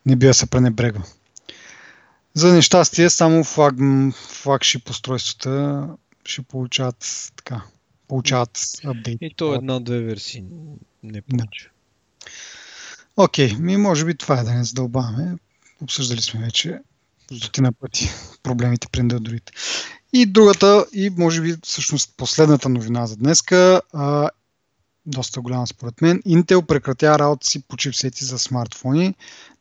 не 0.06 0.16
бива 0.16 0.34
се 0.34 0.46
пренебрегва. 0.46 1.02
За 2.34 2.54
нещастие, 2.54 3.10
само 3.10 3.44
флаг, 3.44 3.74
флагшип 4.12 4.90
устройствата 4.90 5.86
ще 6.24 6.42
получават 6.42 7.30
така, 7.36 7.62
получават 8.08 8.58
апдейт. 8.84 9.18
И 9.20 9.34
то 9.36 9.54
една-две 9.54 10.00
версии. 10.00 10.44
Не 11.02 11.22
повече. 11.22 11.70
Окей, 13.16 13.56
ми 13.58 13.76
може 13.76 14.04
би 14.04 14.14
това 14.14 14.40
е 14.40 14.44
да 14.44 14.54
не 14.54 14.64
задълбаваме. 14.64 15.36
Обсъждали 15.82 16.20
сме 16.20 16.40
вече 16.44 16.78
стотина 17.36 17.72
пъти 17.72 18.10
проблемите 18.42 18.88
при 18.92 19.00
Android. 19.00 19.50
И 20.12 20.26
другата, 20.26 20.86
и 20.92 21.10
може 21.10 21.42
би 21.42 21.56
всъщност 21.64 22.14
последната 22.16 22.68
новина 22.68 23.06
за 23.06 23.16
днеска, 23.16 23.82
а, 23.92 24.30
доста 25.06 25.40
голяма 25.40 25.66
според 25.66 26.00
мен, 26.00 26.22
Intel 26.22 26.66
прекратява 26.66 27.18
работа 27.18 27.46
си 27.46 27.62
по 27.62 27.76
чипсети 27.76 28.24
за 28.24 28.38
смартфони. 28.38 29.14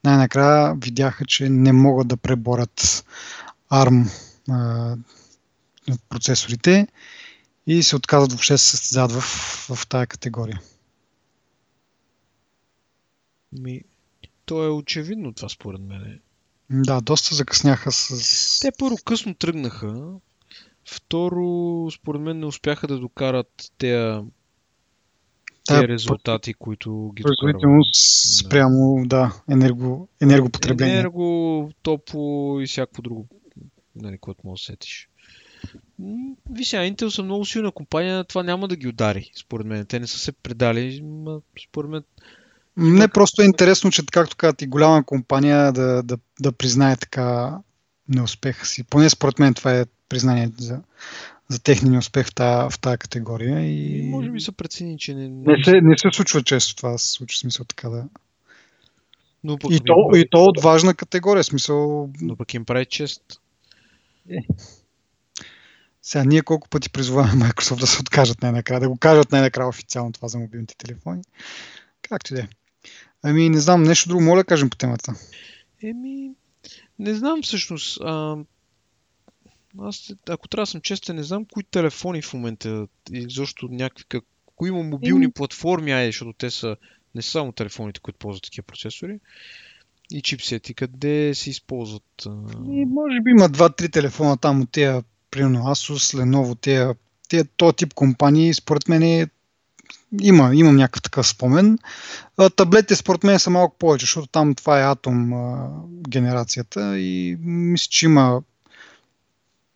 Най-накрая 0.03 0.75
видяха, 0.75 1.25
че 1.25 1.49
не 1.49 1.73
могат 1.73 2.07
да 2.07 2.17
преборят 2.17 3.05
ARM 3.71 4.09
а, 4.49 4.95
процесорите 6.09 6.87
и 7.67 7.83
се 7.83 7.95
отказват 7.95 8.31
въобще 8.31 8.53
да 8.53 8.57
се 8.57 8.69
състезават 8.69 9.11
в, 9.11 9.21
в 9.75 9.87
тази 9.87 10.07
категория. 10.07 10.61
Ми, 13.51 13.81
то 14.45 14.63
е 14.63 14.69
очевидно 14.69 15.33
това 15.33 15.49
според 15.49 15.81
мен. 15.81 16.19
Да, 16.69 17.01
доста 17.01 17.35
закъсняха 17.35 17.91
с... 17.91 18.59
Те 18.61 18.71
първо 18.77 18.97
късно 19.05 19.35
тръгнаха. 19.35 20.13
Второ, 20.85 21.87
според 21.91 22.21
мен 22.21 22.39
не 22.39 22.45
успяха 22.45 22.87
да 22.87 22.99
докарат 22.99 23.71
тези 23.77 24.21
те 25.69 25.87
резултати, 25.87 26.53
които 26.53 27.11
ги 27.15 27.23
производителност 27.23 27.95
спрямо 28.39 29.03
да, 29.05 29.41
енерго, 29.51 30.07
енергопотребление. 30.21 30.93
Енерго, 30.93 31.69
топло 31.81 32.59
и 32.61 32.67
всяко 32.67 33.01
друго, 33.01 33.27
нали, 33.95 34.17
което 34.17 34.41
може 34.43 34.59
да 34.59 34.65
сетиш. 34.65 35.09
Виж 36.49 36.69
Intel 36.69 37.09
са 37.09 37.23
много 37.23 37.45
силна 37.45 37.71
компания, 37.71 38.23
това 38.23 38.43
няма 38.43 38.67
да 38.67 38.75
ги 38.75 38.87
удари, 38.87 39.31
според 39.35 39.67
мен. 39.67 39.85
Те 39.85 39.99
не 39.99 40.07
са 40.07 40.19
се 40.19 40.31
предали, 40.31 41.01
ма, 41.01 41.41
според 41.63 41.89
мен 41.89 42.03
Не, 42.77 43.07
просто 43.07 43.41
е 43.41 43.45
интересно, 43.45 43.91
че 43.91 44.05
както 44.11 44.37
казват 44.37 44.61
и 44.61 44.67
голяма 44.67 45.03
компания 45.05 45.71
да, 45.71 46.03
да, 46.03 46.17
да 46.39 46.51
признае 46.51 46.97
така 46.97 47.57
неуспеха 48.07 48.65
си. 48.65 48.83
Поне 48.83 49.09
според 49.09 49.39
мен 49.39 49.53
това 49.53 49.79
е 49.79 49.85
признание 50.09 50.51
за, 50.57 50.81
за 51.49 51.63
техния 51.63 51.91
неуспех 51.91 52.27
в 52.27 52.35
тази, 52.35 52.75
в 52.75 52.79
тази 52.79 52.97
категория. 52.97 53.59
И... 53.59 54.03
може 54.09 54.29
би 54.29 54.41
са 54.41 54.51
прецени, 54.51 54.97
че 54.97 55.13
не... 55.13 55.29
Не 55.29 55.63
се, 55.63 55.71
не 55.81 55.97
се 55.97 56.09
случва 56.13 56.43
често 56.43 56.75
това, 56.75 56.97
се 56.97 57.11
случва 57.11 57.39
смисъл 57.39 57.65
така 57.65 57.89
да. 57.89 58.05
Но 59.43 59.57
пък, 59.57 59.71
И 59.71 59.79
то, 59.79 59.93
прави- 60.11 60.21
и 60.21 60.27
то 60.31 60.43
от 60.43 60.63
важна 60.63 60.93
категория, 60.93 61.43
смисъл. 61.43 62.09
но 62.21 62.35
пък 62.35 62.53
им 62.53 62.65
прави 62.65 62.85
чест. 62.85 63.21
Сега 66.01 66.23
ние 66.23 66.41
колко 66.41 66.69
пъти 66.69 66.89
призоваваме 66.89 67.45
Microsoft 67.45 67.79
да 67.79 67.87
се 67.87 68.01
откажат 68.01 68.41
най-накрая, 68.41 68.79
да 68.79 68.89
го 68.89 68.97
кажат 68.97 69.31
най-накрая 69.31 69.69
официално 69.69 70.11
това 70.11 70.27
за 70.27 70.39
мобилните 70.39 70.75
телефони. 70.77 71.21
Както 72.01 72.33
и 72.33 72.35
да 72.35 72.41
е. 72.41 72.47
Ами 73.23 73.49
не 73.49 73.59
знам, 73.59 73.83
нещо 73.83 74.09
друго 74.09 74.23
моля 74.23 74.39
да 74.39 74.43
кажем 74.43 74.69
по 74.69 74.77
темата. 74.77 75.13
Еми, 75.83 76.31
не 76.99 77.13
знам 77.13 77.41
всъщност. 77.41 78.01
А, 78.01 78.37
аз, 79.79 80.13
ако 80.29 80.47
трябва 80.47 80.61
да 80.63 80.67
съм 80.67 80.81
честен, 80.81 81.15
не 81.15 81.23
знам 81.23 81.45
кои 81.45 81.63
телефони 81.63 82.21
в 82.21 82.33
момента, 82.33 82.87
изобщо 83.11 83.67
някакви, 83.71 84.03
как, 84.09 84.23
кои 84.55 84.69
има 84.69 84.83
мобилни 84.83 85.23
Еми. 85.23 85.33
платформи, 85.33 85.91
айде, 85.91 86.07
защото 86.07 86.33
те 86.33 86.51
са 86.51 86.75
не 87.15 87.21
са 87.21 87.31
само 87.31 87.51
телефоните, 87.51 87.99
които 87.99 88.19
ползват 88.19 88.43
такива 88.43 88.65
процесори. 88.65 89.19
И 90.11 90.21
чипсети, 90.21 90.73
къде 90.73 91.35
се 91.35 91.49
използват. 91.49 92.27
И 92.71 92.85
може 92.85 93.21
би 93.21 93.31
има 93.31 93.49
два-три 93.49 93.89
телефона 93.89 94.37
там 94.37 94.61
от 94.61 94.71
тези, 94.71 95.01
примерно 95.31 95.59
Asus, 95.59 96.17
Lenovo, 96.17 96.61
тези, 96.61 96.93
тези, 97.29 97.47
този 97.57 97.75
тип 97.75 97.93
компании, 97.93 98.53
според 98.53 98.87
мен 98.87 99.03
е, 99.03 99.27
има, 100.21 100.51
имам 100.55 100.75
някакъв 100.75 101.01
такъв 101.01 101.27
спомен. 101.27 101.77
Таблетите 102.55 102.95
според 102.95 103.23
мен 103.23 103.39
са 103.39 103.49
малко 103.49 103.77
повече, 103.77 104.03
защото 104.03 104.27
там 104.27 104.55
това 104.55 104.79
е 104.79 104.95
Atom 104.95 105.35
а, 105.35 105.69
генерацията 106.09 106.99
и 106.99 107.37
мисля, 107.39 107.87
че 107.89 108.05
има 108.05 108.41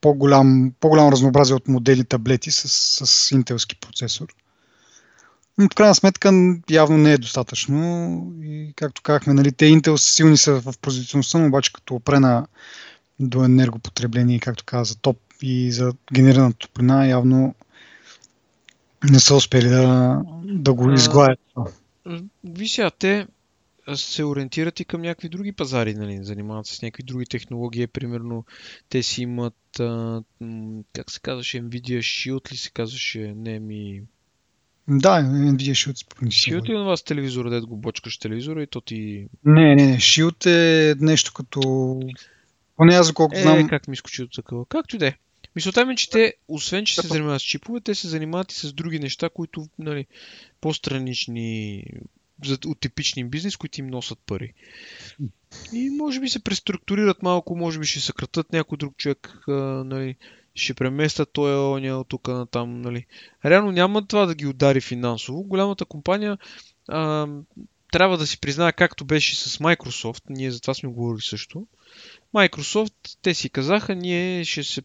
по-голям, 0.04 0.74
по-голямо 0.80 1.12
разнообразие 1.12 1.56
от 1.56 1.68
модели 1.68 2.04
таблети 2.04 2.52
с, 2.52 2.68
с 3.06 3.32
интелски 3.32 3.76
процесор. 3.76 4.28
Но 5.58 5.66
в 5.66 5.76
крайна 5.76 5.96
сметка 5.96 6.32
явно 6.70 6.98
не 6.98 7.14
е 7.14 7.18
достатъчно 7.18 7.78
и 8.44 8.74
както 8.76 9.02
казахме, 9.02 9.34
нали, 9.34 9.52
те 9.52 9.66
Intel 9.66 9.96
силни 9.96 10.38
са 10.38 10.62
в 10.62 10.74
производителността, 10.82 11.40
но 11.40 11.48
обаче 11.48 11.74
като 11.74 11.96
опре 11.96 12.20
на 12.20 12.48
до 13.20 13.44
енергопотребление, 13.44 14.40
както 14.40 14.64
каза, 14.66 14.90
за 14.90 14.98
топ 14.98 15.18
и 15.42 15.72
за 15.72 15.94
генерирана 16.14 16.54
топлина, 16.54 17.08
явно 17.08 17.56
не 19.12 19.20
са 19.20 19.36
успели 19.36 19.70
да, 19.70 20.22
да 20.44 20.74
го 20.74 20.92
изгладят. 20.92 21.40
Виж 22.44 22.82
те 23.00 23.28
се 23.96 24.24
ориентират 24.24 24.80
и 24.80 24.86
към 24.86 25.02
някакви 25.02 25.30
други 25.30 25.52
пазари, 25.52 25.94
нали? 25.94 26.20
Занимават 26.22 26.66
се 26.66 26.76
с 26.76 26.82
някакви 26.82 27.04
други 27.04 27.26
технологии. 27.26 27.88
Примерно, 27.88 28.46
те 28.90 29.04
си 29.04 29.22
имат, 29.22 29.80
а, 29.80 30.22
как 30.94 31.12
се 31.12 31.20
казваше, 31.20 31.62
Nvidia 31.62 32.00
Shield 32.00 32.52
ли 32.52 32.58
се 32.58 32.70
казваше? 32.70 33.34
Не, 33.38 33.60
ми... 33.60 34.02
Да, 34.88 35.24
Nvidia 35.24 35.72
Shield. 35.72 36.06
Shield 36.24 36.70
ли 36.70 36.74
на 36.74 36.84
вас 36.84 37.04
телевизора, 37.04 37.50
дед 37.50 37.66
го 37.66 37.78
бочкаш 37.78 38.18
телевизора 38.18 38.64
и 38.64 38.68
то 38.68 38.82
ти... 38.82 39.28
Не, 39.46 39.76
не, 39.76 39.86
не. 39.88 39.98
Shield 39.98 40.46
е 40.46 40.96
нещо 41.00 41.34
като... 41.34 41.62
Поне 42.76 42.96
аз, 42.96 43.08
доколкото 43.08 43.40
Е, 43.40 43.42
знам, 43.42 43.68
как 43.68 43.88
ми 43.88 43.94
изкочи 43.94 44.24
от 44.24 44.32
такова. 44.36 44.66
Както 44.66 44.96
и 44.96 45.00
да 45.00 45.08
е. 45.08 45.14
Мисълта 45.56 45.86
ми 45.86 45.94
е, 45.94 45.96
че 45.96 46.10
те, 46.10 46.34
освен 46.48 46.86
че 46.86 47.02
се 47.02 47.08
занимават 47.08 47.42
с 47.42 47.46
чипове, 47.46 47.82
те 47.82 47.96
се 47.96 48.08
занимават 48.08 48.52
и 48.52 48.56
с 48.56 48.74
други 48.74 49.00
неща, 49.00 49.30
които, 49.30 49.68
нали, 49.80 50.06
по-странични 50.62 51.86
от 52.66 52.80
типични 52.80 53.24
бизнес, 53.24 53.58
които 53.58 53.82
им 53.82 53.88
носят 53.88 54.20
пари. 54.26 54.54
И 55.74 55.90
може 55.90 56.20
би 56.20 56.30
се 56.30 56.44
преструктурират 56.44 57.24
малко, 57.24 57.56
може 57.56 57.80
би 57.80 57.86
ще 57.86 58.00
съкратат 58.00 58.54
някой 58.54 58.78
друг 58.78 58.98
човек, 58.98 59.38
а, 59.48 59.52
нали, 59.84 60.16
ще 60.56 60.74
преместят 60.74 61.30
той 61.34 61.56
оня 61.56 62.00
от 62.00 62.08
тук 62.08 62.28
на 62.28 62.46
там, 62.46 62.82
нали. 62.82 63.06
Реално 63.46 63.72
няма 63.72 64.08
това 64.08 64.26
да 64.26 64.36
ги 64.36 64.48
удари 64.48 64.82
финансово. 64.82 65.44
Голямата 65.44 65.86
компания 65.86 66.38
а, 66.88 67.28
трябва 67.92 68.18
да 68.18 68.28
си 68.28 68.40
признае, 68.40 68.72
както 68.72 69.06
беше 69.06 69.36
с 69.36 69.58
Microsoft, 69.58 70.24
ние 70.30 70.52
за 70.52 70.62
това 70.62 70.74
сме 70.74 70.90
говорили 70.90 71.22
също. 71.22 71.68
Microsoft, 72.34 73.18
те 73.22 73.34
си 73.34 73.50
казаха, 73.50 73.96
ние 73.96 74.46
ще 74.46 74.64
се 74.64 74.82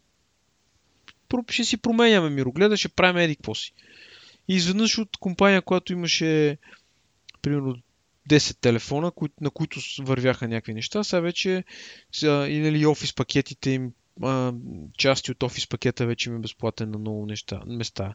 ще 1.49 1.63
си 1.63 1.77
променяме 1.77 2.29
мирогледа, 2.29 2.77
ще 2.77 2.89
правим 2.89 3.17
еди 3.17 3.35
какво 3.35 3.55
си. 3.55 3.73
И 4.47 4.55
изведнъж 4.55 4.97
от 4.97 5.17
компания, 5.17 5.61
която 5.61 5.93
имаше 5.93 6.57
примерно 7.41 7.75
10 8.29 8.57
телефона, 8.61 9.11
кои, 9.11 9.29
на 9.41 9.49
които 9.49 9.79
вървяха 9.99 10.47
някакви 10.47 10.73
неща, 10.73 11.03
сега 11.03 11.19
вече 11.19 11.63
са, 12.11 12.47
и 12.49 12.59
нали, 12.59 12.85
офис 12.85 13.15
пакетите 13.15 13.71
им 13.71 13.91
а, 14.23 14.53
части 14.97 15.31
от 15.31 15.43
офис 15.43 15.67
пакета 15.67 16.05
вече 16.05 16.29
има 16.29 16.39
безплатен 16.39 16.91
на 16.91 16.97
много 16.97 17.25
неща, 17.25 17.61
места, 17.67 18.13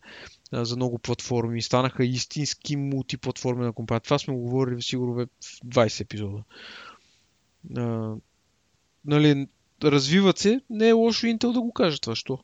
а, 0.52 0.64
за 0.64 0.76
много 0.76 0.98
платформи. 0.98 1.62
Станаха 1.62 2.04
истински 2.04 2.76
мултиплатформи 2.76 3.64
на 3.64 3.72
компания. 3.72 4.00
Това 4.00 4.18
сме 4.18 4.34
го 4.34 4.40
говорили 4.40 4.82
сигурно 4.82 5.14
в 5.14 5.26
20 5.66 6.00
епизода. 6.00 6.42
А, 7.76 8.14
нали, 9.04 9.46
развиват 9.84 10.38
се, 10.38 10.60
не 10.70 10.88
е 10.88 10.92
лошо 10.92 11.26
Intel 11.26 11.52
да 11.52 11.60
го 11.60 11.72
каже 11.72 12.00
това, 12.00 12.14
що? 12.14 12.38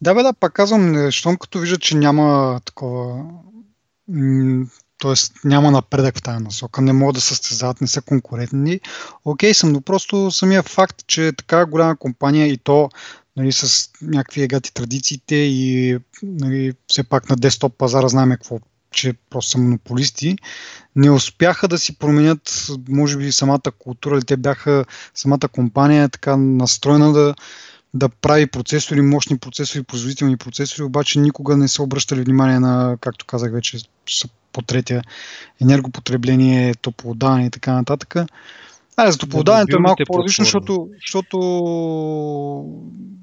Да, 0.00 0.14
бе, 0.14 0.22
да, 0.22 0.32
пак 0.32 0.52
казвам, 0.52 1.10
щом 1.10 1.36
като 1.36 1.58
виждат, 1.58 1.80
че 1.80 1.96
няма 1.96 2.60
такова 2.64 3.30
т.е. 4.98 5.48
няма 5.48 5.70
напредък 5.70 6.18
в 6.18 6.22
тази 6.22 6.44
насока, 6.44 6.82
не 6.82 6.92
могат 6.92 7.14
да 7.14 7.20
състезават, 7.20 7.80
не 7.80 7.86
са 7.86 8.02
конкурентни. 8.02 8.80
Окей 9.24 9.54
съм, 9.54 9.72
но 9.72 9.80
просто 9.80 10.30
самия 10.30 10.62
факт, 10.62 11.06
че 11.06 11.32
така 11.36 11.66
голяма 11.66 11.96
компания 11.96 12.46
и 12.46 12.58
то 12.58 12.88
нали, 13.36 13.52
с 13.52 13.90
някакви 14.02 14.42
егати 14.42 14.74
традициите 14.74 15.34
и 15.34 15.98
нали, 16.22 16.72
все 16.86 17.02
пак 17.02 17.30
на 17.30 17.36
десктоп 17.36 17.78
пазара 17.78 18.08
знаем 18.08 18.30
какво 18.30 18.58
че 18.94 19.14
просто 19.30 19.50
са 19.50 19.58
монополисти, 19.58 20.36
не 20.96 21.10
успяха 21.10 21.68
да 21.68 21.78
си 21.78 21.98
променят, 21.98 22.66
може 22.88 23.18
би, 23.18 23.32
самата 23.32 23.60
култура, 23.78 24.16
или 24.16 24.24
те 24.24 24.36
бяха, 24.36 24.84
самата 25.14 25.48
компания 25.52 26.08
така 26.08 26.36
настроена 26.36 27.12
да, 27.12 27.34
да 27.94 28.08
прави 28.08 28.46
процесори, 28.46 29.00
мощни 29.00 29.38
процесори, 29.38 29.82
производителни 29.82 30.36
процесори, 30.36 30.82
обаче 30.82 31.20
никога 31.20 31.56
не 31.56 31.68
са 31.68 31.82
обръщали 31.82 32.22
внимание 32.22 32.60
на, 32.60 32.96
както 33.00 33.26
казах 33.26 33.52
вече, 33.52 33.78
по 34.52 34.62
третия 34.62 35.02
енергопотребление, 35.62 36.74
топлоотдаване 36.74 37.46
и 37.46 37.50
така 37.50 37.72
нататък. 37.72 38.16
А, 38.96 39.10
за 39.10 39.18
топлоотдаването 39.18 39.76
е 39.76 39.80
малко 39.80 40.02
по-различно, 40.06 40.44
защото, 40.44 40.88
защото 41.00 41.36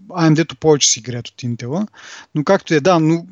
AMD-то 0.10 0.56
повече 0.56 0.90
си 0.90 1.02
греят 1.02 1.28
от 1.28 1.36
Intel. 1.36 1.88
Но 2.36 2.44
както 2.44 2.74
е, 2.74 2.80
да, 2.80 3.00
но 3.00 3.26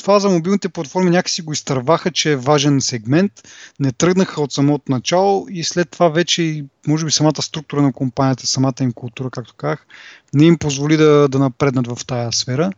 това 0.00 0.20
за 0.20 0.28
мобилните 0.28 0.68
платформи 0.68 1.10
някакси 1.10 1.42
го 1.42 1.52
изтърваха, 1.52 2.10
че 2.10 2.32
е 2.32 2.36
важен 2.36 2.80
сегмент, 2.80 3.32
не 3.80 3.92
тръгнаха 3.92 4.42
от 4.42 4.52
самото 4.52 4.92
начало 4.92 5.46
и 5.50 5.64
след 5.64 5.90
това 5.90 6.08
вече, 6.08 6.64
може 6.86 7.04
би 7.04 7.10
самата 7.10 7.42
структура 7.42 7.82
на 7.82 7.92
компанията, 7.92 8.46
самата 8.46 8.74
им 8.80 8.92
култура, 8.92 9.30
както 9.30 9.54
казах, 9.54 9.86
не 10.34 10.44
им 10.44 10.58
позволи 10.58 10.96
да, 10.96 11.28
да 11.28 11.38
напреднат 11.38 11.86
в 11.86 12.06
тая 12.06 12.32
сфера. 12.32 12.72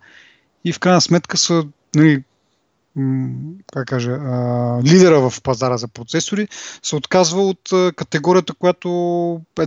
И 0.64 0.72
в 0.72 0.78
крайна 0.78 1.00
сметка 1.00 1.36
са, 1.36 1.64
нали, 1.94 2.22
как 3.72 3.88
кажа, 3.88 4.10
лидера 4.84 5.30
в 5.30 5.42
пазара 5.42 5.76
за 5.76 5.88
процесори, 5.88 6.48
се 6.82 6.96
отказва 6.96 7.42
от 7.42 7.70
категорията, 7.96 8.54
която 8.54 9.40
е, 9.60 9.66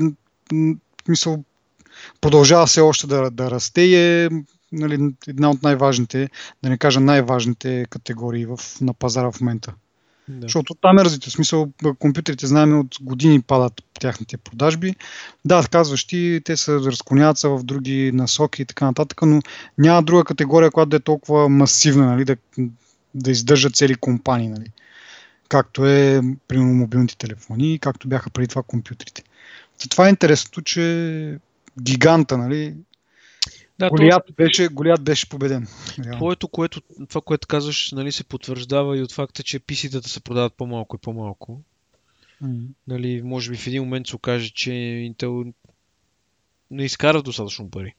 мисъл, 1.08 1.44
продължава 2.22 2.66
все 2.66 2.82
още 2.82 3.08
да, 3.08 3.32
да 3.32 3.52
расте 3.52 3.82
и 3.82 3.96
е 3.96 4.30
нали, 4.72 5.14
една 5.28 5.50
от 5.50 5.64
най-важните, 5.64 6.30
да 6.64 6.70
не 6.70 6.78
кажа 6.78 7.00
най-важните 7.00 7.86
категории 7.90 8.46
в, 8.46 8.60
на 8.82 8.94
пазара 8.94 9.32
в 9.32 9.42
момента. 9.42 9.74
Да. 10.28 10.42
Защото 10.42 10.74
там 10.74 11.00
е 11.00 11.04
развито. 11.04 11.30
В 11.30 11.34
смисъл, 11.34 11.72
компютрите 12.00 12.48
знаем 12.48 12.80
от 12.80 12.96
години 13.02 13.42
падат 13.42 13.74
тяхните 14.00 14.38
продажби. 14.38 14.96
Да, 15.46 15.68
казваш 15.72 16.06
ти, 16.08 16.42
те 16.46 16.58
се 16.58 16.76
разклоняват 16.76 17.38
са 17.38 17.50
в 17.50 17.64
други 17.64 18.12
насоки 18.14 18.62
и 18.62 18.66
така 18.66 18.86
нататък, 18.86 19.22
но 19.22 19.42
няма 19.78 20.04
друга 20.04 20.24
категория, 20.24 20.72
която 20.72 20.90
да 20.90 20.96
е 20.96 21.00
толкова 21.00 21.50
масивна, 21.50 22.06
нали, 22.06 22.26
да, 22.26 22.36
да 23.16 23.32
издържа 23.32 23.70
цели 23.70 23.96
компании. 23.96 24.48
Нали. 24.48 24.72
Както 25.50 25.86
е, 25.86 26.22
примерно, 26.48 26.74
мобилните 26.74 27.18
телефони, 27.18 27.80
както 27.80 28.08
бяха 28.08 28.30
преди 28.30 28.48
това 28.48 28.64
компютрите. 28.64 29.24
И 29.86 29.90
това 29.90 30.06
е 30.06 30.10
интересното, 30.10 30.62
че 30.62 31.38
гиганта, 31.82 32.38
нали, 32.38 32.76
да, 33.80 33.90
Голият, 33.90 34.28
то... 34.28 34.34
беше, 34.34 34.68
Голият 34.68 35.04
беше 35.04 35.30
победен. 35.30 35.68
Твоето, 36.14 36.48
което, 36.48 36.82
това, 37.10 37.22
което 37.22 37.48
казваш, 37.48 37.92
нали, 37.92 38.12
се 38.12 38.24
потвърждава 38.24 38.98
и 38.98 39.02
от 39.02 39.12
факта, 39.12 39.44
че 39.44 39.60
писитата 39.60 40.10
се 40.10 40.20
продават 40.20 40.54
по-малко 40.54 40.96
и 40.96 41.00
по-малко. 41.00 41.62
Mm-hmm. 42.44 42.68
Нали, 42.88 43.22
може 43.22 43.52
би 43.52 43.58
в 43.58 43.68
един 43.68 43.84
момент 43.84 44.08
се 44.08 44.16
окаже, 44.16 44.50
че 44.50 44.70
Intel 44.70 45.54
не 46.72 46.86
изкарат 46.86 47.26
достатъчно 47.26 47.72
пари. 47.72 47.96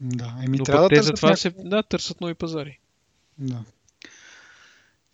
Да, 0.00 0.34
еми 0.44 0.58
Но 0.58 0.64
трябва 0.64 0.88
да 0.88 0.94
те 0.94 1.02
затова 1.02 1.28
някакъв... 1.28 1.40
се 1.40 1.68
да, 1.68 1.82
търсят 1.82 2.20
нови 2.20 2.34
пазари. 2.34 2.78
Да. 3.38 3.64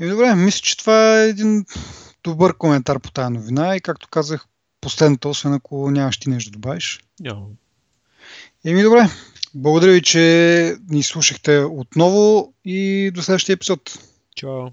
И 0.01 0.09
добре, 0.09 0.35
мисля, 0.35 0.60
че 0.60 0.77
това 0.77 1.23
е 1.23 1.28
един 1.28 1.64
добър 2.24 2.56
коментар 2.56 3.01
по 3.01 3.10
тази 3.10 3.32
новина 3.32 3.77
и 3.77 3.81
както 3.81 4.09
казах, 4.09 4.47
последното, 4.81 5.31
освен 5.31 5.52
ако 5.52 5.90
нямаш 5.90 6.18
ти 6.18 6.31
нещо 6.31 6.51
да 6.51 6.55
добавиш. 6.55 7.01
Няма. 7.20 7.47
Еми 8.64 8.82
добре, 8.82 9.09
благодаря 9.56 9.92
ви, 9.92 10.02
че 10.02 10.74
ни 10.90 11.02
слушахте 11.02 11.58
отново 11.58 12.54
и 12.64 13.10
до 13.14 13.22
следващия 13.22 13.54
епизод. 13.54 13.98
Чао. 14.36 14.68